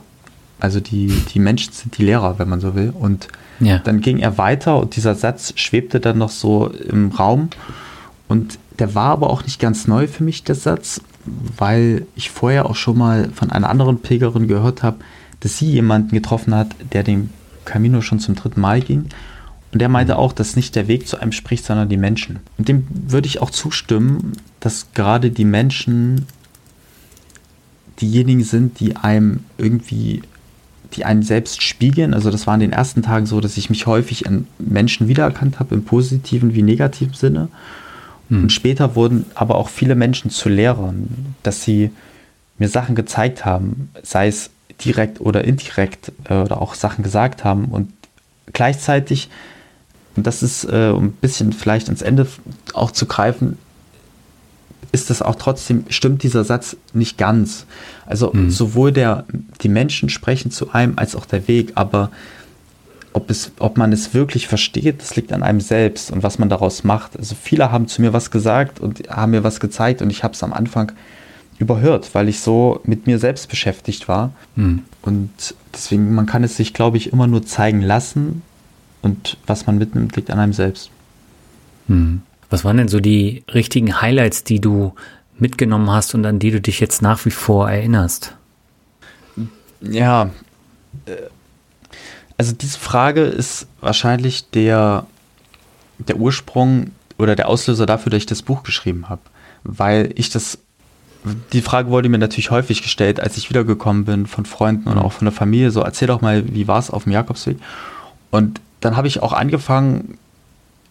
Also 0.61 0.81
die, 0.81 1.09
die 1.33 1.39
Menschen 1.39 1.73
sind 1.73 1.99
die 1.99 2.05
Lehrer, 2.05 2.39
wenn 2.39 2.49
man 2.49 2.61
so 2.61 2.75
will. 2.75 2.93
Und 2.99 3.29
ja. 3.61 3.79
Dann 3.79 4.01
ging 4.01 4.19
er 4.19 4.39
weiter 4.39 4.79
und 4.79 4.97
dieser 4.97 5.15
Satz 5.15 5.53
schwebte 5.57 6.01
dann 6.01 6.19
noch 6.19 6.31
so 6.31 6.69
im 6.69 7.11
Raum. 7.11 7.51
Und 8.29 8.59
der 8.79 8.95
war 8.95 9.11
aber 9.11 9.31
auch 9.31 9.43
nicht 9.45 9.61
ganz 9.61 9.87
neu 9.87 10.07
für 10.07 10.23
mich, 10.23 10.45
der 10.45 10.55
Satz, 10.55 11.01
weil 11.57 12.07
ich 12.15 12.31
vorher 12.31 12.67
auch 12.67 12.77
schon 12.77 12.99
mal 12.99 13.31
von 13.35 13.51
einer 13.51 13.69
anderen 13.69 14.01
Pilgerin 14.01 14.47
gehört 14.49 14.83
habe, 14.83 14.99
dass 15.41 15.59
sie 15.59 15.71
jemanden 15.71 16.11
getroffen 16.11 16.55
hat, 16.55 16.69
der 16.93 17.03
den 17.03 17.31
Camino 17.65 18.01
schon 18.01 18.21
zum 18.21 18.35
dritten 18.35 18.61
Mal 18.61 18.81
ging. 18.81 19.07
Und 19.73 19.81
der 19.81 19.89
meinte 19.89 20.17
auch, 20.17 20.33
dass 20.33 20.57
nicht 20.57 20.75
der 20.77 20.89
Weg 20.89 21.07
zu 21.07 21.19
einem 21.21 21.33
spricht, 21.33 21.65
sondern 21.65 21.89
die 21.89 21.97
Menschen. 21.97 22.41
Und 22.57 22.69
dem 22.69 22.87
würde 22.91 23.27
ich 23.27 23.43
auch 23.43 23.51
zustimmen, 23.51 24.33
dass 24.61 24.93
gerade 24.95 25.31
die 25.31 25.45
Menschen 25.45 26.27
diejenigen 28.01 28.45
sind, 28.45 28.81
die 28.81 28.97
einem 28.97 29.45
irgendwie 29.59 30.23
die 30.95 31.05
einen 31.05 31.23
selbst 31.23 31.63
spiegeln. 31.63 32.15
Also 32.15 32.31
das 32.31 32.47
war 32.47 32.55
in 32.55 32.61
den 32.61 32.73
ersten 32.73 33.03
Tagen 33.03 33.27
so, 33.27 33.41
dass 33.41 33.57
ich 33.57 33.69
mich 33.69 33.87
häufig 33.87 34.25
in 34.25 34.47
Menschen 34.59 35.09
wiedererkannt 35.09 35.61
habe, 35.61 35.75
im 35.75 35.85
positiven 35.85 36.55
wie 36.55 36.63
negativen 36.63 37.15
Sinne. 37.15 37.49
Hm. 38.31 38.45
Und 38.45 38.53
später 38.53 38.95
wurden 38.95 39.27
aber 39.35 39.57
auch 39.57 39.69
viele 39.69 39.95
Menschen 39.95 40.31
zu 40.31 40.49
Lehrern, 40.49 41.35
dass 41.43 41.63
sie 41.63 41.91
mir 42.59 42.69
Sachen 42.69 42.95
gezeigt 42.95 43.45
haben, 43.45 43.91
sei 44.03 44.29
es 44.29 44.51
direkt 44.85 45.21
oder 45.21 45.45
indirekt 45.45 46.13
äh, 46.25 46.35
oder 46.35 46.61
auch 46.63 46.75
Sachen 46.75 47.05
gesagt 47.05 47.45
haben. 47.45 47.67
Und 47.67 47.93
gleichzeitig, 48.53 49.29
und 50.19 50.27
das 50.27 50.43
ist, 50.43 50.65
äh, 50.65 50.91
um 50.93 51.05
ein 51.05 51.13
bisschen 51.13 51.53
vielleicht 51.53 51.87
ans 51.87 52.03
Ende 52.03 52.27
auch 52.75 52.91
zu 52.91 53.07
greifen, 53.07 53.57
ist 54.91 55.11
das 55.11 55.23
auch 55.23 55.37
trotzdem, 55.37 55.85
stimmt 55.91 56.25
dieser 56.25 56.43
Satz 56.43 56.77
nicht 56.93 57.19
ganz. 57.19 57.67
Also 58.05 58.33
mhm. 58.33 58.51
sowohl 58.51 58.91
der, 58.91 59.27
die 59.63 59.69
Menschen 59.69 60.09
sprechen 60.09 60.51
zu 60.51 60.73
einem 60.73 60.95
als 60.97 61.15
auch 61.15 61.25
der 61.25 61.47
Weg, 61.47 61.73
aber 61.77 62.11
ob, 63.13 63.31
es, 63.31 63.53
ob 63.61 63.77
man 63.79 63.93
es 63.93 64.13
wirklich 64.13 64.49
versteht, 64.49 65.01
das 65.01 65.15
liegt 65.15 65.33
an 65.33 65.45
einem 65.45 65.61
selbst 65.61 66.11
und 66.11 66.25
was 66.25 66.41
man 66.41 66.49
daraus 66.49 66.83
macht. 66.83 67.17
Also 67.17 67.37
viele 67.41 67.71
haben 67.71 67.87
zu 67.87 68.03
mir 68.03 68.13
was 68.13 68.33
gesagt 68.33 68.81
und 68.81 69.09
haben 69.09 69.31
mir 69.31 69.45
was 69.45 69.61
gezeigt 69.61 70.03
und 70.03 70.11
ich 70.11 70.25
habe 70.25 70.35
es 70.35 70.43
am 70.43 70.53
Anfang 70.53 70.91
überhört, 71.61 72.13
weil 72.17 72.29
ich 72.29 72.41
so 72.41 72.81
mit 72.83 73.07
mir 73.07 73.21
selbst 73.21 73.49
beschäftigt 73.49 74.09
war. 74.09 74.33
Mhm. 74.57 74.83
Und 75.03 75.31
deswegen, 75.73 76.13
man 76.13 76.27
kann 76.27 76.43
es 76.43 76.57
sich, 76.57 76.75
glaube 76.75 76.97
ich, 76.97 77.13
immer 77.13 77.29
nur 77.29 77.47
zeigen 77.47 77.83
lassen 77.83 78.43
und 79.03 79.37
was 79.47 79.67
man 79.67 79.79
mitnimmt, 79.79 80.17
liegt 80.17 80.31
an 80.31 80.39
einem 80.39 80.53
selbst. 80.53 80.91
Mhm. 81.87 82.23
Was 82.51 82.65
waren 82.65 82.79
denn 82.79 82.89
so 82.89 83.01
die 83.01 83.45
richtigen 83.53 84.01
Highlights, 84.01 84.45
die 84.45 84.61
du 84.61 84.95
mitgenommen 85.39 85.91
hast 85.91 86.15
und 86.15 86.25
an 86.25 86.39
die 86.39 86.51
du 86.51 86.61
dich 86.61 86.81
jetzt 86.81 87.03
nach 87.03 87.25
wie 87.25 87.31
vor 87.31 87.71
erinnerst? 87.71 88.35
Ja, 89.81 90.31
äh, 91.07 91.13
also 92.37 92.53
diese 92.53 92.79
Frage 92.79 93.23
ist 93.23 93.67
wahrscheinlich 93.81 94.49
der, 94.51 95.07
der 95.99 96.17
Ursprung 96.17 96.93
oder 97.19 97.35
der 97.35 97.49
Auslöser 97.49 97.85
dafür, 97.85 98.11
dass 98.11 98.19
ich 98.19 98.27
das 98.27 98.43
Buch 98.43 98.63
geschrieben 98.63 99.09
habe. 99.09 99.23
Weil 99.65 100.13
ich 100.15 100.31
das, 100.31 100.59
die 101.53 101.63
Frage 101.63 101.91
wurde 101.91 102.09
mir 102.09 102.19
natürlich 102.19 102.53
häufig 102.53 102.83
gestellt, 102.83 103.19
als 103.19 103.37
ich 103.37 103.51
wiedergekommen 103.51 104.05
bin 104.05 104.27
von 104.27 104.47
Freunden 104.47 104.89
und 104.89 104.95
mhm. 104.95 105.03
auch 105.03 105.13
von 105.13 105.27
der 105.27 105.33
Familie, 105.33 105.73
so 105.73 105.81
erzähl 105.81 106.09
doch 106.09 106.21
mal, 106.21 106.45
wie 106.55 106.69
war 106.69 106.79
es 106.79 106.91
auf 106.91 107.05
dem 107.05 107.13
Jakobsweg? 107.13 107.59
Und 108.31 108.61
dann 108.81 108.97
habe 108.97 109.09
ich 109.09 109.23
auch 109.23 109.33
angefangen, 109.33 110.19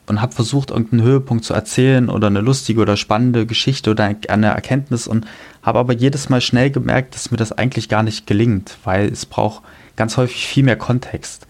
und 0.08 0.22
habe 0.22 0.34
versucht, 0.34 0.72
irgendeinen 0.72 1.04
Höhepunkt 1.04 1.44
zu 1.44 1.54
erzählen 1.54 2.10
oder 2.10 2.28
eine 2.28 2.40
lustige 2.40 2.80
oder 2.82 2.98
spannende 2.98 3.46
Geschichte 3.46 3.92
oder 3.92 4.16
eine 4.30 4.48
Erkenntnis 4.48 5.06
und 5.06 5.28
habe 5.62 5.80
aber 5.80 5.94
jedes 5.94 6.30
Mal 6.30 6.40
schnell 6.42 6.72
gemerkt, 6.72 7.14
dass 7.14 7.30
mir 7.30 7.38
das 7.38 7.52
eigentlich 7.52 7.90
gar 7.90 8.04
nicht 8.04 8.26
gelingt, 8.26 8.78
weil 8.86 9.12
es 9.12 9.26
braucht 9.26 9.64
ganz 9.98 10.16
häufig 10.16 10.48
viel 10.48 10.64
mehr 10.64 10.78
Kontext. 10.78 11.46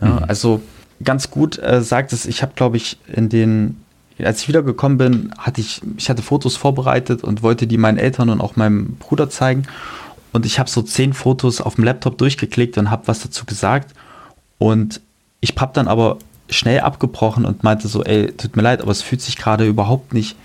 Ja, 0.00 0.08
mhm. 0.08 0.24
Also 0.26 0.60
ganz 1.02 1.30
gut 1.30 1.58
äh, 1.58 1.82
sagt 1.82 2.12
es, 2.12 2.26
ich 2.26 2.42
habe, 2.42 2.52
glaube 2.56 2.76
ich, 2.76 2.98
in 3.06 3.28
den, 3.28 3.80
als 4.18 4.42
ich 4.42 4.48
wiedergekommen 4.48 4.98
bin, 4.98 5.32
hatte 5.38 5.60
ich, 5.60 5.80
ich 5.96 6.10
hatte 6.10 6.22
Fotos 6.22 6.56
vorbereitet 6.56 7.22
und 7.22 7.42
wollte 7.42 7.68
die 7.68 7.78
meinen 7.78 7.98
Eltern 7.98 8.28
und 8.28 8.40
auch 8.40 8.56
meinem 8.56 8.96
Bruder 8.96 9.30
zeigen. 9.30 9.64
Und 10.32 10.46
ich 10.46 10.58
habe 10.58 10.68
so 10.68 10.82
zehn 10.82 11.12
Fotos 11.12 11.60
auf 11.60 11.76
dem 11.76 11.84
Laptop 11.84 12.18
durchgeklickt 12.18 12.76
und 12.76 12.90
habe 12.90 13.06
was 13.06 13.20
dazu 13.20 13.44
gesagt. 13.44 13.94
Und 14.58 15.00
ich 15.44 15.54
habe 15.60 15.72
dann 15.74 15.88
aber 15.88 16.18
schnell 16.48 16.80
abgebrochen 16.80 17.44
und 17.44 17.62
meinte 17.62 17.86
so, 17.86 18.02
ey, 18.02 18.32
tut 18.32 18.56
mir 18.56 18.62
leid, 18.62 18.80
aber 18.80 18.90
es 18.90 19.02
fühlt 19.02 19.20
sich 19.20 19.36
gerade 19.36 19.66
überhaupt 19.66 20.14
nicht 20.14 20.36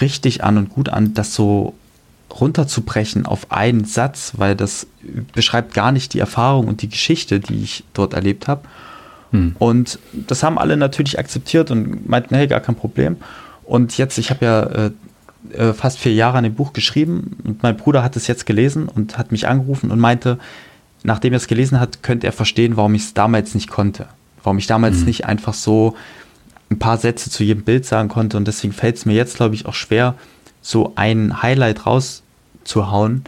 richtig 0.00 0.44
an 0.44 0.56
und 0.56 0.70
gut 0.70 0.88
an, 0.88 1.14
das 1.14 1.34
so 1.34 1.74
runterzubrechen 2.40 3.26
auf 3.26 3.50
einen 3.50 3.84
Satz, 3.84 4.34
weil 4.36 4.54
das 4.54 4.86
beschreibt 5.34 5.74
gar 5.74 5.90
nicht 5.90 6.14
die 6.14 6.20
Erfahrung 6.20 6.68
und 6.68 6.80
die 6.82 6.88
Geschichte, 6.88 7.40
die 7.40 7.60
ich 7.64 7.82
dort 7.92 8.14
erlebt 8.14 8.46
habe. 8.46 8.62
Hm. 9.32 9.56
Und 9.58 9.98
das 10.12 10.44
haben 10.44 10.58
alle 10.58 10.76
natürlich 10.76 11.18
akzeptiert 11.18 11.72
und 11.72 12.08
meinten, 12.08 12.36
hey, 12.36 12.46
gar 12.46 12.60
kein 12.60 12.76
Problem. 12.76 13.16
Und 13.64 13.98
jetzt, 13.98 14.16
ich 14.16 14.30
habe 14.30 14.44
ja 14.44 14.62
äh, 14.62 14.90
äh, 15.52 15.72
fast 15.72 15.98
vier 15.98 16.14
Jahre 16.14 16.38
an 16.38 16.44
dem 16.44 16.54
Buch 16.54 16.72
geschrieben 16.72 17.36
und 17.42 17.64
mein 17.64 17.76
Bruder 17.76 18.04
hat 18.04 18.14
es 18.14 18.28
jetzt 18.28 18.46
gelesen 18.46 18.86
und 18.86 19.18
hat 19.18 19.32
mich 19.32 19.48
angerufen 19.48 19.90
und 19.90 19.98
meinte, 19.98 20.38
nachdem 21.02 21.32
er 21.32 21.38
es 21.38 21.48
gelesen 21.48 21.80
hat, 21.80 22.04
könnte 22.04 22.28
er 22.28 22.32
verstehen, 22.32 22.76
warum 22.76 22.94
ich 22.94 23.02
es 23.02 23.14
damals 23.14 23.56
nicht 23.56 23.68
konnte. 23.68 24.06
Warum 24.42 24.58
ich 24.58 24.66
damals 24.66 24.98
mhm. 24.98 25.06
nicht 25.06 25.26
einfach 25.26 25.54
so 25.54 25.96
ein 26.70 26.78
paar 26.78 26.98
Sätze 26.98 27.30
zu 27.30 27.44
jedem 27.44 27.64
Bild 27.64 27.84
sagen 27.84 28.08
konnte. 28.08 28.36
Und 28.36 28.46
deswegen 28.46 28.72
fällt 28.72 28.96
es 28.96 29.06
mir 29.06 29.14
jetzt, 29.14 29.36
glaube 29.36 29.54
ich, 29.54 29.66
auch 29.66 29.74
schwer, 29.74 30.14
so 30.62 30.92
ein 30.94 31.42
Highlight 31.42 31.86
rauszuhauen, 31.86 33.24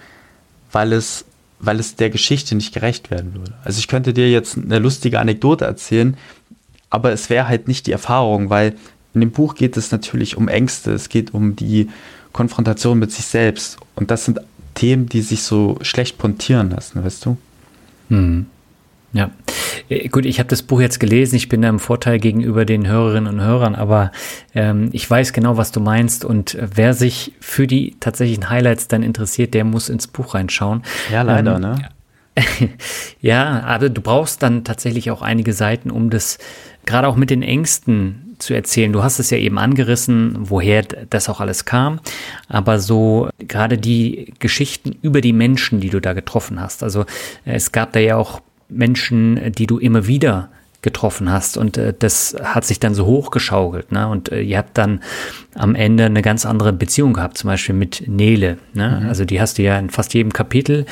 weil 0.70 0.92
es, 0.92 1.25
weil 1.59 1.81
es 1.81 1.96
der 1.96 2.11
Geschichte 2.11 2.55
nicht 2.55 2.72
gerecht 2.72 3.11
werden 3.11 3.35
würde. 3.35 3.55
Also 3.64 3.79
ich 3.79 3.88
könnte 3.88 4.12
dir 4.12 4.31
jetzt 4.31 4.57
eine 4.57 4.79
lustige 4.79 5.18
Anekdote 5.18 5.64
erzählen, 5.64 6.16
aber 6.90 7.12
es 7.12 7.31
wäre 7.31 7.48
halt 7.48 7.68
nicht 7.68 7.87
die 7.87 7.92
Erfahrung, 7.92 8.51
weil 8.51 8.75
in 9.14 9.20
dem 9.20 9.31
Buch 9.31 9.55
geht 9.55 9.77
es 9.77 9.90
natürlich 9.90 10.37
um 10.37 10.48
Ängste, 10.48 10.92
es 10.92 11.09
geht 11.09 11.35
um 11.35 11.57
die 11.57 11.88
Konfrontation 12.33 12.98
mit 12.98 13.12
sich 13.12 13.27
selbst. 13.27 13.79
Und 13.94 14.11
das 14.11 14.25
sind 14.25 14.40
Themen, 14.75 15.09
die 15.09 15.22
sich 15.22 15.42
so 15.42 15.79
schlecht 15.83 16.18
pontieren 16.18 16.70
lassen, 16.70 17.05
weißt 17.05 17.27
du? 17.27 17.37
Mhm. 18.09 18.46
Ja, 19.12 19.31
äh, 19.88 20.09
gut, 20.09 20.25
ich 20.27 20.38
habe 20.38 20.48
das 20.48 20.62
Buch 20.62 20.81
jetzt 20.81 21.01
gelesen, 21.01 21.37
ich 21.37 21.48
bin 21.48 21.62
da 21.62 21.68
im 21.68 21.79
Vorteil 21.79 22.18
gegenüber 22.18 22.64
den 22.64 22.87
Hörerinnen 22.87 23.35
und 23.35 23.40
Hörern, 23.44 23.75
aber 23.75 24.12
ähm, 24.55 24.88
ich 24.92 25.09
weiß 25.09 25.33
genau, 25.33 25.57
was 25.57 25.72
du 25.72 25.81
meinst 25.81 26.25
und 26.25 26.56
wer 26.60 26.94
sich 26.94 27.33
für 27.40 27.67
die 27.67 27.96
tatsächlichen 28.00 28.50
Highlights 28.50 28.88
dann 28.88 29.02
interessiert, 29.02 29.54
der 29.54 29.65
muss 29.65 29.88
ins 29.88 30.06
Buch 30.06 30.35
reinschauen. 30.35 30.83
Ja, 31.10 31.23
leider, 31.23 31.56
ähm, 31.56 31.60
ne? 31.60 31.88
ja, 33.21 33.63
aber 33.65 33.90
du 33.90 34.00
brauchst 34.00 34.42
dann 34.42 34.65
tatsächlich 34.65 35.10
auch 35.10 35.21
einige 35.21 35.52
Seiten, 35.52 35.90
um 35.90 36.08
das 36.08 36.38
gerade 36.87 37.06
auch 37.06 37.17
mit 37.17 37.29
den 37.29 37.42
Ängsten 37.42 38.37
zu 38.38 38.54
erzählen. 38.54 38.92
Du 38.92 39.02
hast 39.02 39.19
es 39.19 39.31
ja 39.31 39.38
eben 39.38 39.58
angerissen, 39.58 40.37
woher 40.38 40.83
das 40.83 41.29
auch 41.29 41.40
alles 41.40 41.65
kam, 41.65 42.00
aber 42.48 42.79
so 42.81 43.29
gerade 43.38 43.79
die 43.79 44.33
Geschichten 44.38 44.96
über 45.02 45.21
die 45.21 45.35
Menschen, 45.35 45.81
die 45.81 45.90
du 45.90 46.00
da 46.00 46.15
getroffen 46.15 46.60
hast. 46.60 46.83
Also 46.83 47.04
es 47.44 47.71
gab 47.71 47.92
da 47.92 48.00
ja 48.00 48.17
auch 48.17 48.40
Menschen, 48.73 49.52
die 49.52 49.66
du 49.66 49.79
immer 49.79 50.06
wieder 50.06 50.48
getroffen 50.83 51.31
hast 51.31 51.56
und 51.56 51.79
äh, 51.79 51.94
das 51.96 52.37
hat 52.42 52.64
sich 52.64 52.81
dann 52.81 52.94
so 52.94 53.06
hochgeschaukelt, 53.06 53.92
ne? 53.92 54.08
Und 54.08 54.33
äh, 54.33 54.42
ihr 54.42 54.58
habt 54.58 54.77
dann 54.77 55.00
am 55.54 55.77
Ende 55.77 56.06
eine 56.06 56.23
ganz 56.23 56.44
andere 56.44 56.73
Beziehung 56.73 57.12
gehabt, 57.12 57.38
zum 57.38 57.48
Beispiel 57.48 57.75
mit 57.75 58.08
Nele, 58.08 58.58
ne? 58.75 59.00
Mhm. 59.00 59.08
Also 59.08 59.25
die 59.25 59.40
hast 59.40 59.58
du 59.58 59.62
ja 59.62 59.79
in 59.79 59.90
fast 59.90 60.12
jedem 60.12 60.33
Kapitel 60.33 60.85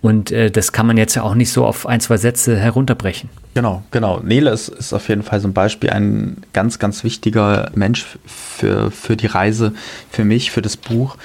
und 0.00 0.30
äh, 0.30 0.50
das 0.50 0.72
kann 0.72 0.86
man 0.86 0.96
jetzt 0.96 1.16
ja 1.16 1.22
auch 1.22 1.34
nicht 1.34 1.50
so 1.50 1.66
auf 1.66 1.86
ein, 1.86 2.00
zwei 2.00 2.16
Sätze 2.16 2.56
herunterbrechen. 2.56 3.30
Genau, 3.54 3.82
genau. 3.90 4.20
Nele 4.20 4.50
ist, 4.50 4.68
ist 4.68 4.92
auf 4.92 5.08
jeden 5.08 5.22
Fall 5.24 5.40
so 5.40 5.48
ein 5.48 5.52
Beispiel, 5.52 5.90
ein 5.90 6.38
ganz, 6.52 6.78
ganz 6.78 7.02
wichtiger 7.04 7.70
Mensch 7.74 8.06
für, 8.26 8.90
für 8.90 9.16
die 9.16 9.26
Reise, 9.26 9.74
für 10.10 10.24
mich, 10.24 10.52
für 10.52 10.62
das 10.62 10.76
Buch, 10.76 11.16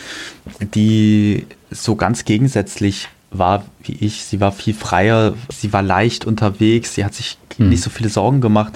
die 0.60 1.46
so 1.72 1.96
ganz 1.96 2.26
gegensätzlich 2.26 3.10
war 3.32 3.66
wie 3.84 3.94
ich. 4.00 4.24
Sie 4.24 4.40
war 4.40 4.52
viel 4.52 4.74
freier, 4.74 5.34
sie 5.50 5.74
war 5.74 5.82
leicht 5.82 6.26
unterwegs, 6.26 6.96
sie 6.96 7.06
hat 7.06 7.14
sich 7.14 7.38
hm. 7.58 7.70
nicht 7.70 7.84
so 7.84 7.90
viele 7.90 8.10
Sorgen 8.10 8.42
gemacht 8.42 8.74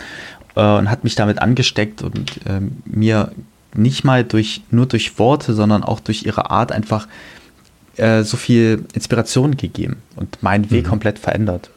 äh, 0.56 0.62
und 0.62 0.90
hat 0.90 1.04
mich 1.04 1.16
damit 1.16 1.40
angesteckt 1.40 2.02
und 2.02 2.38
äh, 2.46 2.62
mir 2.86 3.32
nicht 3.74 4.04
mal 4.04 4.24
durch, 4.24 4.62
nur 4.70 4.86
durch 4.86 5.18
Worte, 5.18 5.54
sondern 5.54 5.84
auch 5.84 6.00
durch 6.00 6.26
ihre 6.26 6.52
Art 6.52 6.72
einfach 6.72 7.08
äh, 7.98 8.24
so 8.24 8.38
viel 8.38 8.86
Inspiration 8.94 9.58
gegeben 9.58 9.98
und 10.16 10.42
meinen 10.44 10.70
Weg 10.72 10.86
mhm. 10.86 10.90
komplett 10.90 11.20
verändert. 11.20 11.70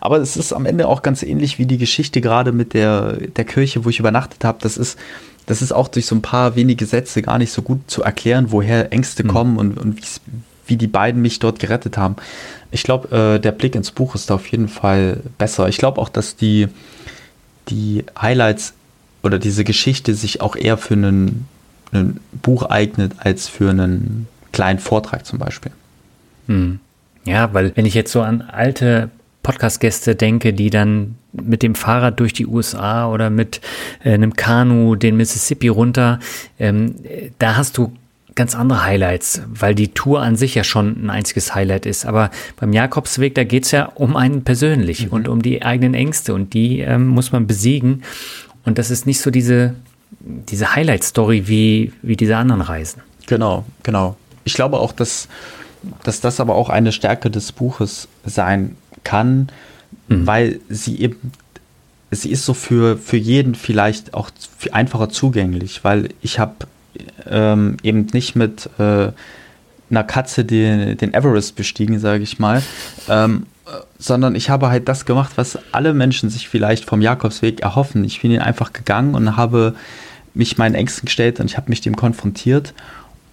Aber 0.00 0.18
es 0.18 0.36
ist 0.36 0.52
am 0.52 0.66
Ende 0.66 0.88
auch 0.88 1.02
ganz 1.02 1.22
ähnlich 1.22 1.58
wie 1.58 1.66
die 1.66 1.78
Geschichte 1.78 2.20
gerade 2.20 2.50
mit 2.50 2.74
der, 2.74 3.12
der 3.12 3.44
Kirche, 3.44 3.84
wo 3.84 3.88
ich 3.88 4.00
übernachtet 4.00 4.44
habe. 4.44 4.58
Das 4.60 4.76
ist, 4.76 4.98
das 5.46 5.62
ist 5.62 5.72
auch 5.72 5.86
durch 5.86 6.06
so 6.06 6.16
ein 6.16 6.22
paar 6.22 6.56
wenige 6.56 6.86
Sätze 6.86 7.22
gar 7.22 7.38
nicht 7.38 7.52
so 7.52 7.62
gut 7.62 7.88
zu 7.88 8.02
erklären, 8.02 8.46
woher 8.50 8.92
Ängste 8.92 9.22
mhm. 9.22 9.28
kommen 9.28 9.56
und, 9.58 9.78
und 9.78 10.00
wie 10.70 10.76
die 10.76 10.86
beiden 10.86 11.20
mich 11.20 11.38
dort 11.40 11.58
gerettet 11.58 11.98
haben. 11.98 12.16
Ich 12.70 12.84
glaube, 12.84 13.36
äh, 13.36 13.40
der 13.40 13.52
Blick 13.52 13.74
ins 13.74 13.90
Buch 13.90 14.14
ist 14.14 14.30
da 14.30 14.36
auf 14.36 14.46
jeden 14.46 14.68
Fall 14.68 15.18
besser. 15.36 15.68
Ich 15.68 15.76
glaube 15.76 16.00
auch, 16.00 16.08
dass 16.08 16.36
die, 16.36 16.68
die 17.68 18.04
Highlights 18.20 18.74
oder 19.22 19.38
diese 19.38 19.64
Geschichte 19.64 20.14
sich 20.14 20.40
auch 20.40 20.56
eher 20.56 20.78
für 20.78 20.94
ein 20.94 21.46
Buch 22.42 22.64
eignet 22.70 23.12
als 23.18 23.48
für 23.48 23.70
einen 23.70 24.28
kleinen 24.52 24.78
Vortrag 24.78 25.26
zum 25.26 25.38
Beispiel. 25.38 25.72
Hm. 26.46 26.80
Ja, 27.24 27.52
weil 27.52 27.76
wenn 27.76 27.84
ich 27.84 27.94
jetzt 27.94 28.12
so 28.12 28.22
an 28.22 28.40
alte 28.40 29.10
Podcast-Gäste 29.42 30.16
denke, 30.16 30.52
die 30.52 30.70
dann 30.70 31.16
mit 31.32 31.62
dem 31.62 31.74
Fahrrad 31.74 32.18
durch 32.20 32.32
die 32.32 32.46
USA 32.46 33.08
oder 33.08 33.30
mit 33.30 33.60
äh, 34.04 34.12
einem 34.12 34.34
Kanu 34.34 34.96
den 34.96 35.16
Mississippi 35.16 35.68
runter, 35.68 36.18
ähm, 36.58 36.94
da 37.38 37.56
hast 37.56 37.78
du 37.78 37.92
ganz 38.40 38.54
andere 38.54 38.84
Highlights, 38.84 39.42
weil 39.52 39.74
die 39.74 39.88
Tour 39.88 40.22
an 40.22 40.34
sich 40.34 40.54
ja 40.54 40.64
schon 40.64 41.04
ein 41.04 41.10
einziges 41.10 41.54
Highlight 41.54 41.84
ist. 41.84 42.06
Aber 42.06 42.30
beim 42.58 42.72
Jakobsweg, 42.72 43.34
da 43.34 43.44
geht 43.44 43.66
es 43.66 43.70
ja 43.70 43.84
um 43.84 44.16
einen 44.16 44.44
persönlich 44.44 45.06
mhm. 45.06 45.12
und 45.12 45.28
um 45.28 45.42
die 45.42 45.62
eigenen 45.62 45.92
Ängste 45.92 46.32
und 46.32 46.54
die 46.54 46.80
ähm, 46.80 47.06
muss 47.06 47.32
man 47.32 47.46
besiegen. 47.46 48.02
Und 48.64 48.78
das 48.78 48.90
ist 48.90 49.06
nicht 49.06 49.20
so 49.20 49.30
diese, 49.30 49.74
diese 50.20 50.74
Highlight-Story 50.74 51.48
wie, 51.48 51.92
wie 52.00 52.16
diese 52.16 52.38
anderen 52.38 52.62
Reisen. 52.62 53.02
Genau, 53.26 53.66
genau. 53.82 54.16
Ich 54.44 54.54
glaube 54.54 54.78
auch, 54.78 54.92
dass, 54.92 55.28
dass 56.02 56.22
das 56.22 56.40
aber 56.40 56.54
auch 56.54 56.70
eine 56.70 56.92
Stärke 56.92 57.30
des 57.30 57.52
Buches 57.52 58.08
sein 58.24 58.74
kann, 59.04 59.50
mhm. 60.08 60.26
weil 60.26 60.60
sie 60.70 60.98
eben, 60.98 61.32
sie 62.10 62.30
ist 62.30 62.46
so 62.46 62.54
für, 62.54 62.96
für 62.96 63.18
jeden 63.18 63.54
vielleicht 63.54 64.14
auch 64.14 64.30
einfacher 64.72 65.10
zugänglich, 65.10 65.84
weil 65.84 66.08
ich 66.22 66.38
habe 66.38 66.54
ähm, 67.28 67.76
eben 67.82 68.06
nicht 68.12 68.36
mit 68.36 68.68
äh, 68.78 69.12
einer 69.90 70.04
Katze 70.04 70.44
den, 70.44 70.96
den 70.96 71.14
Everest 71.14 71.56
bestiegen, 71.56 71.98
sage 71.98 72.22
ich 72.22 72.38
mal, 72.38 72.62
ähm, 73.08 73.46
sondern 73.98 74.34
ich 74.34 74.50
habe 74.50 74.68
halt 74.68 74.88
das 74.88 75.04
gemacht, 75.04 75.32
was 75.36 75.58
alle 75.72 75.94
Menschen 75.94 76.30
sich 76.30 76.48
vielleicht 76.48 76.84
vom 76.84 77.00
Jakobsweg 77.00 77.60
erhoffen. 77.60 78.04
Ich 78.04 78.20
bin 78.22 78.30
ihn 78.30 78.40
einfach 78.40 78.72
gegangen 78.72 79.14
und 79.14 79.36
habe 79.36 79.74
mich 80.34 80.58
meinen 80.58 80.74
Ängsten 80.74 81.06
gestellt 81.06 81.40
und 81.40 81.46
ich 81.46 81.56
habe 81.56 81.68
mich 81.68 81.80
dem 81.80 81.96
konfrontiert. 81.96 82.74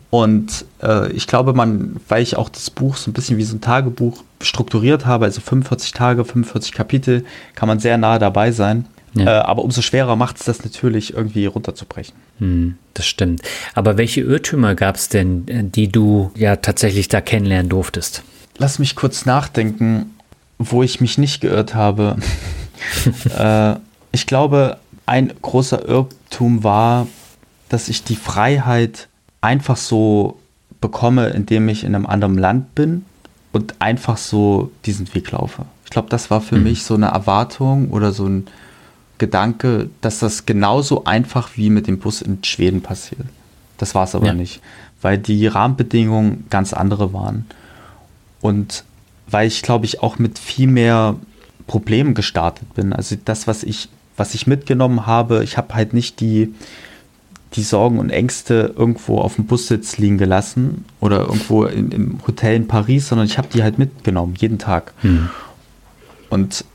Und 0.09 0.65
äh, 0.81 1.11
ich 1.11 1.27
glaube, 1.27 1.53
man, 1.53 1.97
weil 2.07 2.23
ich 2.23 2.37
auch 2.37 2.49
das 2.49 2.69
Buch 2.69 2.95
so 2.95 3.11
ein 3.11 3.13
bisschen 3.13 3.37
wie 3.37 3.43
so 3.43 3.55
ein 3.55 3.61
Tagebuch 3.61 4.23
strukturiert 4.41 5.05
habe, 5.05 5.25
also 5.25 5.41
45 5.41 5.91
Tage, 5.91 6.23
45 6.23 6.71
Kapitel, 6.71 7.25
kann 7.55 7.67
man 7.67 7.79
sehr 7.79 7.97
nah 7.97 8.17
dabei 8.17 8.51
sein. 8.51 8.85
Ja. 9.13 9.25
Äh, 9.25 9.41
aber 9.43 9.63
umso 9.63 9.81
schwerer 9.81 10.15
macht 10.15 10.37
es 10.37 10.45
das 10.45 10.63
natürlich 10.63 11.13
irgendwie 11.13 11.45
runterzubrechen. 11.45 12.15
Hm, 12.39 12.77
das 12.93 13.07
stimmt. 13.07 13.41
Aber 13.73 13.97
welche 13.97 14.21
Irrtümer 14.21 14.75
gab 14.75 14.95
es 14.95 15.09
denn, 15.09 15.47
äh, 15.47 15.63
die 15.63 15.87
du 15.87 16.31
ja 16.35 16.57
tatsächlich 16.57 17.07
da 17.07 17.21
kennenlernen 17.21 17.69
durftest? 17.69 18.23
Lass 18.57 18.79
mich 18.79 18.95
kurz 18.95 19.25
nachdenken, 19.25 20.15
wo 20.57 20.83
ich 20.83 21.01
mich 21.01 21.17
nicht 21.17 21.41
geirrt 21.41 21.75
habe. 21.75 22.17
äh, 23.37 23.75
ich 24.11 24.27
glaube, 24.27 24.77
ein 25.05 25.33
großer 25.41 25.87
Irrtum 25.87 26.63
war, 26.63 27.07
dass 27.69 27.89
ich 27.89 28.03
die 28.03 28.15
Freiheit 28.15 29.07
einfach 29.41 29.77
so 29.77 30.39
bekomme, 30.81 31.29
indem 31.29 31.69
ich 31.69 31.83
in 31.83 31.95
einem 31.95 32.05
anderen 32.05 32.37
Land 32.37 32.75
bin 32.75 33.05
und 33.51 33.75
einfach 33.79 34.17
so 34.17 34.71
diesen 34.85 35.13
Weg 35.13 35.31
laufe. 35.31 35.65
Ich 35.85 35.91
glaube, 35.91 36.09
das 36.09 36.29
war 36.29 36.41
für 36.41 36.57
mhm. 36.57 36.63
mich 36.63 36.83
so 36.83 36.95
eine 36.95 37.07
Erwartung 37.07 37.89
oder 37.91 38.11
so 38.11 38.27
ein 38.27 38.47
Gedanke, 39.17 39.89
dass 40.01 40.19
das 40.19 40.45
genauso 40.45 41.05
einfach 41.05 41.51
wie 41.55 41.69
mit 41.69 41.87
dem 41.87 41.99
Bus 41.99 42.21
in 42.21 42.43
Schweden 42.43 42.81
passiert. 42.81 43.25
Das 43.77 43.95
war 43.95 44.03
es 44.03 44.15
aber 44.15 44.27
ja. 44.27 44.33
nicht, 44.33 44.61
weil 45.01 45.17
die 45.17 45.47
Rahmenbedingungen 45.47 46.45
ganz 46.49 46.73
andere 46.73 47.13
waren. 47.13 47.45
Und 48.41 48.83
weil 49.29 49.47
ich, 49.47 49.61
glaube 49.61 49.85
ich, 49.85 50.01
auch 50.01 50.19
mit 50.19 50.39
viel 50.39 50.67
mehr 50.67 51.15
Problemen 51.67 52.13
gestartet 52.13 52.73
bin. 52.73 52.93
Also 52.93 53.15
das, 53.23 53.47
was 53.47 53.63
ich, 53.63 53.89
was 54.15 54.33
ich 54.33 54.47
mitgenommen 54.47 55.05
habe, 55.05 55.43
ich 55.43 55.57
habe 55.57 55.73
halt 55.73 55.93
nicht 55.93 56.19
die, 56.21 56.53
die 57.53 57.63
Sorgen 57.63 57.99
und 57.99 58.09
Ängste 58.09 58.73
irgendwo 58.75 59.19
auf 59.19 59.35
dem 59.35 59.45
Bussitz 59.45 59.97
liegen 59.97 60.17
gelassen 60.17 60.85
oder 61.01 61.21
irgendwo 61.21 61.65
in, 61.65 61.91
im 61.91 62.19
Hotel 62.25 62.55
in 62.55 62.67
Paris, 62.67 63.09
sondern 63.09 63.27
ich 63.27 63.37
habe 63.37 63.49
die 63.53 63.63
halt 63.63 63.77
mitgenommen, 63.77 64.35
jeden 64.37 64.59
Tag. 64.59 64.93
Hm. 65.01 65.29
Und 66.29 66.65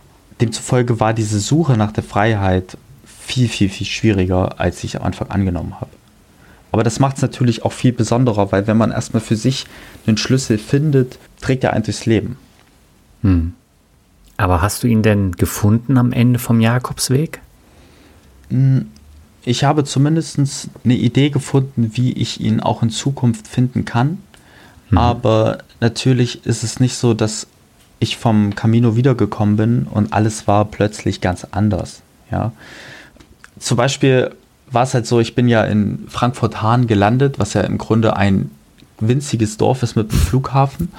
demzufolge 0.43 1.01
war 1.01 1.15
diese 1.15 1.39
Suche 1.39 1.77
nach 1.77 1.93
der 1.93 2.03
Freiheit 2.03 2.77
viel, 3.05 3.49
viel, 3.49 3.69
viel 3.69 3.87
schwieriger, 3.87 4.61
als 4.61 4.83
ich 4.85 4.97
am 4.97 5.05
Anfang 5.05 5.31
angenommen 5.31 5.81
habe. 5.81 5.91
Aber 6.73 6.83
das 6.83 6.99
macht 6.99 7.17
es 7.17 7.23
natürlich 7.23 7.65
auch 7.65 7.73
viel 7.73 7.93
besonderer, 7.93 8.51
weil 8.51 8.67
wenn 8.67 8.77
man 8.77 8.91
erstmal 8.91 9.21
für 9.21 9.37
sich 9.37 9.67
einen 10.07 10.17
Schlüssel 10.17 10.59
findet, 10.59 11.19
trägt 11.41 11.65
er 11.65 11.73
einen 11.73 11.85
durchs 11.85 12.07
Leben. 12.07 12.37
Hm. 13.23 13.55
Aber 14.37 14.63
hast 14.63 14.83
du 14.83 14.89
ihn 14.89 15.03
denn 15.03 15.33
gefunden 15.33 15.97
am 15.99 16.13
Ende 16.13 16.39
vom 16.39 16.61
Jakobsweg? 16.61 17.41
Hm, 18.49 18.87
ich 19.45 19.65
habe 19.65 19.85
zumindest 19.85 20.39
eine 20.85 20.95
Idee 20.95 21.31
gefunden, 21.31 21.93
wie 21.95 22.13
ich 22.13 22.41
ihn 22.41 22.61
auch 22.61 22.83
in 22.83 22.91
Zukunft 22.91 23.47
finden 23.47 23.85
kann. 23.85 24.19
Hm. 24.89 24.99
Aber 24.99 25.59
natürlich 25.81 26.47
ist 26.47 26.65
es 26.65 26.81
nicht 26.81 26.97
so, 26.97 27.15
dass 27.15 27.47
ich 28.03 28.17
vom 28.17 28.55
Camino 28.55 28.97
wiedergekommen 28.97 29.57
bin 29.57 29.87
und 29.91 30.13
alles 30.13 30.47
war 30.47 30.65
plötzlich 30.65 31.21
ganz 31.21 31.47
anders. 31.51 32.03
Ja. 32.31 32.53
Zum 33.59 33.77
Beispiel 33.77 34.31
war 34.71 34.85
es 34.85 34.95
halt 34.95 35.07
so, 35.07 35.21
ich 35.21 35.35
bin 35.35 35.49
ja 35.49 35.65
in 35.65 36.07
Frankfurt-Hahn 36.09 36.87
gelandet, 36.87 37.39
was 37.39 37.55
ja 37.55 37.63
im 37.63 37.79
Grunde 37.79 38.17
ein 38.17 38.51
winziges 38.99 39.57
Dorf 39.57 39.83
ist 39.83 39.97
mit 39.97 40.11
einem 40.11 40.21
Flughafen. 40.21 40.93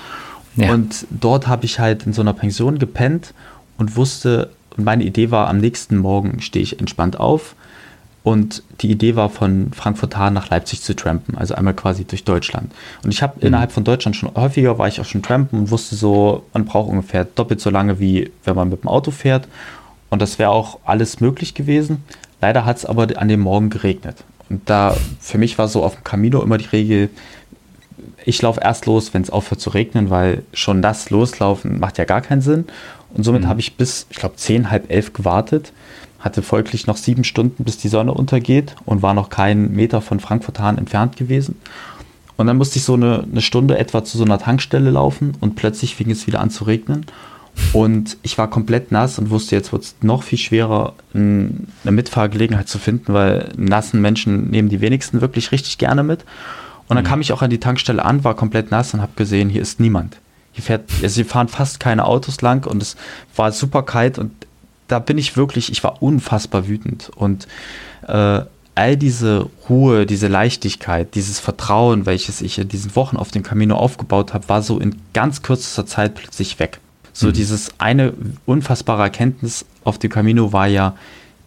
Ja. 0.56 0.72
Und 0.72 1.08
dort 1.10 1.47
habe 1.47 1.66
ich 1.66 1.80
halt 1.80 2.06
in 2.06 2.14
so 2.14 2.22
einer 2.22 2.34
Pension 2.34 2.78
gepennt 2.78 3.34
und 3.78 3.95
wusste, 3.95 4.51
und 4.78 4.84
meine 4.84 5.04
Idee 5.04 5.32
war, 5.32 5.47
am 5.49 5.58
nächsten 5.58 5.97
Morgen 5.97 6.41
stehe 6.41 6.64
ich 6.64 6.80
entspannt 6.80 7.20
auf, 7.20 7.56
und 8.24 8.63
die 8.82 8.89
Idee 8.89 9.17
war, 9.17 9.30
von 9.30 9.71
Frankfurt 9.74 10.15
Hahn 10.15 10.34
nach 10.34 10.49
Leipzig 10.49 10.82
zu 10.82 10.95
trampen, 10.95 11.38
also 11.38 11.55
einmal 11.55 11.74
quasi 11.74 12.05
durch 12.05 12.24
Deutschland. 12.24 12.71
Und 13.03 13.13
ich 13.13 13.21
habe 13.21 13.34
mhm. 13.38 13.47
innerhalb 13.47 13.74
von 13.74 13.84
Deutschland 13.84 14.15
schon 14.15 14.34
häufiger, 14.34 14.78
war 14.78 14.88
ich 14.88 15.01
auch 15.01 15.05
schon 15.05 15.21
trampen 15.21 15.59
und 15.59 15.71
wusste 15.71 15.95
so, 15.95 16.45
man 16.53 16.63
braucht 16.63 16.89
ungefähr 16.89 17.26
doppelt 17.26 17.59
so 17.59 17.69
lange, 17.69 17.99
wie 17.99 18.32
wenn 18.45 18.55
man 18.55 18.69
mit 18.69 18.84
dem 18.84 18.88
Auto 18.88 19.11
fährt. 19.11 19.47
Und 20.09 20.21
das 20.21 20.39
wäre 20.39 20.51
auch 20.51 20.80
alles 20.86 21.19
möglich 21.19 21.53
gewesen. 21.53 22.03
Leider 22.39 22.65
hat 22.65 22.78
es 22.78 22.86
aber 22.86 23.07
an 23.17 23.28
dem 23.28 23.41
Morgen 23.41 23.69
geregnet. 23.69 24.24
Und 24.49 24.69
da, 24.69 24.95
für 25.19 25.38
mich 25.38 25.57
war 25.57 25.67
so 25.67 25.84
auf 25.84 25.95
dem 25.95 26.03
Camino 26.03 26.41
immer 26.41 26.57
die 26.57 26.65
Regel, 26.65 27.09
ich 28.26 28.41
laufe 28.41 28.61
erst 28.61 28.86
los, 28.86 29.13
wenn 29.13 29.21
es 29.21 29.30
aufhört 29.30 29.59
zu 29.59 29.71
regnen, 29.71 30.09
weil 30.09 30.43
schon 30.53 30.82
das 30.82 31.09
Loslaufen 31.09 31.80
macht 31.80 31.97
ja 31.97 32.05
gar 32.05 32.21
keinen 32.21 32.41
Sinn. 32.41 32.65
Und 33.13 33.24
somit 33.24 33.43
mhm. 33.43 33.47
habe 33.47 33.59
ich 33.59 33.76
bis, 33.76 34.07
ich 34.09 34.17
glaube, 34.17 34.38
zehn, 34.38 34.71
halb 34.71 34.89
elf 34.89 35.11
gewartet 35.11 35.74
hatte 36.24 36.41
folglich 36.41 36.88
noch 36.88 36.95
sieben 36.95 37.26
Stunden, 37.26 37.65
bis 37.65 37.78
die 37.78 37.89
Sonne 37.89 38.13
untergeht 38.13 38.76
und 38.86 39.01
war 39.01 39.13
noch 39.13 39.30
keinen 39.30 39.76
Meter 39.76 40.01
von 40.01 40.21
Frankfurt 40.21 40.59
Hahn 40.59 40.78
entfernt 40.78 41.17
gewesen. 41.17 41.55
Und 42.38 42.47
dann 42.47 42.57
musste 42.57 42.80
ich 42.80 42.86
so 42.86 42.93
eine, 42.93 43.26
eine 43.30 43.41
Stunde 43.41 43.78
etwa 43.78 44.03
zu 44.05 44.17
so 44.17 44.24
einer 44.24 44.39
Tankstelle 44.39 44.89
laufen 44.89 45.34
und 45.41 45.55
plötzlich 45.55 45.95
fing 45.95 46.09
es 46.09 46.26
wieder 46.26 46.39
an 46.39 46.49
zu 46.49 46.63
regnen. 46.63 47.05
Und 47.74 48.17
ich 48.24 48.38
war 48.38 48.49
komplett 48.49 48.91
nass 48.91 49.19
und 49.19 49.30
wusste, 49.30 49.55
jetzt 49.55 49.74
wird 49.74 49.84
es 49.84 49.95
noch 50.01 50.24
viel 50.24 50.39
schwerer, 50.39 50.93
eine 51.13 51.67
Mitfahrgelegenheit 51.84 52.69
zu 52.69 52.80
finden, 52.80 53.13
weil 53.13 53.49
nassen 53.57 54.01
Menschen 54.01 54.49
nehmen 54.49 54.69
die 54.69 54.82
wenigsten 54.82 55.21
wirklich 55.21 55.51
richtig 55.51 55.78
gerne 55.78 56.03
mit. 56.03 56.21
Und 56.88 56.95
dann 56.95 57.03
mhm. 57.03 57.09
kam 57.09 57.21
ich 57.21 57.34
auch 57.34 57.41
an 57.41 57.49
die 57.49 57.59
Tankstelle 57.59 58.03
an, 58.03 58.24
war 58.24 58.36
komplett 58.36 58.71
nass 58.71 58.93
und 58.93 59.01
habe 59.01 59.11
gesehen, 59.17 59.49
hier 59.49 59.61
ist 59.61 59.80
niemand. 59.80 60.17
Hier 60.53 60.63
fährt, 60.63 60.89
also 61.03 61.15
hier 61.15 61.26
fahren 61.26 61.47
fast 61.49 61.80
keine 61.80 62.05
Autos 62.05 62.41
lang 62.41 62.65
und 62.65 62.82
es 62.82 62.95
war 63.36 63.51
super 63.51 63.84
kalt 63.84 64.17
und 64.17 64.32
da 64.88 64.99
bin 64.99 65.17
ich 65.17 65.38
wirklich, 65.38 65.71
ich 65.71 65.84
war 65.84 66.01
unfassbar 66.01 66.67
wütend. 66.67 67.11
Und 67.15 67.47
äh, 68.07 68.41
all 68.75 68.97
diese 68.97 69.49
Ruhe, 69.69 70.05
diese 70.05 70.27
Leichtigkeit, 70.27 71.15
dieses 71.15 71.39
Vertrauen, 71.39 72.05
welches 72.05 72.41
ich 72.41 72.57
in 72.57 72.67
diesen 72.67 72.95
Wochen 72.95 73.17
auf 73.17 73.31
dem 73.31 73.43
Camino 73.43 73.75
aufgebaut 73.75 74.34
habe, 74.34 74.49
war 74.49 74.61
so 74.61 74.79
in 74.79 74.95
ganz 75.13 75.41
kürzester 75.41 75.86
Zeit 75.86 76.15
plötzlich 76.15 76.59
weg. 76.59 76.79
So 77.13 77.27
mhm. 77.27 77.34
dieses 77.34 77.71
eine 77.77 78.13
unfassbare 78.45 79.03
Erkenntnis 79.03 79.65
auf 79.84 79.99
dem 79.99 80.09
Camino 80.09 80.51
war 80.53 80.67
ja, 80.67 80.95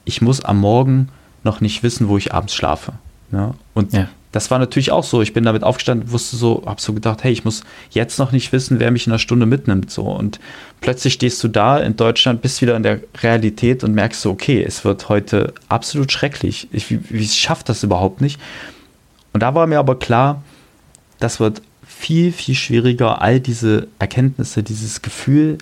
ich 0.05 0.23
muss 0.23 0.41
am 0.41 0.61
Morgen 0.61 1.09
noch 1.43 1.61
nicht 1.61 1.83
wissen, 1.83 2.09
wo 2.09 2.17
ich 2.17 2.33
abends 2.33 2.55
schlafe. 2.55 2.93
Ja? 3.33 3.55
Und 3.75 3.93
ja. 3.93 4.09
Das 4.37 4.51
war 4.51 4.59
natürlich 4.59 4.93
auch 4.93 5.03
so. 5.03 5.23
Ich 5.23 5.33
bin 5.33 5.45
damit 5.45 5.63
aufgestanden, 5.63 6.13
wusste 6.13 6.37
so, 6.37 6.63
habe 6.67 6.79
so 6.79 6.93
gedacht, 6.93 7.25
hey, 7.25 7.33
ich 7.33 7.47
muss 7.47 7.63
jetzt 7.89 8.19
noch 8.19 8.33
nicht 8.33 8.53
wissen, 8.53 8.79
wer 8.79 8.91
mich 8.91 9.07
in 9.07 9.13
einer 9.13 9.19
Stunde 9.19 9.47
mitnimmt. 9.47 9.91
So 9.91 10.03
und 10.03 10.39
plötzlich 10.83 11.15
stehst 11.15 11.43
du 11.43 11.49
da 11.49 11.79
in 11.79 11.97
Deutschland, 11.97 12.43
bist 12.43 12.61
wieder 12.61 12.77
in 12.77 12.83
der 12.83 13.01
Realität 13.23 13.83
und 13.83 13.95
merkst 13.95 14.21
so, 14.21 14.31
okay, 14.31 14.63
es 14.63 14.85
wird 14.85 15.09
heute 15.09 15.55
absolut 15.71 16.13
schrecklich. 16.13 16.69
Ich, 16.71 16.91
wie, 16.91 17.01
wie 17.09 17.27
schafft 17.27 17.71
das 17.71 17.83
überhaupt 17.83 18.21
nicht? 18.21 18.39
Und 19.33 19.43
da 19.43 19.55
war 19.55 19.67
mir 19.67 19.79
aber 19.79 19.99
klar, 19.99 20.43
das 21.19 21.41
wird 21.41 21.63
viel, 21.87 22.31
viel 22.31 22.55
schwieriger, 22.55 23.23
all 23.23 23.41
diese 23.41 23.89
Erkenntnisse, 23.99 24.63
dieses 24.63 25.01
Gefühl 25.01 25.57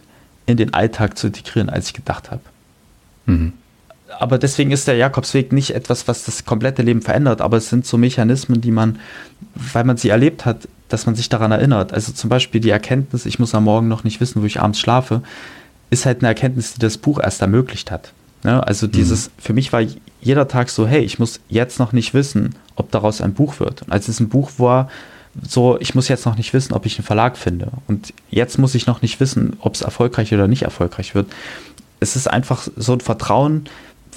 in 0.46 0.56
den 0.56 0.74
Alltag 0.74 1.16
zu 1.16 1.28
integrieren, 1.28 1.70
als 1.70 1.86
ich 1.86 1.94
gedacht 1.94 2.32
habe. 2.32 2.42
Mhm 3.26 3.52
aber 4.18 4.38
deswegen 4.38 4.70
ist 4.70 4.88
der 4.88 4.96
Jakobsweg 4.96 5.52
nicht 5.52 5.74
etwas, 5.74 6.08
was 6.08 6.24
das 6.24 6.44
komplette 6.44 6.82
Leben 6.82 7.02
verändert, 7.02 7.40
aber 7.40 7.56
es 7.56 7.68
sind 7.68 7.86
so 7.86 7.98
Mechanismen, 7.98 8.60
die 8.60 8.70
man, 8.70 8.98
weil 9.54 9.84
man 9.84 9.96
sie 9.96 10.08
erlebt 10.08 10.44
hat, 10.44 10.68
dass 10.88 11.06
man 11.06 11.14
sich 11.14 11.28
daran 11.28 11.52
erinnert. 11.52 11.92
Also 11.92 12.12
zum 12.12 12.30
Beispiel 12.30 12.60
die 12.60 12.70
Erkenntnis, 12.70 13.26
ich 13.26 13.38
muss 13.38 13.54
am 13.54 13.64
Morgen 13.64 13.88
noch 13.88 14.04
nicht 14.04 14.20
wissen, 14.20 14.42
wo 14.42 14.46
ich 14.46 14.60
abends 14.60 14.78
schlafe, 14.78 15.22
ist 15.90 16.06
halt 16.06 16.20
eine 16.20 16.28
Erkenntnis, 16.28 16.74
die 16.74 16.80
das 16.80 16.98
Buch 16.98 17.20
erst 17.20 17.40
ermöglicht 17.40 17.90
hat. 17.90 18.12
Ja, 18.44 18.60
also 18.60 18.86
dieses, 18.86 19.28
mhm. 19.28 19.32
für 19.38 19.52
mich 19.54 19.72
war 19.72 19.82
jeder 20.20 20.48
Tag 20.48 20.68
so, 20.68 20.86
hey, 20.86 21.02
ich 21.02 21.18
muss 21.18 21.40
jetzt 21.48 21.78
noch 21.78 21.92
nicht 21.92 22.12
wissen, 22.12 22.54
ob 22.76 22.90
daraus 22.90 23.20
ein 23.20 23.34
Buch 23.34 23.58
wird. 23.60 23.82
Und 23.82 23.92
als 23.92 24.08
es 24.08 24.20
ein 24.20 24.28
Buch 24.28 24.52
war, 24.58 24.90
so, 25.42 25.78
ich 25.80 25.94
muss 25.94 26.08
jetzt 26.08 26.26
noch 26.26 26.36
nicht 26.36 26.52
wissen, 26.52 26.74
ob 26.74 26.86
ich 26.86 26.98
einen 26.98 27.06
Verlag 27.06 27.36
finde. 27.36 27.68
Und 27.88 28.12
jetzt 28.30 28.58
muss 28.58 28.74
ich 28.74 28.86
noch 28.86 29.02
nicht 29.02 29.18
wissen, 29.18 29.56
ob 29.60 29.74
es 29.74 29.82
erfolgreich 29.82 30.32
oder 30.32 30.46
nicht 30.46 30.62
erfolgreich 30.62 31.14
wird. 31.14 31.26
Es 32.00 32.16
ist 32.16 32.28
einfach 32.28 32.68
so 32.76 32.92
ein 32.92 33.00
Vertrauen, 33.00 33.64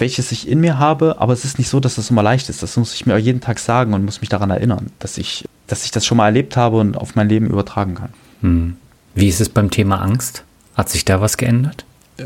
welches 0.00 0.32
ich 0.32 0.48
in 0.48 0.60
mir 0.60 0.78
habe, 0.78 1.16
aber 1.20 1.32
es 1.32 1.44
ist 1.44 1.58
nicht 1.58 1.68
so, 1.68 1.80
dass 1.80 1.96
das 1.96 2.10
immer 2.10 2.22
leicht 2.22 2.48
ist. 2.48 2.62
Das 2.62 2.76
muss 2.76 2.94
ich 2.94 3.06
mir 3.06 3.14
auch 3.14 3.18
jeden 3.18 3.40
Tag 3.40 3.58
sagen 3.58 3.94
und 3.94 4.04
muss 4.04 4.20
mich 4.20 4.30
daran 4.30 4.50
erinnern, 4.50 4.90
dass 4.98 5.18
ich, 5.18 5.44
dass 5.66 5.84
ich 5.84 5.90
das 5.90 6.06
schon 6.06 6.16
mal 6.16 6.26
erlebt 6.26 6.56
habe 6.56 6.78
und 6.78 6.96
auf 6.96 7.14
mein 7.14 7.28
Leben 7.28 7.46
übertragen 7.46 7.94
kann. 7.94 8.10
Hm. 8.40 8.76
Wie 9.14 9.28
ist 9.28 9.40
es 9.40 9.48
beim 9.48 9.70
Thema 9.70 10.00
Angst? 10.00 10.44
Hat 10.74 10.88
sich 10.88 11.04
da 11.04 11.20
was 11.20 11.36
geändert? 11.36 11.84
Äh, 12.18 12.24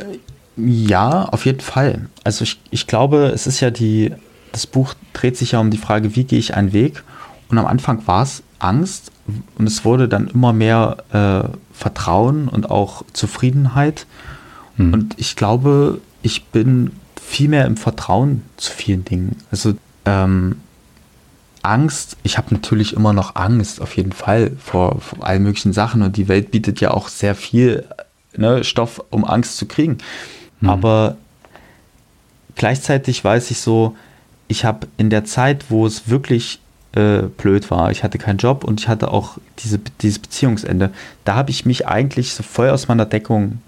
ja, 0.57 1.25
auf 1.25 1.47
jeden 1.47 1.61
Fall. 1.61 2.09
Also 2.25 2.43
ich, 2.45 2.61
ich 2.71 2.87
glaube, 2.87 3.31
es 3.35 3.47
ist 3.47 3.61
ja 3.61 3.71
die, 3.71 4.13
das 4.53 4.67
Buch 4.67 4.95
dreht 5.13 5.37
sich 5.37 5.53
ja 5.53 5.61
um 5.61 5.71
die 5.71 5.79
Frage, 5.79 6.15
wie 6.15 6.25
gehe 6.25 6.39
ich 6.39 6.55
einen 6.55 6.73
Weg? 6.73 7.03
Und 7.49 7.59
am 7.59 7.67
Anfang 7.67 8.07
war 8.07 8.23
es 8.23 8.43
Angst 8.59 9.11
und 9.57 9.67
es 9.67 9.85
wurde 9.85 10.09
dann 10.09 10.29
immer 10.29 10.53
mehr 10.53 10.99
äh, 11.13 11.57
Vertrauen 11.73 12.49
und 12.49 12.71
auch 12.71 13.05
Zufriedenheit. 13.13 14.07
Hm. 14.77 14.93
Und 14.93 15.15
ich 15.19 15.37
glaube, 15.37 16.01
ich 16.23 16.45
bin 16.45 16.93
viel 17.33 17.49
mehr 17.49 17.65
im 17.65 17.79
Vertrauen 17.79 18.43
zu 18.59 18.71
vielen 18.71 19.07
Dingen. 19.07 19.37
Also 19.51 19.73
ähm, 20.05 20.57
Angst, 21.63 22.19
ich 22.25 22.37
habe 22.37 22.53
natürlich 22.53 22.93
immer 22.93 23.15
noch 23.15 23.37
Angst, 23.37 23.81
auf 23.81 23.97
jeden 23.97 24.13
Fall, 24.13 24.53
vor, 24.63 25.01
vor 25.01 25.25
allen 25.27 25.43
möglichen 25.43 25.73
Sachen. 25.73 26.03
Und 26.03 26.19
die 26.19 26.29
Welt 26.29 26.51
bietet 26.51 26.83
ja 26.83 26.91
auch 26.91 27.09
sehr 27.09 27.35
viel 27.35 27.87
ne, 28.37 28.63
Stoff, 28.65 29.03
um 29.09 29.25
Angst 29.25 29.57
zu 29.57 29.65
kriegen. 29.65 29.97
Mhm. 30.61 30.69
Aber 30.69 31.17
gleichzeitig 32.55 33.25
weiß 33.25 33.51
ich 33.51 33.61
so, 33.61 33.97
ich 34.49 34.67
habe 34.67 34.87
in 34.99 35.09
der 35.09 35.25
Zeit, 35.25 35.71
wo 35.71 35.87
es 35.87 36.11
wirklich 36.11 36.61
äh, 36.93 37.23
blöd 37.23 37.71
war, 37.71 37.91
ich 37.91 38.05
hatte 38.05 38.19
keinen 38.19 38.37
Job 38.37 38.63
und 38.63 38.79
ich 38.79 38.89
hatte 38.89 39.11
auch 39.11 39.39
diese, 39.61 39.79
dieses 40.03 40.19
Beziehungsende, 40.19 40.91
da 41.25 41.37
habe 41.37 41.51
ich 41.51 41.65
mich 41.65 41.89
eigentlich 41.89 42.35
so 42.35 42.43
voll 42.43 42.69
aus 42.69 42.89
meiner 42.89 43.07
Deckung 43.07 43.63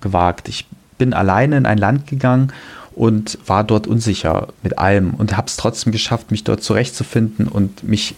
gewagt. 0.00 0.48
Ich 0.48 0.66
bin 0.98 1.14
alleine 1.14 1.56
in 1.56 1.66
ein 1.66 1.78
Land 1.78 2.08
gegangen 2.08 2.52
und 2.94 3.38
war 3.46 3.64
dort 3.64 3.86
unsicher 3.86 4.48
mit 4.62 4.78
allem 4.78 5.14
und 5.14 5.36
habe 5.36 5.48
es 5.48 5.56
trotzdem 5.56 5.92
geschafft, 5.92 6.30
mich 6.30 6.44
dort 6.44 6.62
zurechtzufinden 6.62 7.48
und 7.48 7.82
mich 7.82 8.14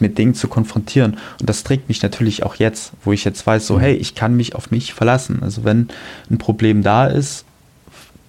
mit 0.00 0.18
Dingen 0.18 0.34
zu 0.34 0.48
konfrontieren. 0.48 1.16
Und 1.40 1.48
das 1.48 1.64
trägt 1.64 1.88
mich 1.88 2.02
natürlich 2.02 2.42
auch 2.42 2.56
jetzt, 2.56 2.92
wo 3.04 3.12
ich 3.12 3.24
jetzt 3.24 3.46
weiß, 3.46 3.66
so, 3.66 3.76
mhm. 3.76 3.80
hey, 3.80 3.94
ich 3.94 4.14
kann 4.14 4.36
mich 4.36 4.54
auf 4.54 4.70
mich 4.70 4.94
verlassen. 4.94 5.42
Also 5.42 5.64
wenn 5.64 5.88
ein 6.30 6.38
Problem 6.38 6.82
da 6.82 7.06
ist, 7.06 7.44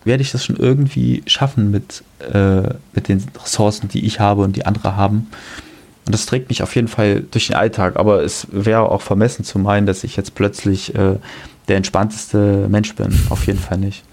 werde 0.05 0.23
ich 0.23 0.31
das 0.31 0.45
schon 0.45 0.55
irgendwie 0.55 1.23
schaffen 1.27 1.71
mit, 1.71 2.03
äh, 2.33 2.73
mit 2.93 3.07
den 3.07 3.23
Ressourcen, 3.43 3.89
die 3.89 4.05
ich 4.05 4.19
habe 4.19 4.41
und 4.41 4.55
die 4.55 4.65
andere 4.65 4.95
haben. 4.95 5.27
Und 6.05 6.13
das 6.15 6.25
trägt 6.25 6.49
mich 6.49 6.63
auf 6.63 6.73
jeden 6.75 6.87
Fall 6.87 7.23
durch 7.29 7.47
den 7.47 7.55
Alltag. 7.55 7.97
Aber 7.97 8.23
es 8.23 8.47
wäre 8.51 8.89
auch 8.89 9.01
vermessen 9.01 9.43
zu 9.43 9.59
meinen, 9.59 9.85
dass 9.85 10.03
ich 10.03 10.15
jetzt 10.15 10.35
plötzlich 10.35 10.95
äh, 10.95 11.15
der 11.67 11.77
entspannteste 11.77 12.67
Mensch 12.69 12.95
bin. 12.95 13.13
Auf 13.29 13.45
jeden 13.45 13.59
Fall 13.59 13.77
nicht. 13.77 14.03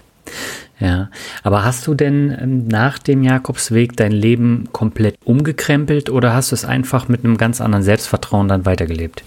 Ja, 0.79 1.09
aber 1.41 1.63
hast 1.63 1.87
du 1.87 1.95
denn 1.95 2.35
ähm, 2.39 2.67
nach 2.67 2.99
dem 2.99 3.23
Jakobsweg 3.23 3.97
dein 3.97 4.11
Leben 4.11 4.69
komplett 4.73 5.17
umgekrempelt 5.25 6.09
oder 6.09 6.33
hast 6.33 6.51
du 6.51 6.55
es 6.55 6.65
einfach 6.65 7.07
mit 7.07 7.23
einem 7.23 7.37
ganz 7.37 7.61
anderen 7.61 7.83
Selbstvertrauen 7.83 8.47
dann 8.47 8.65
weitergelebt? 8.65 9.23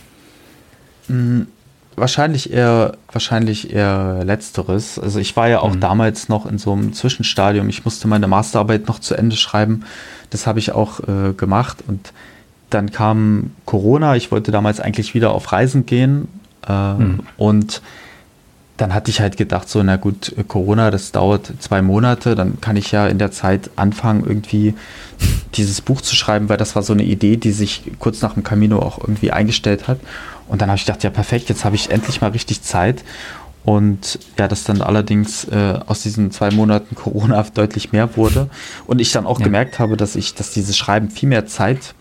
Mhm. 1.09 1.49
Wahrscheinlich 1.97 2.53
eher, 2.53 2.97
wahrscheinlich 3.13 3.75
eher 3.75 4.23
letzteres. 4.25 4.99
Also 4.99 5.19
ich 5.19 5.37
war 5.37 5.49
ja 5.49 5.61
auch 5.61 5.75
mhm. 5.75 5.81
damals 5.81 6.29
noch 6.29 6.47
in 6.47 6.57
so 6.57 6.73
einem 6.73 6.93
Zwischenstadium. 6.93 7.69
Ich 7.69 7.85
musste 7.85 8.07
meine 8.07 8.29
Masterarbeit 8.29 8.87
noch 8.87 9.01
zu 9.01 9.17
Ende 9.17 9.37
schreiben. 9.37 9.85
Das 10.31 10.47
habe 10.47 10.61
ich 10.61 10.73
auch 10.73 11.01
äh, 11.01 11.33
gemacht 11.37 11.79
und 11.87 12.13
dann 12.71 12.93
kam 12.93 13.51
Corona. 13.67 14.15
Ich 14.15 14.31
wollte 14.31 14.53
damals 14.53 14.79
eigentlich 14.81 15.15
wieder 15.15 15.33
auf 15.33 15.51
Reisen 15.51 15.85
gehen 15.85 16.29
äh, 16.67 16.95
mhm. 16.95 17.21
und 17.37 17.83
dann 18.81 18.95
hatte 18.95 19.11
ich 19.11 19.21
halt 19.21 19.37
gedacht, 19.37 19.69
so, 19.69 19.83
na 19.83 19.97
gut, 19.97 20.35
Corona, 20.49 20.91
das 20.91 21.13
dauert 21.13 21.53
zwei 21.59 21.83
Monate, 21.83 22.35
dann 22.35 22.61
kann 22.61 22.77
ich 22.77 22.93
ja 22.93 23.07
in 23.07 23.19
der 23.19 23.31
Zeit 23.31 23.71
anfangen, 23.77 24.25
irgendwie 24.27 24.75
dieses 25.55 25.83
Buch 25.83 26.01
zu 26.01 26.17
schreiben, 26.17 26.49
weil 26.49 26.57
das 26.57 26.75
war 26.77 26.83
so 26.83 26.95
eine 26.95 27.03
Idee, 27.03 27.37
die 27.37 27.53
sich 27.53 27.83
kurz 27.99 28.23
nach 28.23 28.35
dem 28.35 28.43
Camino 28.43 28.79
auch 28.79 28.99
irgendwie 28.99 29.33
eingestellt 29.33 29.87
hat. 29.87 30.01
Und 30.49 30.63
dann 30.63 30.71
habe 30.71 30.79
ich 30.79 30.87
gedacht, 30.87 31.05
ja 31.05 31.11
perfekt, 31.11 31.51
jetzt 31.51 31.65
habe 31.65 31.77
ich 31.77 31.91
endlich 31.91 32.23
mal 32.23 32.31
richtig 32.31 32.63
Zeit. 32.63 33.05
Und 33.65 34.19
ja, 34.39 34.49
dass 34.49 34.65
dann 34.65 34.81
allerdings 34.81 35.45
äh, 35.45 35.79
aus 35.87 36.03
diesen 36.03 36.31
zwei 36.31 36.51
Monaten 36.51 36.95
Corona 36.95 37.43
deutlich 37.55 37.93
mehr 37.93 38.17
wurde. 38.17 38.49
Und 38.87 39.01
ich 39.01 39.13
dann 39.13 39.27
auch 39.27 39.41
ja. 39.41 39.45
gemerkt 39.45 39.79
habe, 39.79 39.99
dass 39.99 40.17
ich, 40.17 40.35
dass 40.35 40.53
dieses 40.53 40.79
Schreiben 40.79 41.11
viel 41.11 41.29
mehr 41.29 41.47
Zeit 41.47 41.95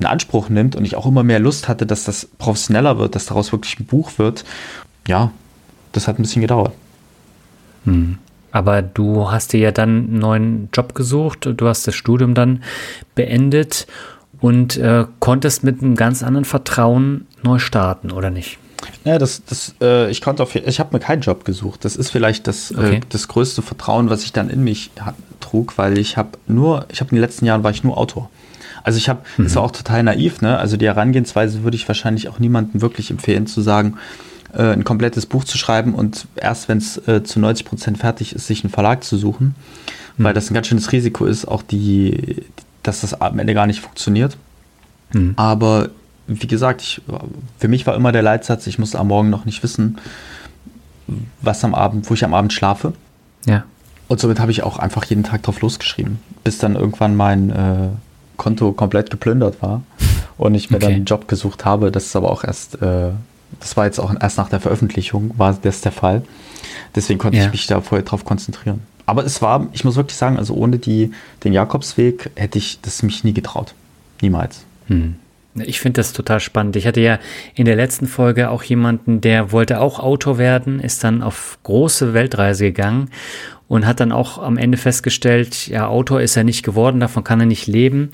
in 0.00 0.06
Anspruch 0.06 0.48
nimmt 0.48 0.74
und 0.74 0.84
ich 0.84 0.96
auch 0.96 1.06
immer 1.06 1.22
mehr 1.22 1.38
Lust 1.38 1.68
hatte, 1.68 1.86
dass 1.86 2.02
das 2.04 2.26
professioneller 2.38 2.98
wird, 2.98 3.14
dass 3.14 3.26
daraus 3.26 3.52
wirklich 3.52 3.78
ein 3.78 3.84
Buch 3.84 4.12
wird. 4.18 4.44
Ja, 5.06 5.30
das 5.92 6.08
hat 6.08 6.18
ein 6.18 6.22
bisschen 6.22 6.42
gedauert. 6.42 6.72
Hm. 7.84 8.18
Aber 8.52 8.82
du 8.82 9.30
hast 9.30 9.52
dir 9.52 9.60
ja 9.60 9.72
dann 9.72 9.88
einen 9.88 10.18
neuen 10.18 10.68
Job 10.72 10.94
gesucht, 10.94 11.48
du 11.56 11.68
hast 11.68 11.86
das 11.86 11.94
Studium 11.94 12.34
dann 12.34 12.62
beendet 13.14 13.86
und 14.40 14.76
äh, 14.76 15.04
konntest 15.20 15.62
mit 15.62 15.82
einem 15.82 15.94
ganz 15.94 16.22
anderen 16.22 16.44
Vertrauen 16.44 17.26
neu 17.42 17.58
starten, 17.58 18.10
oder 18.10 18.30
nicht? 18.30 18.58
Ja, 19.04 19.18
das, 19.18 19.44
das, 19.44 19.74
äh, 19.80 20.10
ich 20.10 20.20
konnte 20.20 20.42
auf, 20.42 20.54
ich 20.54 20.80
habe 20.80 20.96
mir 20.96 21.00
keinen 21.00 21.20
Job 21.20 21.44
gesucht. 21.44 21.84
Das 21.84 21.96
ist 21.96 22.10
vielleicht 22.10 22.46
das, 22.46 22.70
äh, 22.70 22.74
okay. 22.74 22.96
äh, 22.96 23.00
das 23.08 23.28
größte 23.28 23.62
Vertrauen, 23.62 24.10
was 24.10 24.24
ich 24.24 24.32
dann 24.32 24.50
in 24.50 24.64
mich 24.64 24.90
hat, 24.98 25.14
trug, 25.40 25.78
weil 25.78 25.98
ich 25.98 26.16
habe 26.16 26.30
nur, 26.46 26.86
ich 26.90 27.00
habe 27.00 27.10
in 27.10 27.16
den 27.16 27.22
letzten 27.22 27.46
Jahren 27.46 27.62
war 27.62 27.70
ich 27.70 27.84
nur 27.84 27.98
Autor. 27.98 28.30
Also 28.82 28.96
ich 28.96 29.08
habe, 29.08 29.20
mhm. 29.36 29.44
das 29.44 29.54
war 29.56 29.62
auch 29.62 29.70
total 29.70 30.02
naiv, 30.02 30.40
ne? 30.40 30.58
Also 30.58 30.76
die 30.76 30.86
Herangehensweise 30.86 31.62
würde 31.62 31.76
ich 31.76 31.86
wahrscheinlich 31.86 32.28
auch 32.28 32.38
niemandem 32.38 32.80
wirklich 32.80 33.10
empfehlen 33.10 33.46
zu 33.46 33.60
sagen, 33.60 33.98
äh, 34.54 34.72
ein 34.72 34.84
komplettes 34.84 35.26
Buch 35.26 35.44
zu 35.44 35.58
schreiben 35.58 35.94
und 35.94 36.26
erst 36.36 36.68
wenn 36.68 36.78
es 36.78 36.96
äh, 37.08 37.22
zu 37.22 37.40
90 37.40 37.66
Prozent 37.66 37.98
fertig 37.98 38.34
ist, 38.34 38.46
sich 38.46 38.64
einen 38.64 38.72
Verlag 38.72 39.04
zu 39.04 39.16
suchen, 39.16 39.54
mhm. 40.16 40.24
weil 40.24 40.34
das 40.34 40.50
ein 40.50 40.54
ganz 40.54 40.66
schönes 40.66 40.92
Risiko 40.92 41.26
ist, 41.26 41.46
auch 41.46 41.62
die, 41.62 42.44
dass 42.82 43.02
das 43.02 43.20
am 43.20 43.38
Ende 43.38 43.54
gar 43.54 43.66
nicht 43.66 43.80
funktioniert. 43.80 44.36
Mhm. 45.12 45.34
Aber 45.36 45.90
wie 46.26 46.46
gesagt, 46.46 46.82
ich, 46.82 47.02
für 47.58 47.68
mich 47.68 47.86
war 47.86 47.96
immer 47.96 48.12
der 48.12 48.22
Leitsatz, 48.22 48.66
ich 48.66 48.78
muss 48.78 48.94
am 48.94 49.08
Morgen 49.08 49.30
noch 49.30 49.44
nicht 49.44 49.62
wissen, 49.62 49.98
was 51.42 51.64
am 51.64 51.74
Abend, 51.74 52.08
wo 52.08 52.14
ich 52.14 52.24
am 52.24 52.34
Abend 52.34 52.52
schlafe. 52.52 52.92
Ja. 53.46 53.64
Und 54.06 54.20
somit 54.20 54.40
habe 54.40 54.50
ich 54.50 54.62
auch 54.62 54.78
einfach 54.78 55.04
jeden 55.04 55.24
Tag 55.24 55.42
drauf 55.42 55.60
losgeschrieben, 55.60 56.18
bis 56.44 56.58
dann 56.58 56.76
irgendwann 56.76 57.16
mein 57.16 57.50
äh, 57.50 57.88
Konto 58.36 58.72
komplett 58.72 59.10
geplündert 59.10 59.60
war 59.62 59.82
und 60.38 60.54
ich 60.54 60.70
mir 60.70 60.76
okay. 60.76 60.86
dann 60.86 60.94
einen 60.94 61.04
Job 61.04 61.28
gesucht 61.28 61.64
habe. 61.64 61.90
Das 61.90 62.06
ist 62.06 62.16
aber 62.16 62.30
auch 62.30 62.42
erst 62.42 62.80
äh, 62.80 63.10
das 63.58 63.76
war 63.76 63.86
jetzt 63.86 63.98
auch 63.98 64.14
erst 64.20 64.38
nach 64.38 64.48
der 64.48 64.60
Veröffentlichung, 64.60 65.32
war 65.36 65.58
das 65.60 65.80
der 65.80 65.92
Fall. 65.92 66.22
Deswegen 66.94 67.18
konnte 67.18 67.38
ja. 67.38 67.46
ich 67.46 67.52
mich 67.52 67.66
da 67.66 67.80
vorher 67.80 68.04
drauf 68.04 68.24
konzentrieren. 68.24 68.82
Aber 69.06 69.24
es 69.24 69.42
war, 69.42 69.66
ich 69.72 69.84
muss 69.84 69.96
wirklich 69.96 70.16
sagen, 70.16 70.38
also 70.38 70.54
ohne 70.54 70.78
die, 70.78 71.12
den 71.42 71.52
Jakobsweg 71.52 72.30
hätte 72.36 72.58
ich 72.58 72.80
das 72.80 73.02
mich 73.02 73.24
nie 73.24 73.32
getraut. 73.32 73.74
Niemals. 74.20 74.64
Hm. 74.86 75.16
Ich 75.56 75.80
finde 75.80 75.98
das 75.98 76.12
total 76.12 76.38
spannend. 76.38 76.76
Ich 76.76 76.86
hatte 76.86 77.00
ja 77.00 77.18
in 77.54 77.64
der 77.64 77.74
letzten 77.74 78.06
Folge 78.06 78.50
auch 78.50 78.62
jemanden, 78.62 79.20
der 79.20 79.50
wollte 79.50 79.80
auch 79.80 79.98
Autor 79.98 80.38
werden, 80.38 80.78
ist 80.78 81.02
dann 81.02 81.22
auf 81.22 81.58
große 81.64 82.14
Weltreise 82.14 82.66
gegangen 82.66 83.10
und 83.70 83.86
hat 83.86 84.00
dann 84.00 84.10
auch 84.10 84.42
am 84.42 84.58
Ende 84.58 84.76
festgestellt, 84.76 85.68
ja, 85.68 85.86
Autor 85.86 86.20
ist 86.20 86.36
er 86.36 86.42
nicht 86.42 86.64
geworden, 86.64 86.98
davon 86.98 87.22
kann 87.22 87.38
er 87.38 87.46
nicht 87.46 87.68
leben. 87.68 88.10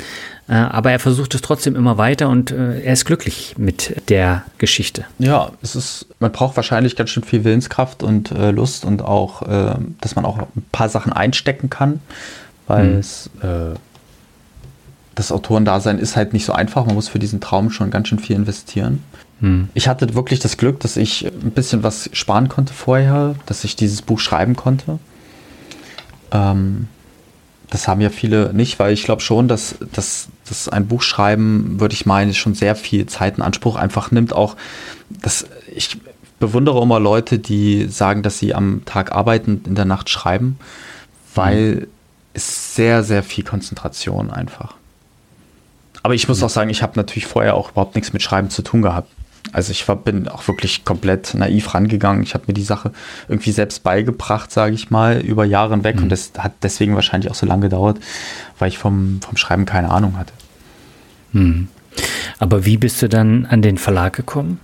Äh, 0.48 0.52
aber 0.52 0.92
er 0.92 0.98
versucht 0.98 1.34
es 1.34 1.40
trotzdem 1.40 1.74
immer 1.74 1.96
weiter 1.96 2.28
und 2.28 2.50
äh, 2.50 2.82
er 2.82 2.92
ist 2.92 3.06
glücklich 3.06 3.54
mit 3.56 4.10
der 4.10 4.44
Geschichte. 4.58 5.06
Ja, 5.18 5.52
es 5.62 5.74
ist, 5.74 6.08
man 6.20 6.30
braucht 6.30 6.56
wahrscheinlich 6.56 6.94
ganz 6.94 7.08
schön 7.08 7.24
viel 7.24 7.42
Willenskraft 7.44 8.02
und 8.02 8.32
äh, 8.32 8.50
Lust 8.50 8.84
und 8.84 9.00
auch, 9.00 9.40
äh, 9.48 9.76
dass 10.02 10.14
man 10.14 10.26
auch 10.26 10.36
ein 10.40 10.66
paar 10.72 10.90
Sachen 10.90 11.14
einstecken 11.14 11.70
kann, 11.70 12.00
weil 12.66 12.88
mhm. 12.88 12.98
es 12.98 13.30
äh, 13.40 13.76
das 15.14 15.32
Autorendasein 15.32 15.98
ist 15.98 16.16
halt 16.16 16.34
nicht 16.34 16.44
so 16.44 16.52
einfach. 16.52 16.84
Man 16.84 16.96
muss 16.96 17.08
für 17.08 17.18
diesen 17.18 17.40
Traum 17.40 17.70
schon 17.70 17.90
ganz 17.90 18.08
schön 18.08 18.18
viel 18.18 18.36
investieren. 18.36 19.02
Hm. 19.40 19.70
Ich 19.72 19.88
hatte 19.88 20.14
wirklich 20.14 20.40
das 20.40 20.58
Glück, 20.58 20.80
dass 20.80 20.98
ich 20.98 21.24
ein 21.24 21.52
bisschen 21.52 21.82
was 21.82 22.10
sparen 22.12 22.50
konnte 22.50 22.74
vorher, 22.74 23.36
dass 23.46 23.64
ich 23.64 23.74
dieses 23.74 24.02
Buch 24.02 24.20
schreiben 24.20 24.54
konnte. 24.54 24.98
Ähm, 26.32 26.88
das 27.70 27.88
haben 27.88 28.00
ja 28.00 28.10
viele 28.10 28.52
nicht, 28.52 28.78
weil 28.78 28.92
ich 28.92 29.04
glaube 29.04 29.22
schon, 29.22 29.48
dass, 29.48 29.76
dass, 29.92 30.28
dass 30.48 30.68
ein 30.68 30.86
Buch 30.86 31.02
schreiben, 31.02 31.80
würde 31.80 31.94
ich 31.94 32.06
meinen, 32.06 32.32
schon 32.32 32.54
sehr 32.54 32.76
viel 32.76 33.06
Zeit 33.06 33.38
in 33.38 33.42
Anspruch 33.42 33.76
einfach 33.76 34.10
nimmt. 34.10 34.32
Auch, 34.32 34.56
dass 35.10 35.46
ich 35.74 35.98
bewundere 36.38 36.82
immer 36.82 37.00
Leute, 37.00 37.38
die 37.38 37.86
sagen, 37.86 38.22
dass 38.22 38.38
sie 38.38 38.54
am 38.54 38.84
Tag 38.84 39.12
arbeiten, 39.12 39.62
in 39.66 39.74
der 39.74 39.84
Nacht 39.84 40.10
schreiben, 40.10 40.58
weil 41.34 41.80
hm. 41.80 41.86
es 42.34 42.76
sehr, 42.76 43.02
sehr 43.02 43.22
viel 43.22 43.44
Konzentration 43.44 44.30
einfach. 44.30 44.74
Aber 46.02 46.14
ich 46.14 46.28
muss 46.28 46.38
hm. 46.38 46.44
auch 46.44 46.50
sagen, 46.50 46.70
ich 46.70 46.82
habe 46.82 46.92
natürlich 46.96 47.26
vorher 47.26 47.54
auch 47.54 47.72
überhaupt 47.72 47.94
nichts 47.96 48.12
mit 48.12 48.22
Schreiben 48.22 48.50
zu 48.50 48.62
tun 48.62 48.82
gehabt. 48.82 49.10
Also 49.52 49.72
ich 49.72 49.86
war, 49.88 49.96
bin 49.96 50.28
auch 50.28 50.46
wirklich 50.48 50.84
komplett 50.84 51.34
naiv 51.34 51.74
rangegangen. 51.74 52.22
Ich 52.22 52.34
habe 52.34 52.44
mir 52.46 52.54
die 52.54 52.62
Sache 52.62 52.92
irgendwie 53.28 53.52
selbst 53.52 53.82
beigebracht, 53.82 54.50
sage 54.50 54.74
ich 54.74 54.90
mal, 54.90 55.20
über 55.20 55.44
Jahre 55.44 55.74
hinweg. 55.74 55.96
Mhm. 55.96 56.04
Und 56.04 56.08
das 56.10 56.32
hat 56.38 56.52
deswegen 56.62 56.94
wahrscheinlich 56.94 57.30
auch 57.30 57.34
so 57.34 57.46
lange 57.46 57.62
gedauert, 57.62 57.98
weil 58.58 58.68
ich 58.68 58.78
vom, 58.78 59.20
vom 59.22 59.36
Schreiben 59.36 59.64
keine 59.64 59.90
Ahnung 59.90 60.18
hatte. 60.18 60.32
Mhm. 61.32 61.68
Aber 62.38 62.64
wie 62.64 62.76
bist 62.76 63.00
du 63.02 63.08
dann 63.08 63.46
an 63.46 63.62
den 63.62 63.78
Verlag 63.78 64.14
gekommen? 64.14 64.60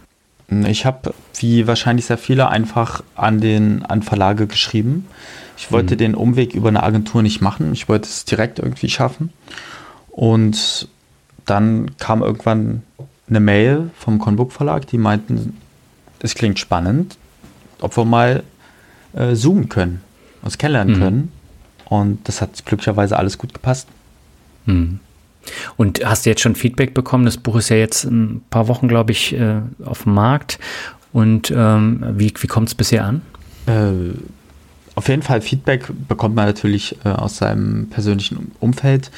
Ich 0.67 0.85
habe, 0.85 1.15
wie 1.39 1.67
wahrscheinlich 1.67 2.07
sehr 2.07 2.19
viele, 2.19 2.49
einfach 2.49 3.03
an 3.15 3.41
den 3.41 3.85
an 3.85 4.03
Verlage 4.03 4.47
geschrieben. 4.47 5.07
Ich 5.57 5.73
wollte 5.73 5.95
mhm. 5.95 5.99
den 5.99 6.15
Umweg 6.15 6.55
über 6.55 6.69
eine 6.69 6.83
Agentur 6.83 7.23
nicht 7.23 7.41
machen. 7.41 7.73
Ich 7.73 7.89
wollte 7.89 8.09
es 8.09 8.25
direkt 8.25 8.59
irgendwie 8.59 8.91
schaffen. 8.91 9.33
Und 10.11 10.89
dann 11.47 11.97
kam 11.99 12.23
irgendwann 12.23 12.83
eine 13.29 13.41
Mail 13.41 13.91
vom 13.97 14.19
Conbook 14.19 14.53
Verlag, 14.53 14.87
die 14.87 14.99
meinten, 14.99 15.57
es 16.21 16.35
klingt 16.35 16.59
spannend, 16.59 17.17
ob 17.81 17.97
wir 17.97 18.05
mal 18.05 18.43
äh, 19.15 19.35
zoomen 19.35 19.69
können, 19.69 20.01
uns 20.43 20.59
kennenlernen 20.59 20.97
mhm. 20.97 21.01
können. 21.01 21.33
Und 21.87 22.29
das 22.29 22.41
hat 22.41 22.65
glücklicherweise 22.65 23.19
alles 23.19 23.39
gut 23.39 23.53
gepasst. 23.53 23.89
Mhm. 24.67 25.01
Und 25.77 26.05
hast 26.05 26.25
du 26.25 26.31
jetzt 26.31 26.41
schon 26.41 26.55
Feedback 26.55 26.95
bekommen? 26.95 27.25
Das 27.25 27.37
Buch 27.37 27.57
ist 27.57 27.69
ja 27.69 27.77
jetzt 27.77 28.05
ein 28.05 28.43
paar 28.51 28.69
Wochen, 28.69 28.89
glaube 28.89 29.13
ich, 29.13 29.35
äh, 29.35 29.61
auf 29.85 30.05
dem 30.05 30.15
Markt. 30.15 30.59
Und 31.13 31.53
ähm, 31.55 32.05
wie, 32.17 32.33
wie 32.39 32.47
kommt 32.47 32.69
es 32.69 32.75
bisher 32.75 33.05
an? 33.05 33.23
Äh, 33.67 34.17
auf 34.95 35.09
jeden 35.09 35.23
Fall 35.23 35.41
Feedback 35.41 35.91
bekommt 36.09 36.35
man 36.35 36.47
natürlich 36.47 36.97
äh, 37.05 37.09
aus 37.09 37.39
seinem 37.39 37.89
persönlichen 37.89 38.53
Umfeld, 38.61 39.11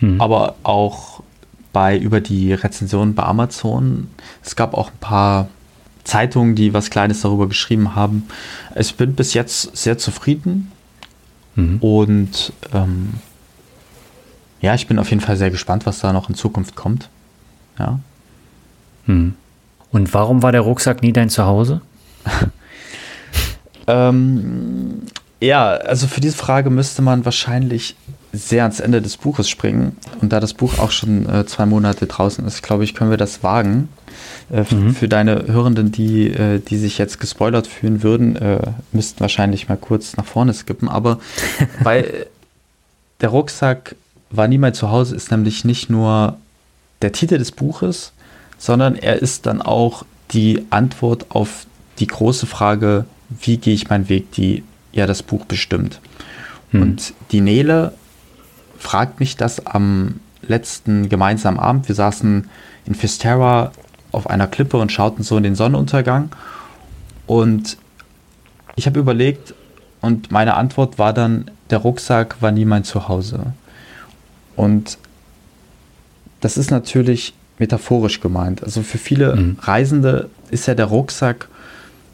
mhm. 0.00 0.20
aber 0.20 0.56
auch 0.62 1.22
bei 1.76 1.98
über 1.98 2.22
die 2.22 2.54
Rezensionen 2.54 3.14
bei 3.14 3.24
Amazon. 3.24 4.08
Es 4.42 4.56
gab 4.56 4.72
auch 4.72 4.88
ein 4.88 4.98
paar 4.98 5.48
Zeitungen, 6.04 6.54
die 6.54 6.72
was 6.72 6.88
Kleines 6.88 7.20
darüber 7.20 7.48
geschrieben 7.48 7.94
haben. 7.94 8.28
Ich 8.74 8.94
bin 8.94 9.14
bis 9.14 9.34
jetzt 9.34 9.76
sehr 9.76 9.98
zufrieden 9.98 10.72
mhm. 11.54 11.76
und 11.80 12.54
ähm, 12.72 13.16
ja, 14.62 14.74
ich 14.74 14.86
bin 14.86 14.98
auf 14.98 15.10
jeden 15.10 15.20
Fall 15.20 15.36
sehr 15.36 15.50
gespannt, 15.50 15.84
was 15.84 15.98
da 15.98 16.14
noch 16.14 16.30
in 16.30 16.34
Zukunft 16.34 16.76
kommt. 16.76 17.10
Ja. 17.78 17.98
Mhm. 19.04 19.34
Und 19.92 20.14
warum 20.14 20.42
war 20.42 20.52
der 20.52 20.62
Rucksack 20.62 21.02
nie 21.02 21.12
dein 21.12 21.28
Zuhause? 21.28 21.82
ähm, 23.86 25.02
ja, 25.42 25.72
also 25.72 26.06
für 26.06 26.22
diese 26.22 26.38
Frage 26.38 26.70
müsste 26.70 27.02
man 27.02 27.26
wahrscheinlich 27.26 27.96
sehr 28.36 28.62
ans 28.62 28.80
Ende 28.80 29.02
des 29.02 29.16
Buches 29.16 29.48
springen. 29.48 29.96
Und 30.20 30.32
da 30.32 30.40
das 30.40 30.54
Buch 30.54 30.78
auch 30.78 30.90
schon 30.90 31.28
äh, 31.28 31.46
zwei 31.46 31.66
Monate 31.66 32.06
draußen 32.06 32.46
ist, 32.46 32.62
glaube 32.62 32.84
ich, 32.84 32.94
können 32.94 33.10
wir 33.10 33.16
das 33.16 33.42
wagen. 33.42 33.88
Äh, 34.50 34.64
mhm. 34.72 34.94
Für 34.94 35.08
deine 35.08 35.46
Hörenden, 35.46 35.92
die, 35.92 36.28
äh, 36.28 36.60
die 36.60 36.76
sich 36.76 36.98
jetzt 36.98 37.20
gespoilert 37.20 37.66
fühlen 37.66 38.02
würden, 38.02 38.36
äh, 38.36 38.60
müssten 38.92 39.20
wahrscheinlich 39.20 39.68
mal 39.68 39.76
kurz 39.76 40.16
nach 40.16 40.24
vorne 40.24 40.54
skippen. 40.54 40.88
Aber 40.88 41.18
weil 41.82 42.26
der 43.20 43.30
Rucksack 43.30 43.96
war 44.30 44.48
niemals 44.48 44.78
zu 44.78 44.90
Hause, 44.90 45.16
ist 45.16 45.30
nämlich 45.30 45.64
nicht 45.64 45.90
nur 45.90 46.36
der 47.02 47.12
Titel 47.12 47.38
des 47.38 47.52
Buches, 47.52 48.12
sondern 48.58 48.96
er 48.96 49.20
ist 49.20 49.46
dann 49.46 49.62
auch 49.62 50.04
die 50.32 50.64
Antwort 50.70 51.26
auf 51.30 51.66
die 51.98 52.06
große 52.06 52.46
Frage, 52.46 53.04
wie 53.28 53.56
gehe 53.56 53.74
ich 53.74 53.88
meinen 53.88 54.08
Weg, 54.08 54.32
die 54.32 54.64
ja 54.92 55.06
das 55.06 55.22
Buch 55.22 55.44
bestimmt. 55.44 56.00
Mhm. 56.72 56.82
Und 56.82 57.14
die 57.32 57.40
Nele 57.40 57.92
fragt 58.86 59.18
mich 59.18 59.36
das 59.36 59.66
am 59.66 60.20
letzten 60.42 61.08
gemeinsamen 61.08 61.58
Abend. 61.58 61.88
Wir 61.88 61.96
saßen 61.96 62.48
in 62.86 62.94
Fisterra 62.94 63.72
auf 64.12 64.30
einer 64.30 64.46
Klippe 64.46 64.76
und 64.76 64.92
schauten 64.92 65.24
so 65.24 65.36
in 65.36 65.42
den 65.42 65.56
Sonnenuntergang. 65.56 66.30
Und 67.26 67.78
ich 68.76 68.86
habe 68.86 69.00
überlegt 69.00 69.54
und 70.00 70.30
meine 70.30 70.54
Antwort 70.54 71.00
war 71.00 71.12
dann, 71.12 71.50
der 71.70 71.78
Rucksack 71.78 72.40
war 72.40 72.52
nie 72.52 72.64
mein 72.64 72.84
Zuhause. 72.84 73.54
Und 74.54 74.98
das 76.40 76.56
ist 76.56 76.70
natürlich 76.70 77.34
metaphorisch 77.58 78.20
gemeint. 78.20 78.62
Also 78.62 78.82
für 78.82 78.98
viele 78.98 79.34
mhm. 79.34 79.56
Reisende 79.62 80.30
ist 80.52 80.66
ja 80.68 80.76
der 80.76 80.86
Rucksack 80.86 81.48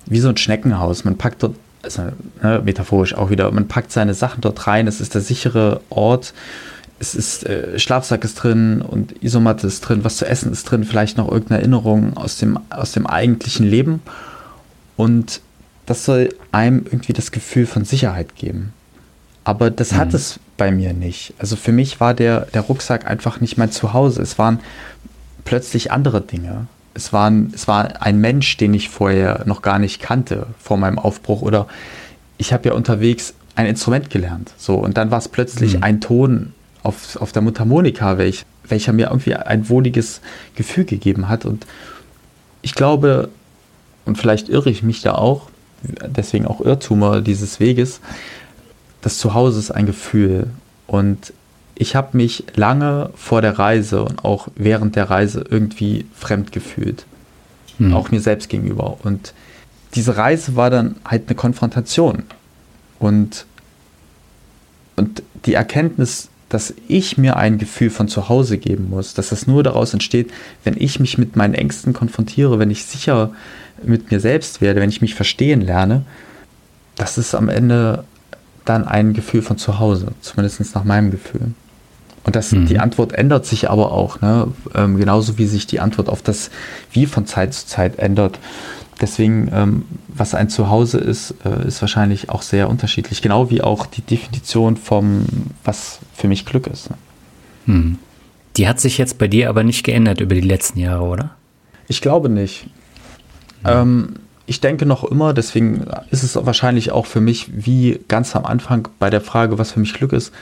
wie 0.07 0.21
so 0.21 0.31
ein 0.31 0.39
Schneckenhaus. 0.39 1.05
Man 1.05 1.19
packt 1.19 1.43
dort 1.43 1.57
also, 1.83 2.03
ne, 2.43 2.63
metaphorisch 2.65 3.15
auch 3.15 3.31
wieder, 3.31 3.51
man 3.51 3.69
packt 3.69 3.93
seine 3.93 4.15
Sachen 4.15 4.41
dort 4.41 4.67
rein, 4.67 4.87
es 4.87 5.01
ist 5.01 5.15
der 5.15 5.21
sichere 5.21 5.81
Ort, 5.91 6.33
es 6.99 7.15
ist 7.15 7.45
äh, 7.47 7.79
Schlafsack 7.79 8.23
ist 8.25 8.37
drin 8.37 8.81
und 8.81 9.23
Isomatte 9.23 9.67
ist 9.67 9.81
drin, 9.81 10.05
was 10.05 10.19
zu 10.19 10.27
essen 10.27 10.53
ist 10.53 10.65
drin, 10.65 10.85
vielleicht 10.85 11.19
noch 11.19 11.29
irgendeine 11.29 11.61
Erinnerung 11.61 12.17
aus 12.17 12.39
dem, 12.39 12.59
aus 12.71 12.93
dem 12.93 13.07
eigentlichen 13.07 13.67
Leben. 13.67 14.01
Und 14.97 15.41
das 15.87 16.05
soll 16.05 16.29
einem 16.53 16.85
irgendwie 16.85 17.13
das 17.13 17.33
Gefühl 17.33 17.67
von 17.67 17.85
Sicherheit 17.85 18.37
geben. 18.37 18.73
Aber 19.43 19.71
das 19.71 19.93
mhm. 19.93 19.97
hat 19.97 20.15
es 20.15 20.39
bei 20.57 20.71
mir 20.71 20.93
nicht. 20.93 21.35
Also 21.39 21.57
für 21.57 21.73
mich 21.73 21.99
war 21.99 22.15
der, 22.15 22.43
der 22.55 22.63
Rucksack 22.63 23.05
einfach 23.09 23.41
nicht 23.41 23.59
mein 23.59 23.73
Zuhause. 23.73 24.23
Es 24.23 24.39
waren 24.39 24.61
plötzlich 25.45 25.91
andere 25.91 26.21
Dinge 26.21 26.69
es, 26.95 27.13
waren, 27.13 27.53
es 27.55 27.69
war 27.69 28.03
ein 28.03 28.19
Mensch, 28.21 28.57
den 28.57 28.75
ich 28.75 28.89
vorher 28.89 29.43
noch 29.47 29.63
gar 29.63 29.79
nicht 29.79 30.01
kannte 30.01 30.47
vor 30.59 30.77
meinem 30.77 30.99
Aufbruch. 30.99 31.43
Oder 31.43 31.67
ich 32.39 32.53
habe 32.53 32.69
ja 32.69 32.75
unterwegs 32.75 33.35
ein 33.55 33.67
Instrument 33.67 34.11
gelernt. 34.11 34.53
So, 34.57 34.77
und 34.77 34.97
dann 34.97 35.11
war 35.11 35.19
es 35.19 35.29
plötzlich 35.29 35.77
mhm. 35.77 35.83
ein 35.83 36.01
Ton 36.01 36.53
auf, 36.83 37.17
auf 37.21 37.33
der 37.33 37.43
Mundharmonika, 37.43 38.19
welch, 38.19 38.45
welcher 38.67 38.93
mir 38.93 39.09
irgendwie 39.09 39.35
ein 39.35 39.69
wohliges 39.69 40.21
Gefühl 40.55 40.85
gegeben 40.85 41.29
hat. 41.29 41.45
Und 41.45 41.67
ich 42.63 42.75
glaube, 42.75 43.29
und 44.05 44.19
vielleicht 44.19 44.49
irre 44.49 44.71
ich 44.71 44.83
mich 44.83 45.03
da 45.03 45.15
auch, 45.15 45.49
deswegen 45.83 46.47
auch 46.47 46.61
Irrtumer 46.61 47.21
dieses 47.21 47.61
Weges, 47.61 48.01
das 49.01 49.19
Zuhause 49.19 49.59
ist 49.59 49.71
ein 49.71 49.87
Gefühl. 49.87 50.49
Und 50.87 51.33
ich 51.75 51.97
habe 51.97 52.17
mich 52.17 52.45
lange 52.55 53.11
vor 53.15 53.43
der 53.43 53.59
Reise 53.59 54.03
und 54.05 54.25
auch 54.25 54.49
während 54.55 54.97
der 54.97 55.11
Reise 55.11 55.45
irgendwie 55.49 56.07
fremd 56.15 56.53
gefühlt. 56.53 57.07
Hm. 57.79 57.95
Auch 57.95 58.11
mir 58.11 58.21
selbst 58.21 58.49
gegenüber. 58.49 58.99
Und 59.03 59.35
diese 59.95 60.17
Reise 60.17 60.57
war 60.57 60.71
dann 60.71 60.97
halt 61.05 61.25
eine 61.29 61.37
Konfrontation. 61.37 62.25
Und, 62.99 63.47
und 64.97 65.23
die 65.47 65.55
Erkenntnis, 65.55 66.29
dass 66.49 66.75
ich 66.87 67.17
mir 67.17 67.37
ein 67.37 67.59
Gefühl 67.59 67.91
von 67.91 68.09
zu 68.09 68.29
Hause 68.29 68.59
geben 68.59 68.91
muss, 68.91 69.15
dass 69.15 69.31
das 69.31 69.47
nur 69.47 69.63
daraus 69.63 69.95
entsteht, 69.95 70.31
wenn 70.65 70.75
ich 70.79 71.01
mich 71.01 71.17
mit 71.17 71.35
meinen 71.35 71.55
Ängsten 71.55 71.95
konfrontiere, 71.95 72.59
wenn 72.59 72.71
ich 72.71 72.85
sicher 72.85 73.33
mit 73.83 74.11
mir 74.11 74.21
selbst 74.21 74.61
werde, 74.61 74.81
wenn 74.81 74.91
ich 74.91 75.01
mich 75.01 75.15
verstehen 75.15 75.63
lerne, 75.63 76.05
das 76.97 77.17
ist 77.17 77.35
am 77.35 77.49
Ende 77.49 78.05
dann 78.65 78.87
ein 78.87 79.13
Gefühl 79.13 79.43
von 79.43 79.59
zu 79.59 79.79
Hause, 79.79 80.09
zumindest 80.21 80.75
nach 80.75 80.85
meinem 80.85 81.11
Gefühl. 81.11 81.53
Und 82.25 82.37
das, 82.37 82.53
mhm. 82.53 82.67
die 82.67 82.79
Antwort 82.79 83.13
ändert 83.13 83.47
sich 83.47 83.69
aber 83.69 83.93
auch, 83.93 84.21
ne? 84.21 84.49
Ähm, 84.75 84.97
genauso 84.97 85.39
wie 85.39 85.47
sich 85.47 85.67
die 85.67 85.81
Antwort 85.81 86.09
auf 86.09 86.23
das 86.23 86.51
Wie 86.93 87.07
von 87.07 87.27
Zeit 87.27 87.53
zu 87.55 87.67
Zeit 87.67 87.99
ändert. 87.99 88.39
Deswegen, 89.01 89.51
ähm, 89.53 89.85
was 90.07 90.35
ein 90.35 90.49
Zuhause 90.49 90.99
ist, 90.99 91.35
äh, 91.45 91.67
ist 91.67 91.81
wahrscheinlich 91.81 92.31
auch 92.31 92.43
sehr 92.43 92.69
unterschiedlich. 92.71 93.23
Genau 93.23 93.51
wie 93.51 93.61
auch 93.61 93.87
die 93.87 94.03
Definition 94.03 94.77
vom, 94.77 95.27
was 95.65 95.99
für 96.15 96.29
mich 96.29 96.47
Glück 96.47 96.69
ist. 96.69 96.91
Ne? 96.91 96.97
Mhm. 97.67 97.99
Die 98.57 98.69
hat 98.69 98.81
sich 98.81 98.99
jetzt 98.99 99.19
bei 99.19 99.27
dir 99.27 99.49
aber 99.49 99.65
nicht 99.65 99.83
geändert 99.83 100.21
über 100.21 100.37
die 100.37 100.43
letzten 100.43 100.79
Jahre, 100.79 101.05
oder? 101.05 101.31
Ich 101.89 102.01
glaube 102.01 102.29
nicht. 102.29 102.67
Mhm. 103.65 103.69
Ähm, 103.69 104.15
ich 104.47 104.61
denke 104.61 104.87
noch 104.87 105.05
immer, 105.05 105.33
deswegen 105.33 105.87
ist 106.11 106.23
es 106.23 106.37
wahrscheinlich 106.37 106.91
auch 106.91 107.07
für 107.07 107.21
mich, 107.21 107.49
wie 107.53 108.01
ganz 108.09 108.35
am 108.35 108.45
Anfang 108.45 108.89
bei 108.99 109.11
der 109.11 109.21
Frage, 109.21 109.59
was 109.59 109.73
für 109.73 109.81
mich 109.81 109.95
Glück 109.95 110.13
ist, 110.13 110.33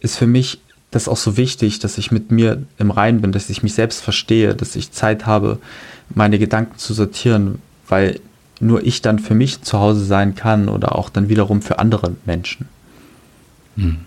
ist 0.00 0.16
für 0.16 0.26
mich 0.26 0.60
das 0.90 1.08
auch 1.08 1.16
so 1.16 1.36
wichtig, 1.36 1.78
dass 1.78 1.98
ich 1.98 2.10
mit 2.10 2.30
mir 2.30 2.62
im 2.78 2.90
Reinen 2.90 3.20
bin, 3.20 3.32
dass 3.32 3.50
ich 3.50 3.62
mich 3.62 3.74
selbst 3.74 4.02
verstehe, 4.02 4.54
dass 4.54 4.76
ich 4.76 4.92
Zeit 4.92 5.26
habe, 5.26 5.58
meine 6.08 6.38
Gedanken 6.38 6.78
zu 6.78 6.94
sortieren, 6.94 7.60
weil 7.86 8.20
nur 8.58 8.84
ich 8.84 9.02
dann 9.02 9.18
für 9.18 9.34
mich 9.34 9.62
zu 9.62 9.78
Hause 9.78 10.04
sein 10.04 10.34
kann 10.34 10.68
oder 10.68 10.96
auch 10.96 11.08
dann 11.08 11.28
wiederum 11.28 11.62
für 11.62 11.78
andere 11.78 12.16
Menschen. 12.24 12.68
Hm. 13.76 13.98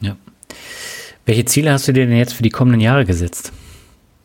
Ja. 0.00 0.16
Welche 1.24 1.44
Ziele 1.44 1.72
hast 1.72 1.86
du 1.86 1.92
dir 1.92 2.06
denn 2.06 2.16
jetzt 2.16 2.34
für 2.34 2.42
die 2.42 2.50
kommenden 2.50 2.80
Jahre 2.80 3.04
gesetzt? 3.04 3.52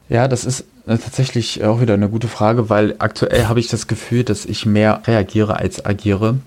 Ja, 0.09 0.27
das 0.27 0.45
ist 0.45 0.61
äh, 0.87 0.97
tatsächlich 0.97 1.63
auch 1.63 1.81
wieder 1.81 1.93
eine 1.93 2.09
gute 2.09 2.27
Frage, 2.27 2.69
weil 2.69 2.95
aktuell 2.99 3.45
habe 3.47 3.59
ich 3.59 3.67
das 3.67 3.87
Gefühl, 3.87 4.23
dass 4.23 4.45
ich 4.45 4.65
mehr 4.65 5.01
reagiere 5.05 5.57
als 5.57 5.85
agiere. 5.85 6.37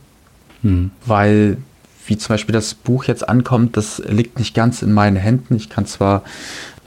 Hm. 0.63 0.91
Weil, 1.05 1.59
wie 2.07 2.17
zum 2.17 2.35
Beispiel 2.35 2.53
das 2.53 2.75
Buch 2.75 3.05
jetzt 3.05 3.29
ankommt, 3.29 3.77
das 3.77 4.03
liegt 4.07 4.39
nicht 4.39 4.55
ganz 4.55 4.83
in 4.83 4.93
meinen 4.93 5.17
Händen. 5.17 5.55
Ich 5.57 5.69
kann 5.69 5.87
zwar, 5.87 6.23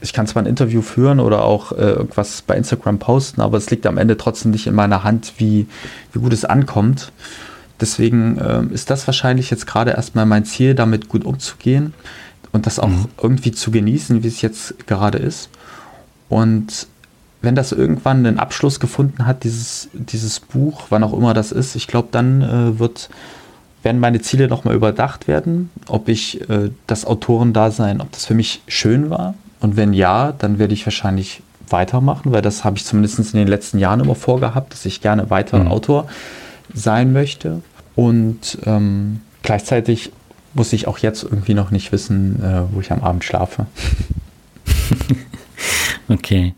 ich 0.00 0.12
kann 0.12 0.26
zwar 0.26 0.42
ein 0.42 0.46
Interview 0.46 0.82
führen 0.82 1.20
oder 1.20 1.44
auch 1.44 1.72
äh, 1.72 1.92
irgendwas 1.92 2.42
bei 2.42 2.56
Instagram 2.56 2.98
posten, 2.98 3.40
aber 3.40 3.56
es 3.56 3.70
liegt 3.70 3.86
am 3.86 3.98
Ende 3.98 4.16
trotzdem 4.16 4.50
nicht 4.50 4.66
in 4.66 4.74
meiner 4.74 5.04
Hand, 5.04 5.34
wie, 5.38 5.66
wie 6.12 6.18
gut 6.18 6.32
es 6.32 6.44
ankommt. 6.44 7.12
Deswegen 7.80 8.38
äh, 8.38 8.62
ist 8.72 8.90
das 8.90 9.06
wahrscheinlich 9.06 9.50
jetzt 9.50 9.66
gerade 9.66 9.92
erstmal 9.92 10.26
mein 10.26 10.44
Ziel, 10.44 10.74
damit 10.74 11.08
gut 11.08 11.24
umzugehen 11.24 11.94
und 12.52 12.66
das 12.66 12.78
auch 12.78 12.88
mhm. 12.88 13.06
irgendwie 13.20 13.52
zu 13.52 13.70
genießen, 13.70 14.22
wie 14.22 14.28
es 14.28 14.42
jetzt 14.42 14.86
gerade 14.86 15.18
ist. 15.18 15.50
Und 16.28 16.86
wenn 17.42 17.54
das 17.54 17.72
irgendwann 17.72 18.26
einen 18.26 18.38
Abschluss 18.38 18.80
gefunden 18.80 19.26
hat, 19.26 19.44
dieses, 19.44 19.88
dieses 19.92 20.40
Buch, 20.40 20.86
wann 20.88 21.04
auch 21.04 21.12
immer 21.12 21.34
das 21.34 21.52
ist, 21.52 21.76
ich 21.76 21.86
glaube, 21.86 22.08
dann 22.10 22.42
äh, 22.42 22.78
wird, 22.78 23.10
werden 23.82 24.00
meine 24.00 24.20
Ziele 24.20 24.48
nochmal 24.48 24.74
überdacht 24.74 25.28
werden, 25.28 25.70
ob 25.86 26.08
ich 26.08 26.48
äh, 26.48 26.70
das 26.86 27.04
Autorendasein, 27.04 28.00
ob 28.00 28.10
das 28.12 28.24
für 28.26 28.34
mich 28.34 28.62
schön 28.66 29.10
war. 29.10 29.34
Und 29.60 29.76
wenn 29.76 29.92
ja, 29.92 30.32
dann 30.32 30.58
werde 30.58 30.74
ich 30.74 30.86
wahrscheinlich 30.86 31.42
weitermachen, 31.68 32.32
weil 32.32 32.42
das 32.42 32.64
habe 32.64 32.76
ich 32.76 32.84
zumindest 32.84 33.18
in 33.18 33.38
den 33.38 33.48
letzten 33.48 33.78
Jahren 33.78 34.00
immer 34.00 34.14
vorgehabt, 34.14 34.72
dass 34.72 34.84
ich 34.84 35.00
gerne 35.00 35.30
weiter 35.30 35.58
mhm. 35.58 35.68
Autor 35.68 36.06
sein 36.72 37.12
möchte. 37.12 37.62
Und 37.94 38.58
ähm, 38.64 39.20
gleichzeitig 39.42 40.12
muss 40.54 40.72
ich 40.72 40.86
auch 40.86 40.98
jetzt 40.98 41.22
irgendwie 41.22 41.54
noch 41.54 41.70
nicht 41.70 41.92
wissen, 41.92 42.42
äh, 42.42 42.62
wo 42.72 42.80
ich 42.80 42.92
am 42.92 43.02
Abend 43.02 43.24
schlafe. 43.24 43.66
Okay, 46.08 46.54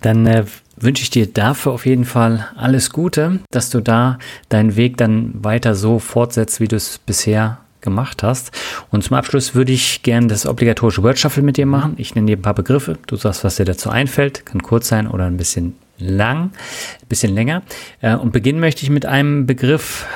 dann 0.00 0.26
äh, 0.26 0.44
wünsche 0.76 1.02
ich 1.02 1.10
dir 1.10 1.26
dafür 1.26 1.72
auf 1.72 1.86
jeden 1.86 2.04
Fall 2.04 2.48
alles 2.56 2.90
Gute, 2.90 3.40
dass 3.50 3.70
du 3.70 3.80
da 3.80 4.18
deinen 4.48 4.76
Weg 4.76 4.96
dann 4.96 5.32
weiter 5.34 5.74
so 5.74 5.98
fortsetzt, 5.98 6.60
wie 6.60 6.68
du 6.68 6.76
es 6.76 6.98
bisher 6.98 7.58
gemacht 7.80 8.22
hast. 8.22 8.52
Und 8.90 9.04
zum 9.04 9.16
Abschluss 9.16 9.54
würde 9.54 9.72
ich 9.72 10.02
gerne 10.02 10.26
das 10.26 10.46
obligatorische 10.46 11.02
Word 11.02 11.18
Shuffle 11.18 11.42
mit 11.42 11.56
dir 11.56 11.66
machen. 11.66 11.94
Ich 11.96 12.14
nenne 12.14 12.26
dir 12.26 12.36
ein 12.36 12.42
paar 12.42 12.54
Begriffe. 12.54 12.98
Du 13.06 13.16
sagst, 13.16 13.44
was 13.44 13.56
dir 13.56 13.64
dazu 13.64 13.90
einfällt. 13.90 14.44
Kann 14.46 14.62
kurz 14.62 14.88
sein 14.88 15.06
oder 15.06 15.26
ein 15.26 15.36
bisschen 15.36 15.76
lang, 15.98 16.50
ein 17.02 17.08
bisschen 17.08 17.34
länger. 17.34 17.62
Äh, 18.00 18.16
und 18.16 18.32
beginnen 18.32 18.60
möchte 18.60 18.82
ich 18.82 18.90
mit 18.90 19.06
einem 19.06 19.46
Begriff, 19.46 20.06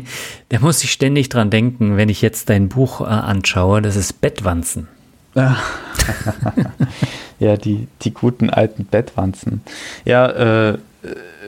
der 0.50 0.60
muss 0.60 0.82
ich 0.84 0.92
ständig 0.92 1.28
dran 1.28 1.50
denken, 1.50 1.96
wenn 1.96 2.08
ich 2.08 2.22
jetzt 2.22 2.48
dein 2.48 2.68
Buch 2.68 3.00
äh, 3.00 3.04
anschaue. 3.04 3.82
Das 3.82 3.96
ist 3.96 4.20
Bettwanzen. 4.20 4.88
ja, 7.38 7.56
die, 7.56 7.88
die 8.02 8.12
guten 8.12 8.50
alten 8.50 8.84
Bettwanzen. 8.84 9.62
Ja, 10.04 10.70
äh, 10.70 10.78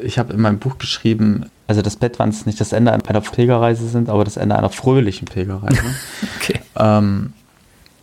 ich 0.03 0.19
habe 0.19 0.33
in 0.33 0.41
meinem 0.41 0.59
Buch 0.59 0.79
geschrieben, 0.79 1.47
also 1.67 1.83
dass 1.83 1.97
Bettwanzen 1.97 2.45
nicht 2.47 2.61
das 2.61 2.73
Ende 2.73 2.93
einer 2.93 3.21
Pilgerreise 3.21 3.89
sind, 3.89 4.09
aber 4.09 4.25
das 4.25 4.37
Ende 4.37 4.57
einer 4.57 4.71
fröhlichen 4.71 5.27
Pilgerreise. 5.27 5.83
okay. 6.41 6.61
Ähm, 6.77 7.33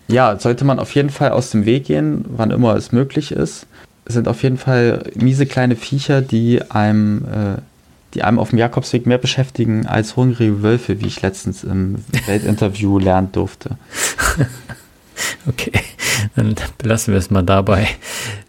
ja, 0.08 0.38
sollte 0.40 0.66
man 0.66 0.80
auf 0.80 0.94
jeden 0.96 1.10
Fall 1.10 1.32
aus 1.32 1.52
dem 1.52 1.66
Weg 1.66 1.86
gehen, 1.86 2.26
wann 2.28 2.52
immer 2.52 2.76
es 2.76 2.92
möglich 2.92 3.32
ist. 3.32 3.68
Es 4.06 4.16
sind 4.16 4.28
auf 4.28 4.44
jeden 4.44 4.58
Fall 4.58 5.10
miese 5.16 5.46
kleine 5.46 5.78
Viecher, 5.78 6.22
die 6.22 6.62
einem, 6.62 7.26
äh, 7.26 7.62
die 8.14 8.24
einem 8.24 8.38
auf 8.38 8.50
dem 8.50 8.60
Jakobsweg 8.60 9.06
mehr 9.06 9.18
beschäftigen 9.18 9.88
als 9.88 10.18
hungrige 10.18 10.62
Wölfe, 10.62 11.00
wie 11.00 11.08
ich 11.08 11.22
letztens 11.22 11.64
im 11.64 12.04
Weltinterview 12.26 13.00
lernen 13.00 13.32
durfte. 13.32 13.78
Okay, 15.48 15.72
dann 16.36 16.56
belassen 16.78 17.14
wir 17.14 17.20
es 17.20 17.30
mal 17.30 17.44
dabei. 17.44 17.88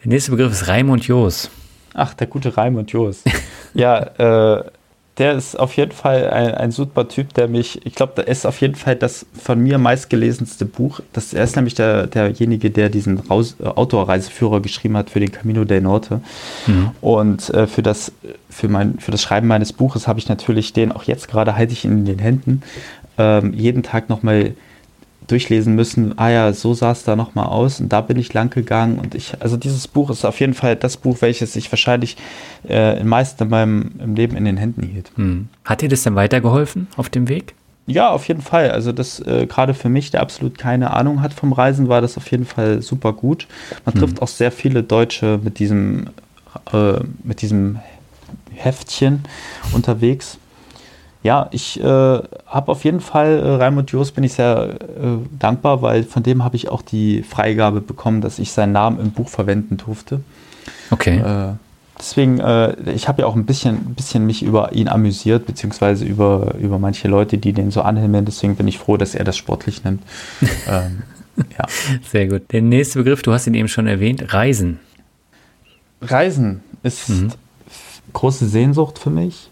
Der 0.04 0.12
nächste 0.12 0.30
Begriff 0.30 0.52
ist 0.52 0.68
Raimund 0.68 1.06
Joos. 1.06 1.50
Ach, 1.92 2.14
der 2.14 2.26
gute 2.26 2.56
Raimund 2.56 2.92
Joos. 2.92 3.24
ja, 3.74 3.98
äh, 4.58 4.64
der 5.18 5.34
ist 5.34 5.58
auf 5.58 5.76
jeden 5.76 5.92
Fall 5.92 6.28
ein, 6.30 6.54
ein 6.54 6.70
super 6.72 7.08
Typ, 7.08 7.34
der 7.34 7.46
mich, 7.46 7.86
ich 7.86 7.94
glaube, 7.94 8.14
der 8.16 8.26
ist 8.26 8.46
auf 8.46 8.60
jeden 8.60 8.74
Fall 8.74 8.96
das 8.96 9.26
von 9.40 9.60
mir 9.60 9.78
meistgelesenste 9.78 10.64
Buch. 10.64 11.00
Das, 11.12 11.32
er 11.32 11.44
ist 11.44 11.54
nämlich 11.54 11.74
der, 11.74 12.08
derjenige, 12.08 12.70
der 12.70 12.88
diesen 12.88 13.18
Raus, 13.18 13.56
äh, 13.60 13.66
Outdoor-Reiseführer 13.66 14.60
geschrieben 14.60 14.96
hat 14.96 15.10
für 15.10 15.20
den 15.20 15.30
Camino 15.30 15.64
del 15.64 15.82
Norte. 15.82 16.20
Mhm. 16.66 16.90
Und 17.00 17.50
äh, 17.50 17.68
für, 17.68 17.82
das, 17.82 18.12
für, 18.50 18.68
mein, 18.68 18.98
für 18.98 19.12
das 19.12 19.22
Schreiben 19.22 19.46
meines 19.46 19.72
Buches 19.72 20.08
habe 20.08 20.18
ich 20.18 20.28
natürlich 20.28 20.72
den, 20.72 20.90
auch 20.90 21.04
jetzt 21.04 21.28
gerade 21.28 21.56
halte 21.56 21.72
ich 21.72 21.84
ihn 21.84 21.92
in 21.92 22.04
den 22.06 22.18
Händen, 22.18 22.62
ähm, 23.16 23.54
jeden 23.54 23.84
Tag 23.84 24.08
nochmal 24.08 24.54
durchlesen 25.26 25.74
müssen, 25.74 26.18
ah 26.18 26.28
ja, 26.28 26.52
so 26.52 26.74
sah 26.74 26.92
es 26.92 27.04
da 27.04 27.16
nochmal 27.16 27.46
aus 27.46 27.80
und 27.80 27.92
da 27.92 28.00
bin 28.00 28.18
ich 28.18 28.32
lang 28.34 28.50
gegangen 28.50 28.98
und 28.98 29.14
ich, 29.14 29.34
also 29.40 29.56
dieses 29.56 29.88
Buch 29.88 30.10
ist 30.10 30.24
auf 30.24 30.40
jeden 30.40 30.54
Fall 30.54 30.76
das 30.76 30.96
Buch, 30.96 31.18
welches 31.20 31.56
ich 31.56 31.72
wahrscheinlich 31.72 32.16
äh, 32.68 33.00
in 33.00 33.08
meisten 33.08 33.44
in 33.44 33.48
meinem 33.48 33.92
im 33.98 34.14
Leben 34.14 34.36
in 34.36 34.44
den 34.44 34.56
Händen 34.56 34.82
hielt. 34.82 35.10
Hm. 35.16 35.48
Hat 35.64 35.80
dir 35.80 35.88
das 35.88 36.02
denn 36.02 36.14
weitergeholfen 36.14 36.88
auf 36.96 37.08
dem 37.08 37.28
Weg? 37.28 37.54
Ja, 37.86 38.10
auf 38.10 38.28
jeden 38.28 38.40
Fall. 38.40 38.70
Also 38.70 38.92
das 38.92 39.20
äh, 39.20 39.46
gerade 39.46 39.74
für 39.74 39.88
mich, 39.88 40.10
der 40.10 40.20
absolut 40.20 40.58
keine 40.58 40.92
Ahnung 40.92 41.20
hat 41.20 41.34
vom 41.34 41.52
Reisen, 41.52 41.88
war 41.88 42.00
das 42.00 42.16
auf 42.16 42.30
jeden 42.30 42.46
Fall 42.46 42.82
super 42.82 43.12
gut. 43.12 43.46
Man 43.84 43.94
hm. 43.94 44.00
trifft 44.00 44.22
auch 44.22 44.28
sehr 44.28 44.52
viele 44.52 44.82
Deutsche 44.82 45.38
mit 45.42 45.58
diesem 45.58 46.08
äh, 46.72 47.00
mit 47.22 47.42
diesem 47.42 47.78
Heftchen 48.54 49.24
unterwegs 49.72 50.38
ja, 51.24 51.48
ich 51.52 51.80
äh, 51.80 51.84
habe 51.84 52.68
auf 52.68 52.84
jeden 52.84 53.00
Fall, 53.00 53.38
äh, 53.38 53.48
Raimund 53.56 53.90
Jos 53.90 54.12
bin 54.12 54.24
ich 54.24 54.34
sehr 54.34 54.76
äh, 54.78 55.38
dankbar, 55.38 55.80
weil 55.80 56.04
von 56.04 56.22
dem 56.22 56.44
habe 56.44 56.54
ich 56.56 56.68
auch 56.68 56.82
die 56.82 57.22
Freigabe 57.22 57.80
bekommen, 57.80 58.20
dass 58.20 58.38
ich 58.38 58.52
seinen 58.52 58.72
Namen 58.72 59.00
im 59.00 59.10
Buch 59.10 59.30
verwenden 59.30 59.78
durfte. 59.78 60.20
Okay. 60.90 61.20
Äh, 61.20 61.54
deswegen, 61.98 62.40
äh, 62.40 62.76
ich 62.90 63.08
habe 63.08 63.22
ja 63.22 63.26
auch 63.26 63.36
ein 63.36 63.46
bisschen, 63.46 63.74
ein 63.74 63.94
bisschen 63.94 64.26
mich 64.26 64.42
über 64.42 64.74
ihn 64.74 64.86
amüsiert, 64.86 65.46
beziehungsweise 65.46 66.04
über, 66.04 66.56
über 66.60 66.78
manche 66.78 67.08
Leute, 67.08 67.38
die 67.38 67.54
den 67.54 67.70
so 67.70 67.80
anhimmeln. 67.80 68.26
Deswegen 68.26 68.54
bin 68.56 68.68
ich 68.68 68.78
froh, 68.78 68.98
dass 68.98 69.14
er 69.14 69.24
das 69.24 69.38
sportlich 69.38 69.82
nimmt. 69.82 70.02
ähm, 70.68 71.04
ja. 71.58 71.64
Sehr 72.06 72.28
gut. 72.28 72.52
Der 72.52 72.60
nächste 72.60 72.98
Begriff, 72.98 73.22
du 73.22 73.32
hast 73.32 73.46
ihn 73.46 73.54
eben 73.54 73.68
schon 73.68 73.86
erwähnt, 73.86 74.34
Reisen. 74.34 74.78
Reisen 76.02 76.60
ist 76.82 77.08
mhm. 77.08 77.30
große 78.12 78.46
Sehnsucht 78.46 78.98
für 78.98 79.08
mich 79.08 79.48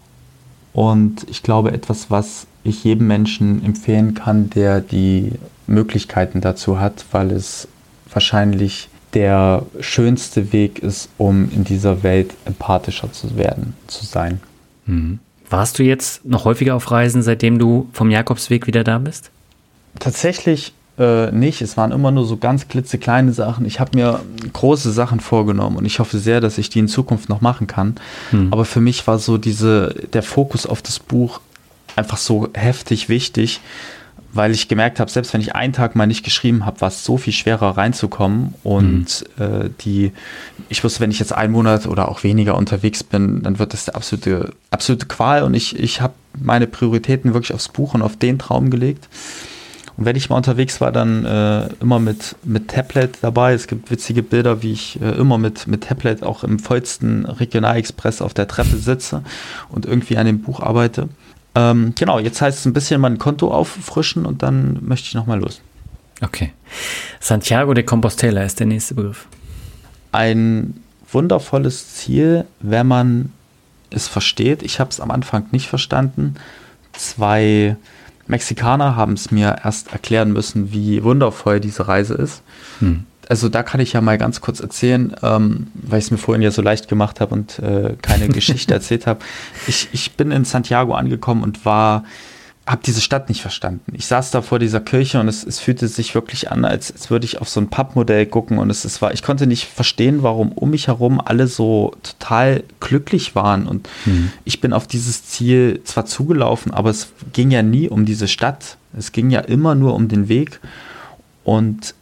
und 0.73 1.25
ich 1.29 1.43
glaube, 1.43 1.71
etwas, 1.71 2.09
was 2.09 2.47
ich 2.63 2.83
jedem 2.83 3.07
Menschen 3.07 3.63
empfehlen 3.63 4.13
kann, 4.13 4.49
der 4.49 4.81
die 4.81 5.33
Möglichkeiten 5.67 6.41
dazu 6.41 6.79
hat, 6.79 7.05
weil 7.11 7.31
es 7.31 7.67
wahrscheinlich 8.11 8.89
der 9.13 9.65
schönste 9.79 10.51
Weg 10.51 10.79
ist, 10.79 11.09
um 11.17 11.49
in 11.51 11.63
dieser 11.63 12.03
Welt 12.03 12.33
empathischer 12.45 13.11
zu 13.11 13.37
werden, 13.37 13.75
zu 13.87 14.05
sein. 14.05 14.41
Mhm. 14.85 15.19
Warst 15.49 15.77
du 15.77 15.83
jetzt 15.83 16.25
noch 16.25 16.45
häufiger 16.45 16.73
auf 16.75 16.89
Reisen, 16.89 17.21
seitdem 17.21 17.59
du 17.59 17.87
vom 17.93 18.09
Jakobsweg 18.09 18.65
wieder 18.65 18.83
da 18.83 18.97
bist? 18.97 19.29
Tatsächlich 19.99 20.73
äh, 20.97 21.31
nicht. 21.31 21.61
Es 21.61 21.75
waren 21.77 21.91
immer 21.91 22.11
nur 22.11 22.25
so 22.25 22.37
ganz 22.37 22.67
klitzekleine 22.67 23.33
Sachen. 23.33 23.65
Ich 23.65 23.79
habe 23.79 23.97
mir 23.97 24.19
große 24.51 24.91
Sachen 24.91 25.19
vorgenommen 25.19 25.77
und 25.77 25.85
ich 25.85 25.99
hoffe 25.99 26.19
sehr, 26.19 26.41
dass 26.41 26.57
ich 26.57 26.69
die 26.69 26.79
in 26.79 26.87
Zukunft 26.87 27.29
noch 27.29 27.41
machen 27.41 27.67
kann. 27.67 27.95
Hm. 28.29 28.51
Aber 28.51 28.65
für 28.65 28.81
mich 28.81 29.05
war 29.07 29.17
so 29.19 29.37
diese, 29.37 29.95
der 30.13 30.23
Fokus 30.23 30.65
auf 30.65 30.81
das 30.81 30.99
Buch 30.99 31.39
einfach 31.95 32.17
so 32.17 32.49
heftig 32.53 33.09
wichtig, 33.09 33.61
weil 34.33 34.51
ich 34.51 34.67
gemerkt 34.67 34.99
habe, 34.99 35.11
selbst 35.11 35.33
wenn 35.33 35.41
ich 35.41 35.55
einen 35.55 35.73
Tag 35.73 35.95
mal 35.95 36.07
nicht 36.07 36.23
geschrieben 36.23 36.65
habe, 36.65 36.81
war 36.81 36.87
es 36.87 37.03
so 37.03 37.17
viel 37.17 37.33
schwerer 37.33 37.77
reinzukommen. 37.77 38.55
Und 38.63 39.25
mhm. 39.37 39.43
äh, 39.43 39.69
die, 39.81 40.11
ich 40.69 40.83
wusste, 40.83 41.01
wenn 41.01 41.11
ich 41.11 41.19
jetzt 41.19 41.33
einen 41.33 41.53
Monat 41.53 41.85
oder 41.85 42.09
auch 42.09 42.23
weniger 42.23 42.55
unterwegs 42.57 43.03
bin, 43.03 43.43
dann 43.43 43.59
wird 43.59 43.73
das 43.73 43.85
der 43.85 43.95
absolute, 43.95 44.53
absolute 44.71 45.05
Qual. 45.05 45.43
Und 45.43 45.53
ich, 45.53 45.77
ich 45.79 46.01
habe 46.01 46.13
meine 46.39 46.65
Prioritäten 46.65 47.33
wirklich 47.33 47.53
aufs 47.53 47.69
Buch 47.69 47.93
und 47.93 48.01
auf 48.01 48.17
den 48.17 48.39
Traum 48.39 48.71
gelegt. 48.71 49.07
Und 49.95 50.05
wenn 50.05 50.15
ich 50.15 50.29
mal 50.29 50.37
unterwegs 50.37 50.81
war, 50.81 50.91
dann 50.91 51.23
äh, 51.25 51.67
immer 51.79 51.99
mit, 51.99 52.35
mit 52.43 52.69
Tablet 52.69 53.17
dabei. 53.21 53.53
Es 53.53 53.67
gibt 53.67 53.91
witzige 53.91 54.23
Bilder, 54.23 54.63
wie 54.63 54.71
ich 54.71 54.99
äh, 55.01 55.11
immer 55.11 55.37
mit, 55.37 55.67
mit 55.67 55.83
Tablet 55.83 56.23
auch 56.23 56.43
im 56.43 56.57
vollsten 56.59 57.25
Regionalexpress 57.25 58.21
auf 58.21 58.33
der 58.33 58.47
Treppe 58.47 58.77
sitze 58.77 59.23
und 59.69 59.85
irgendwie 59.85 60.17
an 60.17 60.25
dem 60.25 60.41
Buch 60.41 60.61
arbeite. 60.61 61.09
Ähm, 61.55 61.93
genau, 61.95 62.17
jetzt 62.17 62.41
heißt 62.41 62.59
es 62.59 62.65
ein 62.65 62.73
bisschen 62.73 62.99
mein 62.99 63.19
Konto 63.19 63.51
auffrischen 63.51 64.25
und 64.25 64.41
dann 64.41 64.79
möchte 64.81 65.07
ich 65.07 65.13
nochmal 65.13 65.39
los. 65.39 65.61
Okay. 66.21 66.53
Santiago 67.19 67.73
de 67.73 67.83
Compostela 67.83 68.43
ist 68.43 68.59
der 68.59 68.67
nächste 68.67 68.95
Begriff. 68.95 69.27
Ein 70.11 70.81
wundervolles 71.11 71.95
Ziel, 71.95 72.45
wenn 72.59 72.87
man 72.87 73.31
es 73.91 74.07
versteht. 74.07 74.63
Ich 74.63 74.79
habe 74.79 74.89
es 74.89 74.99
am 74.99 75.11
Anfang 75.11 75.45
nicht 75.51 75.67
verstanden. 75.67 76.35
Zwei 76.93 77.75
Mexikaner 78.27 78.95
haben 78.95 79.13
es 79.13 79.31
mir 79.31 79.57
erst 79.63 79.91
erklären 79.91 80.31
müssen, 80.31 80.71
wie 80.71 81.03
wundervoll 81.03 81.59
diese 81.59 81.87
Reise 81.87 82.13
ist. 82.13 82.41
Hm. 82.79 83.05
Also 83.29 83.49
da 83.49 83.63
kann 83.63 83.79
ich 83.79 83.93
ja 83.93 84.01
mal 84.01 84.17
ganz 84.17 84.41
kurz 84.41 84.59
erzählen, 84.59 85.15
ähm, 85.23 85.67
weil 85.73 85.99
ich 85.99 86.05
es 86.05 86.11
mir 86.11 86.17
vorhin 86.17 86.41
ja 86.41 86.51
so 86.51 86.61
leicht 86.61 86.87
gemacht 86.87 87.21
habe 87.21 87.33
und 87.33 87.59
äh, 87.59 87.95
keine 88.01 88.27
Geschichte 88.29 88.73
erzählt 88.73 89.07
habe. 89.07 89.19
Ich, 89.67 89.89
ich 89.93 90.13
bin 90.13 90.31
in 90.31 90.45
Santiago 90.45 90.93
angekommen 90.93 91.43
und 91.43 91.65
war 91.65 92.03
habe 92.65 92.81
diese 92.85 93.01
Stadt 93.01 93.27
nicht 93.27 93.41
verstanden. 93.41 93.93
Ich 93.93 94.05
saß 94.05 94.31
da 94.31 94.41
vor 94.41 94.57
dieser 94.57 94.79
Kirche 94.79 95.19
und 95.19 95.27
es, 95.27 95.43
es 95.43 95.59
fühlte 95.59 95.87
sich 95.89 96.15
wirklich 96.15 96.49
an, 96.49 96.63
als, 96.63 96.91
als 96.91 97.09
würde 97.09 97.25
ich 97.25 97.41
auf 97.41 97.49
so 97.49 97.59
ein 97.59 97.69
Pappmodell 97.69 98.25
gucken 98.25 98.57
und 98.57 98.69
es, 98.69 98.85
es 98.85 99.01
war, 99.01 99.13
ich 99.13 99.21
konnte 99.21 99.47
nicht 99.47 99.65
verstehen, 99.65 100.23
warum 100.23 100.53
um 100.53 100.69
mich 100.69 100.87
herum 100.87 101.19
alle 101.23 101.47
so 101.47 101.93
total 102.03 102.63
glücklich 102.79 103.35
waren 103.35 103.67
und 103.67 103.89
mhm. 104.05 104.31
ich 104.45 104.61
bin 104.61 104.71
auf 104.71 104.87
dieses 104.87 105.25
Ziel 105.25 105.81
zwar 105.83 106.05
zugelaufen, 106.05 106.73
aber 106.73 106.89
es 106.89 107.09
ging 107.33 107.51
ja 107.51 107.63
nie 107.63 107.89
um 107.89 108.05
diese 108.05 108.29
Stadt. 108.29 108.77
Es 108.97 109.11
ging 109.11 109.29
ja 109.29 109.41
immer 109.41 109.75
nur 109.75 109.93
um 109.93 110.07
den 110.07 110.29
Weg 110.29 110.61
und 111.43 111.95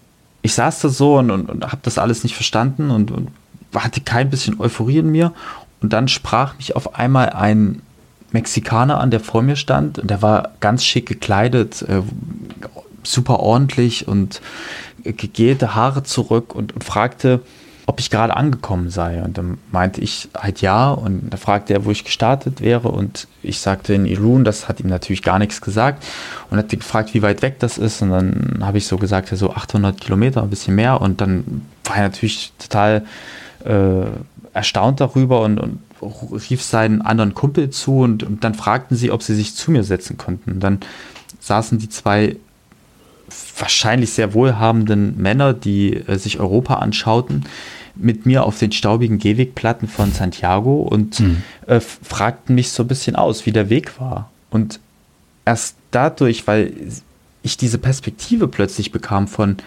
ich 0.43 0.53
saß 0.53 0.79
da 0.81 0.89
so 0.89 1.17
und, 1.17 1.31
und, 1.31 1.49
und 1.49 1.65
habe 1.65 1.81
das 1.81 1.97
alles 1.97 2.23
nicht 2.23 2.35
verstanden 2.35 2.91
und, 2.91 3.09
und 3.09 3.29
hatte 3.73 4.01
kein 4.01 4.29
bisschen 4.29 4.59
Euphorie 4.59 4.99
in 4.99 5.09
mir 5.09 5.33
und 5.81 5.93
dann 5.93 6.07
sprach 6.07 6.57
mich 6.57 6.75
auf 6.75 6.95
einmal 6.95 7.29
ein 7.29 7.81
Mexikaner 8.31 8.99
an, 8.99 9.11
der 9.11 9.19
vor 9.19 9.41
mir 9.41 9.55
stand. 9.55 9.99
Und 9.99 10.09
der 10.09 10.21
war 10.21 10.51
ganz 10.59 10.83
schick 10.83 11.07
gekleidet, 11.07 11.81
äh, 11.83 12.01
super 13.03 13.39
ordentlich 13.39 14.07
und 14.07 14.41
gegelte 15.03 15.75
Haare 15.75 16.03
zurück 16.03 16.53
und, 16.53 16.73
und 16.73 16.83
fragte, 16.83 17.41
ob 17.87 17.99
ich 17.99 18.09
gerade 18.09 18.35
angekommen 18.35 18.89
sei. 18.89 19.21
Und 19.21 19.37
dann 19.37 19.57
meinte 19.71 20.01
ich 20.01 20.29
halt 20.37 20.61
ja. 20.61 20.91
Und 20.91 21.29
da 21.29 21.37
fragte 21.37 21.73
er, 21.73 21.83
wo 21.83 21.91
ich 21.91 22.05
gestartet 22.05 22.61
wäre. 22.61 22.89
Und 22.89 23.27
ich 23.43 23.59
sagte 23.59 23.93
in 23.93 24.05
Irun, 24.05 24.43
das 24.43 24.69
hat 24.69 24.79
ihm 24.79 24.87
natürlich 24.87 25.23
gar 25.23 25.39
nichts 25.39 25.61
gesagt. 25.61 26.05
Und 26.49 26.57
hat 26.57 26.69
gefragt, 26.69 27.13
wie 27.13 27.21
weit 27.21 27.41
weg 27.41 27.59
das 27.59 27.77
ist. 27.77 28.01
Und 28.01 28.11
dann 28.11 28.59
habe 28.61 28.77
ich 28.77 28.87
so 28.87 28.97
gesagt, 28.97 29.31
ja, 29.31 29.37
so 29.37 29.51
800 29.51 29.99
Kilometer, 29.99 30.43
ein 30.43 30.49
bisschen 30.49 30.75
mehr. 30.75 31.01
Und 31.01 31.21
dann 31.21 31.65
war 31.83 31.97
er 31.97 32.03
natürlich 32.03 32.53
total 32.59 33.03
äh, 33.65 34.05
erstaunt 34.53 35.01
darüber 35.01 35.41
und, 35.41 35.59
und 35.59 35.79
rief 36.01 36.61
seinen 36.63 37.01
anderen 37.01 37.33
Kumpel 37.33 37.69
zu 37.69 37.99
und, 37.99 38.23
und 38.23 38.43
dann 38.43 38.55
fragten 38.55 38.97
sie, 38.97 39.11
ob 39.11 39.23
sie 39.23 39.35
sich 39.35 39.55
zu 39.55 39.71
mir 39.71 39.83
setzen 39.83 40.17
konnten. 40.17 40.59
dann 40.59 40.79
saßen 41.39 41.79
die 41.79 41.89
zwei 41.89 42.35
wahrscheinlich 43.57 44.11
sehr 44.13 44.33
wohlhabenden 44.33 45.21
Männer, 45.21 45.53
die 45.53 45.95
äh, 45.95 46.17
sich 46.17 46.39
Europa 46.39 46.75
anschauten, 46.75 47.45
mit 47.95 48.25
mir 48.25 48.43
auf 48.43 48.57
den 48.57 48.71
staubigen 48.71 49.19
Gehwegplatten 49.19 49.87
von 49.87 50.11
Santiago 50.11 50.81
und 50.81 51.19
mhm. 51.19 51.43
äh, 51.67 51.79
fragten 51.79 52.55
mich 52.55 52.71
so 52.71 52.83
ein 52.83 52.87
bisschen 52.87 53.15
aus, 53.15 53.45
wie 53.45 53.51
der 53.51 53.69
Weg 53.69 53.99
war. 53.99 54.29
Und 54.49 54.79
erst 55.45 55.75
dadurch, 55.91 56.47
weil 56.47 56.73
ich 57.43 57.57
diese 57.57 57.77
Perspektive 57.77 58.47
plötzlich 58.47 58.91
bekam 58.91 59.27
von 59.27 59.57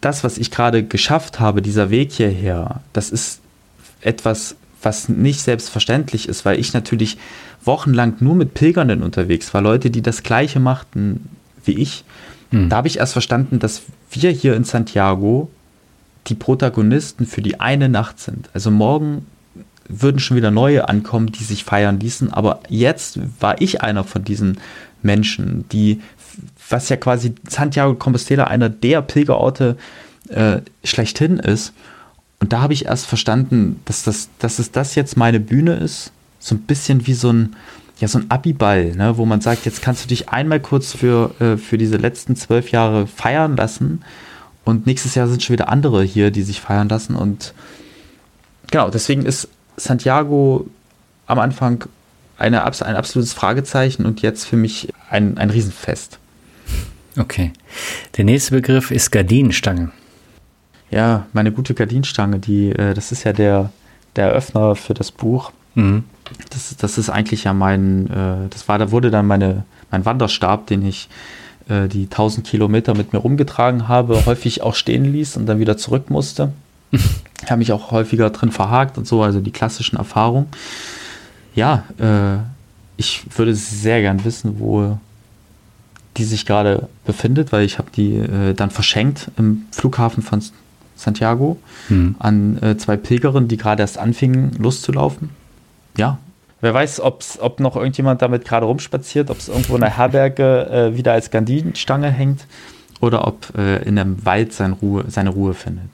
das, 0.00 0.22
was 0.24 0.38
ich 0.38 0.50
gerade 0.50 0.84
geschafft 0.84 1.40
habe, 1.40 1.60
dieser 1.60 1.90
Weg 1.90 2.12
hierher, 2.12 2.82
das 2.92 3.10
ist 3.10 3.40
etwas 4.00 4.54
was 4.82 5.08
nicht 5.08 5.40
selbstverständlich 5.40 6.28
ist, 6.28 6.44
weil 6.44 6.58
ich 6.58 6.72
natürlich 6.72 7.18
wochenlang 7.64 8.16
nur 8.20 8.34
mit 8.34 8.54
Pilgernden 8.54 9.02
unterwegs 9.02 9.52
war, 9.52 9.60
Leute, 9.60 9.90
die 9.90 10.02
das 10.02 10.22
Gleiche 10.22 10.60
machten 10.60 11.28
wie 11.64 11.72
ich. 11.72 12.04
Hm. 12.50 12.68
Da 12.68 12.76
habe 12.76 12.88
ich 12.88 12.98
erst 12.98 13.12
verstanden, 13.12 13.58
dass 13.58 13.82
wir 14.10 14.30
hier 14.30 14.54
in 14.54 14.64
Santiago 14.64 15.50
die 16.28 16.34
Protagonisten 16.34 17.26
für 17.26 17.42
die 17.42 17.60
eine 17.60 17.88
Nacht 17.88 18.20
sind. 18.20 18.50
Also 18.52 18.70
morgen 18.70 19.26
würden 19.88 20.20
schon 20.20 20.36
wieder 20.36 20.50
neue 20.50 20.88
ankommen, 20.88 21.32
die 21.32 21.44
sich 21.44 21.64
feiern 21.64 21.98
ließen, 21.98 22.32
aber 22.32 22.60
jetzt 22.68 23.18
war 23.40 23.60
ich 23.60 23.80
einer 23.80 24.04
von 24.04 24.22
diesen 24.22 24.58
Menschen, 25.02 25.64
die, 25.70 26.02
was 26.68 26.88
ja 26.90 26.96
quasi 26.96 27.34
Santiago 27.48 27.92
de 27.92 27.98
Compostela 27.98 28.44
einer 28.44 28.68
der 28.68 29.00
Pilgerorte 29.00 29.76
äh, 30.28 30.58
schlechthin 30.84 31.38
ist. 31.38 31.72
Und 32.40 32.52
da 32.52 32.60
habe 32.60 32.72
ich 32.72 32.86
erst 32.86 33.06
verstanden, 33.06 33.80
dass, 33.84 34.04
das, 34.04 34.28
dass 34.38 34.58
es 34.58 34.70
das 34.70 34.94
jetzt 34.94 35.16
meine 35.16 35.40
Bühne 35.40 35.74
ist. 35.74 36.12
So 36.38 36.54
ein 36.54 36.60
bisschen 36.60 37.06
wie 37.06 37.14
so 37.14 37.32
ein, 37.32 37.56
ja, 37.98 38.06
so 38.06 38.18
ein 38.18 38.30
Abiball, 38.30 38.94
ne, 38.94 39.16
wo 39.16 39.26
man 39.26 39.40
sagt, 39.40 39.64
jetzt 39.66 39.82
kannst 39.82 40.04
du 40.04 40.08
dich 40.08 40.28
einmal 40.28 40.60
kurz 40.60 40.92
für, 40.92 41.34
äh, 41.40 41.56
für 41.56 41.78
diese 41.78 41.96
letzten 41.96 42.36
zwölf 42.36 42.70
Jahre 42.70 43.06
feiern 43.06 43.56
lassen. 43.56 44.02
Und 44.64 44.86
nächstes 44.86 45.14
Jahr 45.14 45.26
sind 45.26 45.42
schon 45.42 45.54
wieder 45.54 45.68
andere 45.68 46.04
hier, 46.04 46.30
die 46.30 46.42
sich 46.42 46.60
feiern 46.60 46.88
lassen. 46.88 47.16
Und 47.16 47.54
genau, 48.70 48.90
deswegen 48.90 49.24
ist 49.24 49.48
Santiago 49.76 50.68
am 51.26 51.38
Anfang 51.38 51.84
eine, 52.38 52.64
ein 52.64 52.96
absolutes 52.96 53.32
Fragezeichen 53.32 54.06
und 54.06 54.22
jetzt 54.22 54.44
für 54.44 54.56
mich 54.56 54.92
ein, 55.10 55.38
ein 55.38 55.50
Riesenfest. 55.50 56.18
Okay. 57.18 57.52
Der 58.16 58.24
nächste 58.24 58.52
Begriff 58.52 58.90
ist 58.92 59.10
Gardinenstange. 59.10 59.90
Ja, 60.90 61.26
meine 61.32 61.52
gute 61.52 61.74
Gardinstange, 61.74 62.38
die, 62.38 62.70
äh, 62.70 62.94
das 62.94 63.12
ist 63.12 63.24
ja 63.24 63.32
der, 63.32 63.70
der 64.16 64.28
Eröffner 64.28 64.74
für 64.74 64.94
das 64.94 65.10
Buch. 65.10 65.52
Mhm. 65.74 66.04
Das, 66.50 66.76
das 66.76 66.98
ist 66.98 67.10
eigentlich 67.10 67.44
ja 67.44 67.52
mein, 67.52 68.08
äh, 68.10 68.48
das 68.50 68.68
war, 68.68 68.78
da 68.78 68.90
wurde 68.90 69.10
dann 69.10 69.26
meine, 69.26 69.64
mein 69.90 70.04
Wanderstab, 70.04 70.66
den 70.66 70.84
ich 70.84 71.08
äh, 71.68 71.88
die 71.88 72.04
1000 72.04 72.46
Kilometer 72.46 72.94
mit 72.94 73.12
mir 73.12 73.18
rumgetragen 73.18 73.88
habe, 73.88 74.26
häufig 74.26 74.62
auch 74.62 74.74
stehen 74.74 75.04
ließ 75.04 75.36
und 75.36 75.46
dann 75.46 75.58
wieder 75.58 75.76
zurück 75.76 76.10
musste. 76.10 76.52
Ich 77.40 77.52
habe 77.52 77.60
mich 77.60 77.70
auch 77.70 77.92
häufiger 77.92 78.28
drin 78.30 78.50
verhakt 78.50 78.98
und 78.98 79.06
so, 79.06 79.22
also 79.22 79.40
die 79.40 79.52
klassischen 79.52 79.96
Erfahrungen. 79.96 80.48
Ja, 81.54 81.84
äh, 81.98 82.38
ich 82.96 83.24
würde 83.38 83.54
sehr 83.54 84.00
gern 84.00 84.24
wissen, 84.24 84.58
wo 84.58 84.98
die 86.16 86.24
sich 86.24 86.44
gerade 86.44 86.88
befindet, 87.06 87.52
weil 87.52 87.64
ich 87.64 87.78
habe 87.78 87.90
die 87.94 88.16
äh, 88.16 88.54
dann 88.54 88.70
verschenkt 88.70 89.30
im 89.38 89.66
Flughafen 89.70 90.22
von 90.22 90.42
Santiago, 90.98 91.58
hm. 91.88 92.16
an 92.18 92.62
äh, 92.62 92.76
zwei 92.76 92.96
Pilgerinnen, 92.96 93.48
die 93.48 93.56
gerade 93.56 93.82
erst 93.82 93.98
anfingen 93.98 94.52
loszulaufen. 94.58 95.30
Ja. 95.96 96.18
Wer 96.60 96.74
weiß, 96.74 97.00
ob's, 97.00 97.38
ob 97.40 97.60
noch 97.60 97.76
irgendjemand 97.76 98.20
damit 98.20 98.44
gerade 98.44 98.66
rumspaziert, 98.66 99.30
ob 99.30 99.38
es 99.38 99.48
irgendwo 99.48 99.76
in 99.76 99.80
der 99.80 99.96
Herberge 99.96 100.66
äh, 100.66 100.96
wieder 100.96 101.12
als 101.12 101.30
Gardinenstange 101.30 102.10
hängt 102.10 102.46
oder 103.00 103.28
ob 103.28 103.56
äh, 103.56 103.82
in 103.84 103.96
einem 103.96 104.24
Wald 104.26 104.52
sein 104.52 104.72
Ruhe, 104.72 105.04
seine 105.08 105.30
Ruhe 105.30 105.54
findet. 105.54 105.84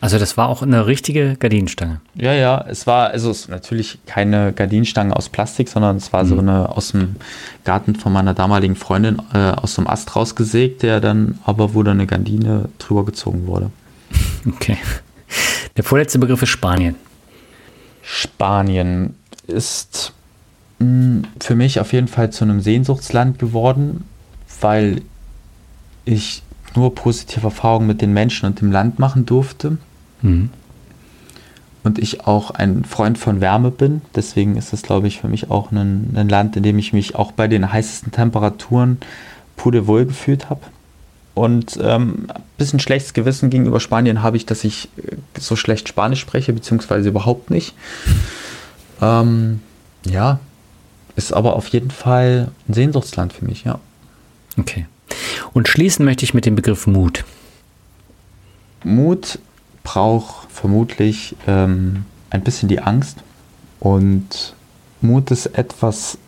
Also 0.00 0.18
das 0.18 0.36
war 0.36 0.50
auch 0.50 0.60
eine 0.60 0.86
richtige 0.86 1.36
Gardinenstange. 1.36 2.00
Ja, 2.14 2.34
ja, 2.34 2.62
es 2.68 2.86
war 2.86 3.08
also 3.08 3.30
es 3.30 3.48
natürlich 3.48 3.98
keine 4.04 4.52
Gardinenstange 4.52 5.16
aus 5.16 5.30
Plastik, 5.30 5.70
sondern 5.70 5.96
es 5.96 6.12
war 6.12 6.24
mhm. 6.24 6.28
so 6.28 6.38
eine 6.38 6.68
aus 6.68 6.92
dem 6.92 7.16
Garten 7.64 7.94
von 7.94 8.12
meiner 8.12 8.34
damaligen 8.34 8.76
Freundin 8.76 9.22
äh, 9.32 9.52
aus 9.52 9.76
dem 9.76 9.86
Ast 9.86 10.14
rausgesägt, 10.14 10.82
der 10.82 11.00
dann 11.00 11.38
aber 11.44 11.72
wo 11.72 11.82
dann 11.82 11.98
eine 11.98 12.06
Gardine 12.06 12.68
drüber 12.78 13.06
gezogen 13.06 13.46
wurde. 13.46 13.70
Okay. 14.46 14.76
Der 15.76 15.84
vorletzte 15.84 16.18
Begriff 16.18 16.42
ist 16.42 16.50
Spanien. 16.50 16.96
Spanien 18.02 19.14
ist 19.46 20.12
mh, 20.78 20.86
hm, 20.86 21.22
für 21.40 21.54
mich 21.54 21.80
auf 21.80 21.92
jeden 21.92 22.08
Fall 22.08 22.30
zu 22.30 22.44
einem 22.44 22.60
Sehnsuchtsland 22.60 23.38
geworden, 23.38 24.04
weil 24.60 25.02
ich 26.04 26.42
nur 26.76 26.94
positive 26.94 27.46
Erfahrungen 27.46 27.86
mit 27.86 28.02
den 28.02 28.12
Menschen 28.12 28.46
und 28.46 28.60
dem 28.60 28.72
Land 28.72 28.98
machen 28.98 29.26
durfte. 29.26 29.78
Mhm. 30.22 30.50
Und 31.82 31.98
ich 31.98 32.26
auch 32.26 32.50
ein 32.50 32.84
Freund 32.84 33.18
von 33.18 33.40
Wärme 33.40 33.70
bin. 33.70 34.00
Deswegen 34.14 34.56
ist 34.56 34.72
es, 34.72 34.82
glaube 34.82 35.06
ich, 35.06 35.20
für 35.20 35.28
mich 35.28 35.50
auch 35.50 35.70
ein, 35.70 36.14
ein 36.16 36.28
Land, 36.28 36.56
in 36.56 36.62
dem 36.62 36.78
ich 36.78 36.94
mich 36.94 37.14
auch 37.14 37.32
bei 37.32 37.46
den 37.46 37.70
heißesten 37.70 38.10
Temperaturen 38.10 38.98
pudelwohl 39.56 40.06
gefühlt 40.06 40.48
habe. 40.48 40.62
Und 41.34 41.78
ähm, 41.82 42.26
ein 42.32 42.42
bisschen 42.58 42.78
schlechtes 42.78 43.12
Gewissen 43.12 43.50
gegenüber 43.50 43.80
Spanien 43.80 44.22
habe 44.22 44.36
ich, 44.36 44.46
dass 44.46 44.62
ich 44.62 44.88
äh, 44.96 45.16
so 45.38 45.56
schlecht 45.56 45.88
Spanisch 45.88 46.20
spreche, 46.20 46.52
beziehungsweise 46.52 47.08
überhaupt 47.08 47.50
nicht. 47.50 47.74
Ähm, 49.02 49.60
ja, 50.06 50.38
ist 51.16 51.32
aber 51.32 51.56
auf 51.56 51.68
jeden 51.68 51.90
Fall 51.90 52.52
ein 52.68 52.74
Sehnsuchtsland 52.74 53.32
für 53.32 53.44
mich, 53.44 53.64
ja. 53.64 53.80
Okay. 54.56 54.86
Und 55.52 55.68
schließen 55.68 56.04
möchte 56.04 56.24
ich 56.24 56.34
mit 56.34 56.46
dem 56.46 56.54
Begriff 56.54 56.86
Mut. 56.86 57.24
Mut 58.84 59.38
braucht 59.82 60.50
vermutlich 60.50 61.36
ähm, 61.46 62.04
ein 62.30 62.42
bisschen 62.42 62.68
die 62.68 62.80
Angst. 62.80 63.18
Und 63.80 64.54
Mut 65.00 65.30
ist 65.30 65.46
etwas, 65.46 66.18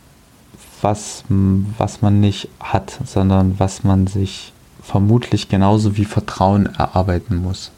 was, 0.83 1.25
was 1.29 2.03
man 2.03 2.21
nicht 2.21 2.49
hat, 2.61 2.99
sondern 3.05 3.59
was 3.59 3.85
man 3.85 4.07
sich 4.07 4.53
vermutlich 4.87 5.49
genauso 5.49 5.97
wie 5.97 6.05
Vertrauen 6.05 6.67
erarbeiten 6.67 7.37
muss. 7.37 7.73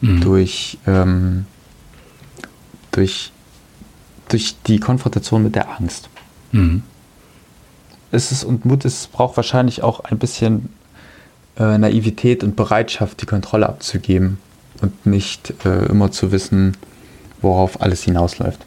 Mhm. 0.00 0.20
Durch, 0.20 0.78
ähm, 0.86 1.46
durch, 2.92 3.32
durch 4.28 4.54
die 4.66 4.78
Konfrontation 4.78 5.42
mit 5.42 5.56
der 5.56 5.76
Angst. 5.78 6.08
Mhm. 6.52 6.82
Es 8.12 8.32
ist, 8.32 8.44
und 8.44 8.64
Mut 8.64 8.84
ist, 8.84 9.12
braucht 9.12 9.36
wahrscheinlich 9.36 9.82
auch 9.82 10.00
ein 10.00 10.18
bisschen 10.18 10.68
äh, 11.58 11.78
Naivität 11.78 12.44
und 12.44 12.56
Bereitschaft, 12.56 13.20
die 13.22 13.26
Kontrolle 13.26 13.68
abzugeben 13.68 14.38
und 14.80 15.06
nicht 15.06 15.52
äh, 15.64 15.86
immer 15.86 16.10
zu 16.12 16.32
wissen, 16.32 16.76
worauf 17.40 17.80
alles 17.80 18.04
hinausläuft. 18.04 18.64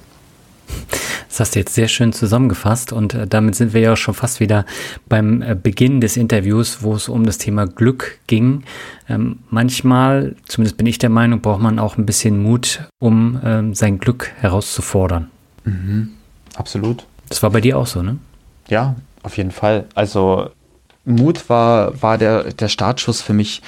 Das 1.34 1.40
hast 1.40 1.56
du 1.56 1.60
jetzt 1.60 1.74
sehr 1.74 1.88
schön 1.88 2.14
zusammengefasst 2.14 2.94
und 2.94 3.16
äh, 3.16 3.26
damit 3.26 3.56
sind 3.56 3.74
wir 3.74 3.82
ja 3.82 3.96
schon 3.96 4.14
fast 4.14 4.40
wieder 4.40 4.68
beim 5.10 5.42
äh, 5.42 5.56
Beginn 5.56 6.00
des 6.00 6.16
Interviews, 6.16 6.84
wo 6.84 6.94
es 6.94 7.10
um 7.10 7.26
das 7.26 7.40
Thema 7.40 7.66
Glück 7.66 8.20
ging. 8.28 8.66
Ähm, 9.10 9.40
manchmal, 9.50 10.36
zumindest 10.46 10.78
bin 10.78 10.86
ich 10.86 11.00
der 11.00 11.10
Meinung, 11.10 11.42
braucht 11.42 11.60
man 11.60 11.80
auch 11.80 11.98
ein 11.98 12.06
bisschen 12.06 12.38
Mut, 12.38 12.82
um 13.00 13.40
ähm, 13.44 13.74
sein 13.74 13.98
Glück 13.98 14.30
herauszufordern. 14.42 15.32
Mhm. 15.66 16.12
Absolut. 16.56 17.04
Das 17.30 17.42
war 17.42 17.50
bei 17.50 17.62
dir 17.62 17.80
auch 17.80 17.88
so, 17.88 18.04
ne? 18.04 18.20
Ja, 18.70 18.96
auf 19.24 19.36
jeden 19.36 19.50
Fall. 19.50 19.86
Also 19.96 20.52
Mut 21.04 21.50
war, 21.50 22.00
war 22.00 22.20
der, 22.20 22.54
der 22.54 22.68
Startschuss 22.68 23.22
für 23.24 23.34
mich, 23.34 23.64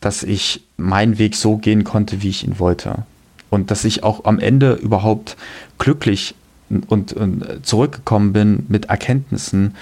dass 0.00 0.22
ich 0.22 0.64
meinen 0.78 1.18
Weg 1.18 1.36
so 1.36 1.58
gehen 1.58 1.84
konnte, 1.84 2.22
wie 2.22 2.30
ich 2.30 2.42
ihn 2.42 2.58
wollte. 2.58 3.04
Und 3.50 3.70
dass 3.70 3.84
ich 3.84 4.02
auch 4.02 4.24
am 4.24 4.38
Ende 4.38 4.72
überhaupt 4.72 5.36
glücklich 5.76 6.34
und, 6.80 7.12
und 7.12 7.44
zurückgekommen 7.62 8.32
bin 8.32 8.66
mit 8.68 8.86
Erkenntnissen, 8.86 9.74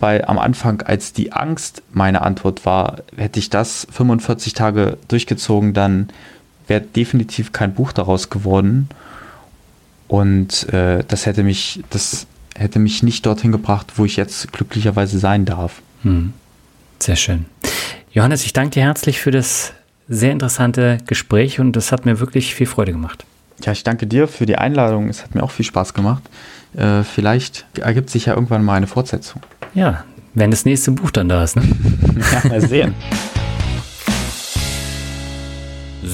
weil 0.00 0.24
am 0.24 0.38
Anfang, 0.38 0.82
als 0.82 1.12
die 1.12 1.32
Angst 1.32 1.82
meine 1.92 2.22
Antwort 2.22 2.66
war, 2.66 2.98
hätte 3.16 3.38
ich 3.38 3.50
das 3.50 3.86
45 3.90 4.52
Tage 4.52 4.98
durchgezogen, 5.08 5.72
dann 5.72 6.08
wäre 6.66 6.80
definitiv 6.80 7.52
kein 7.52 7.74
Buch 7.74 7.92
daraus 7.92 8.30
geworden. 8.30 8.88
Und 10.08 10.68
äh, 10.72 11.04
das 11.06 11.26
hätte 11.26 11.42
mich, 11.42 11.82
das 11.90 12.26
hätte 12.54 12.78
mich 12.78 13.02
nicht 13.02 13.24
dorthin 13.26 13.52
gebracht, 13.52 13.92
wo 13.96 14.04
ich 14.04 14.16
jetzt 14.16 14.52
glücklicherweise 14.52 15.18
sein 15.18 15.44
darf. 15.44 15.82
Hm. 16.02 16.32
Sehr 16.98 17.16
schön. 17.16 17.46
Johannes, 18.12 18.44
ich 18.44 18.52
danke 18.52 18.70
dir 18.70 18.82
herzlich 18.82 19.20
für 19.20 19.30
das 19.30 19.72
sehr 20.08 20.32
interessante 20.32 20.98
Gespräch 21.06 21.60
und 21.60 21.72
das 21.72 21.92
hat 21.92 22.06
mir 22.06 22.20
wirklich 22.20 22.54
viel 22.54 22.66
Freude 22.66 22.92
gemacht. 22.92 23.24
Ja, 23.62 23.72
ich 23.72 23.84
danke 23.84 24.06
dir 24.06 24.28
für 24.28 24.46
die 24.46 24.56
Einladung. 24.56 25.08
Es 25.08 25.22
hat 25.22 25.34
mir 25.34 25.42
auch 25.42 25.50
viel 25.50 25.64
Spaß 25.64 25.94
gemacht. 25.94 26.22
Äh, 26.76 27.02
vielleicht 27.02 27.66
ergibt 27.80 28.10
sich 28.10 28.26
ja 28.26 28.34
irgendwann 28.34 28.64
mal 28.64 28.74
eine 28.74 28.86
Fortsetzung. 28.86 29.42
Ja, 29.74 30.04
wenn 30.34 30.50
das 30.50 30.64
nächste 30.64 30.90
Buch 30.90 31.10
dann 31.10 31.28
da 31.28 31.44
ist, 31.44 31.56
ne? 31.56 31.62
ja, 32.32 32.48
mal 32.48 32.60
sehen. 32.60 32.94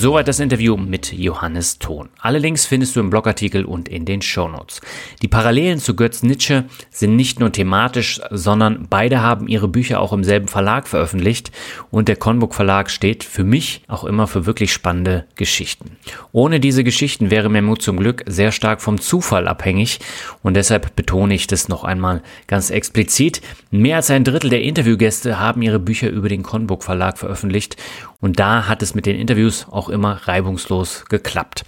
Soweit 0.00 0.28
das 0.28 0.40
Interview 0.40 0.78
mit 0.78 1.12
Johannes 1.12 1.78
Thon. 1.78 2.08
Alle 2.18 2.38
Links 2.38 2.64
findest 2.64 2.96
du 2.96 3.00
im 3.00 3.10
Blogartikel 3.10 3.66
und 3.66 3.86
in 3.86 4.06
den 4.06 4.22
Shownotes. 4.22 4.80
Die 5.20 5.28
Parallelen 5.28 5.78
zu 5.78 5.94
Götz 5.94 6.22
Nietzsche 6.22 6.64
sind 6.90 7.16
nicht 7.16 7.38
nur 7.38 7.52
thematisch, 7.52 8.18
sondern 8.30 8.86
beide 8.88 9.20
haben 9.20 9.46
ihre 9.46 9.68
Bücher 9.68 10.00
auch 10.00 10.14
im 10.14 10.24
selben 10.24 10.48
Verlag 10.48 10.88
veröffentlicht 10.88 11.52
und 11.90 12.08
der 12.08 12.16
Conbook 12.16 12.54
Verlag 12.54 12.88
steht 12.90 13.24
für 13.24 13.44
mich 13.44 13.82
auch 13.88 14.04
immer 14.04 14.26
für 14.26 14.46
wirklich 14.46 14.72
spannende 14.72 15.26
Geschichten. 15.36 15.98
Ohne 16.32 16.60
diese 16.60 16.82
Geschichten 16.82 17.30
wäre 17.30 17.50
mehr 17.50 17.60
Mut 17.60 17.82
zum 17.82 17.98
Glück 17.98 18.24
sehr 18.26 18.52
stark 18.52 18.80
vom 18.80 19.02
Zufall 19.02 19.46
abhängig 19.46 20.00
und 20.42 20.54
deshalb 20.54 20.96
betone 20.96 21.34
ich 21.34 21.46
das 21.46 21.68
noch 21.68 21.84
einmal 21.84 22.22
ganz 22.46 22.70
explizit. 22.70 23.42
Mehr 23.70 23.96
als 23.96 24.08
ein 24.08 24.24
Drittel 24.24 24.48
der 24.48 24.62
Interviewgäste 24.62 25.38
haben 25.38 25.60
ihre 25.60 25.78
Bücher 25.78 26.08
über 26.08 26.30
den 26.30 26.42
Conbook 26.42 26.84
Verlag 26.84 27.18
veröffentlicht 27.18 27.76
und 28.20 28.38
da 28.38 28.68
hat 28.68 28.82
es 28.82 28.94
mit 28.94 29.06
den 29.06 29.16
Interviews 29.16 29.66
auch 29.70 29.88
immer 29.88 30.26
reibungslos 30.26 31.04
geklappt. 31.08 31.64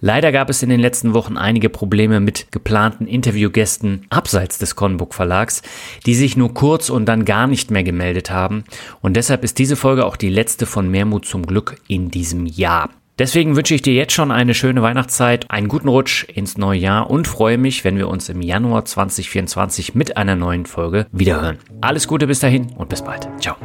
Leider 0.00 0.30
gab 0.32 0.50
es 0.50 0.62
in 0.62 0.68
den 0.68 0.80
letzten 0.80 1.14
Wochen 1.14 1.36
einige 1.36 1.68
Probleme 1.68 2.20
mit 2.20 2.52
geplanten 2.52 3.06
Interviewgästen 3.06 4.06
abseits 4.10 4.58
des 4.58 4.76
Conbook 4.76 5.14
Verlags, 5.14 5.62
die 6.04 6.14
sich 6.14 6.36
nur 6.36 6.54
kurz 6.54 6.90
und 6.90 7.06
dann 7.06 7.24
gar 7.24 7.46
nicht 7.46 7.70
mehr 7.70 7.82
gemeldet 7.82 8.30
haben. 8.30 8.64
Und 9.00 9.16
deshalb 9.16 9.42
ist 9.42 9.58
diese 9.58 9.76
Folge 9.76 10.04
auch 10.04 10.16
die 10.16 10.30
letzte 10.30 10.66
von 10.66 10.90
Mehrmut 10.90 11.26
zum 11.26 11.46
Glück 11.46 11.76
in 11.88 12.10
diesem 12.10 12.46
Jahr. 12.46 12.90
Deswegen 13.18 13.56
wünsche 13.56 13.74
ich 13.74 13.80
dir 13.80 13.94
jetzt 13.94 14.12
schon 14.12 14.30
eine 14.30 14.52
schöne 14.52 14.82
Weihnachtszeit, 14.82 15.50
einen 15.50 15.68
guten 15.68 15.88
Rutsch 15.88 16.24
ins 16.24 16.58
neue 16.58 16.78
Jahr 16.78 17.08
und 17.08 17.26
freue 17.26 17.56
mich, 17.56 17.82
wenn 17.82 17.96
wir 17.96 18.08
uns 18.08 18.28
im 18.28 18.42
Januar 18.42 18.84
2024 18.84 19.94
mit 19.94 20.18
einer 20.18 20.36
neuen 20.36 20.66
Folge 20.66 21.06
wiederhören. 21.12 21.56
Alles 21.80 22.08
Gute 22.08 22.26
bis 22.26 22.40
dahin 22.40 22.72
und 22.76 22.90
bis 22.90 23.02
bald. 23.02 23.26
Ciao. 23.40 23.56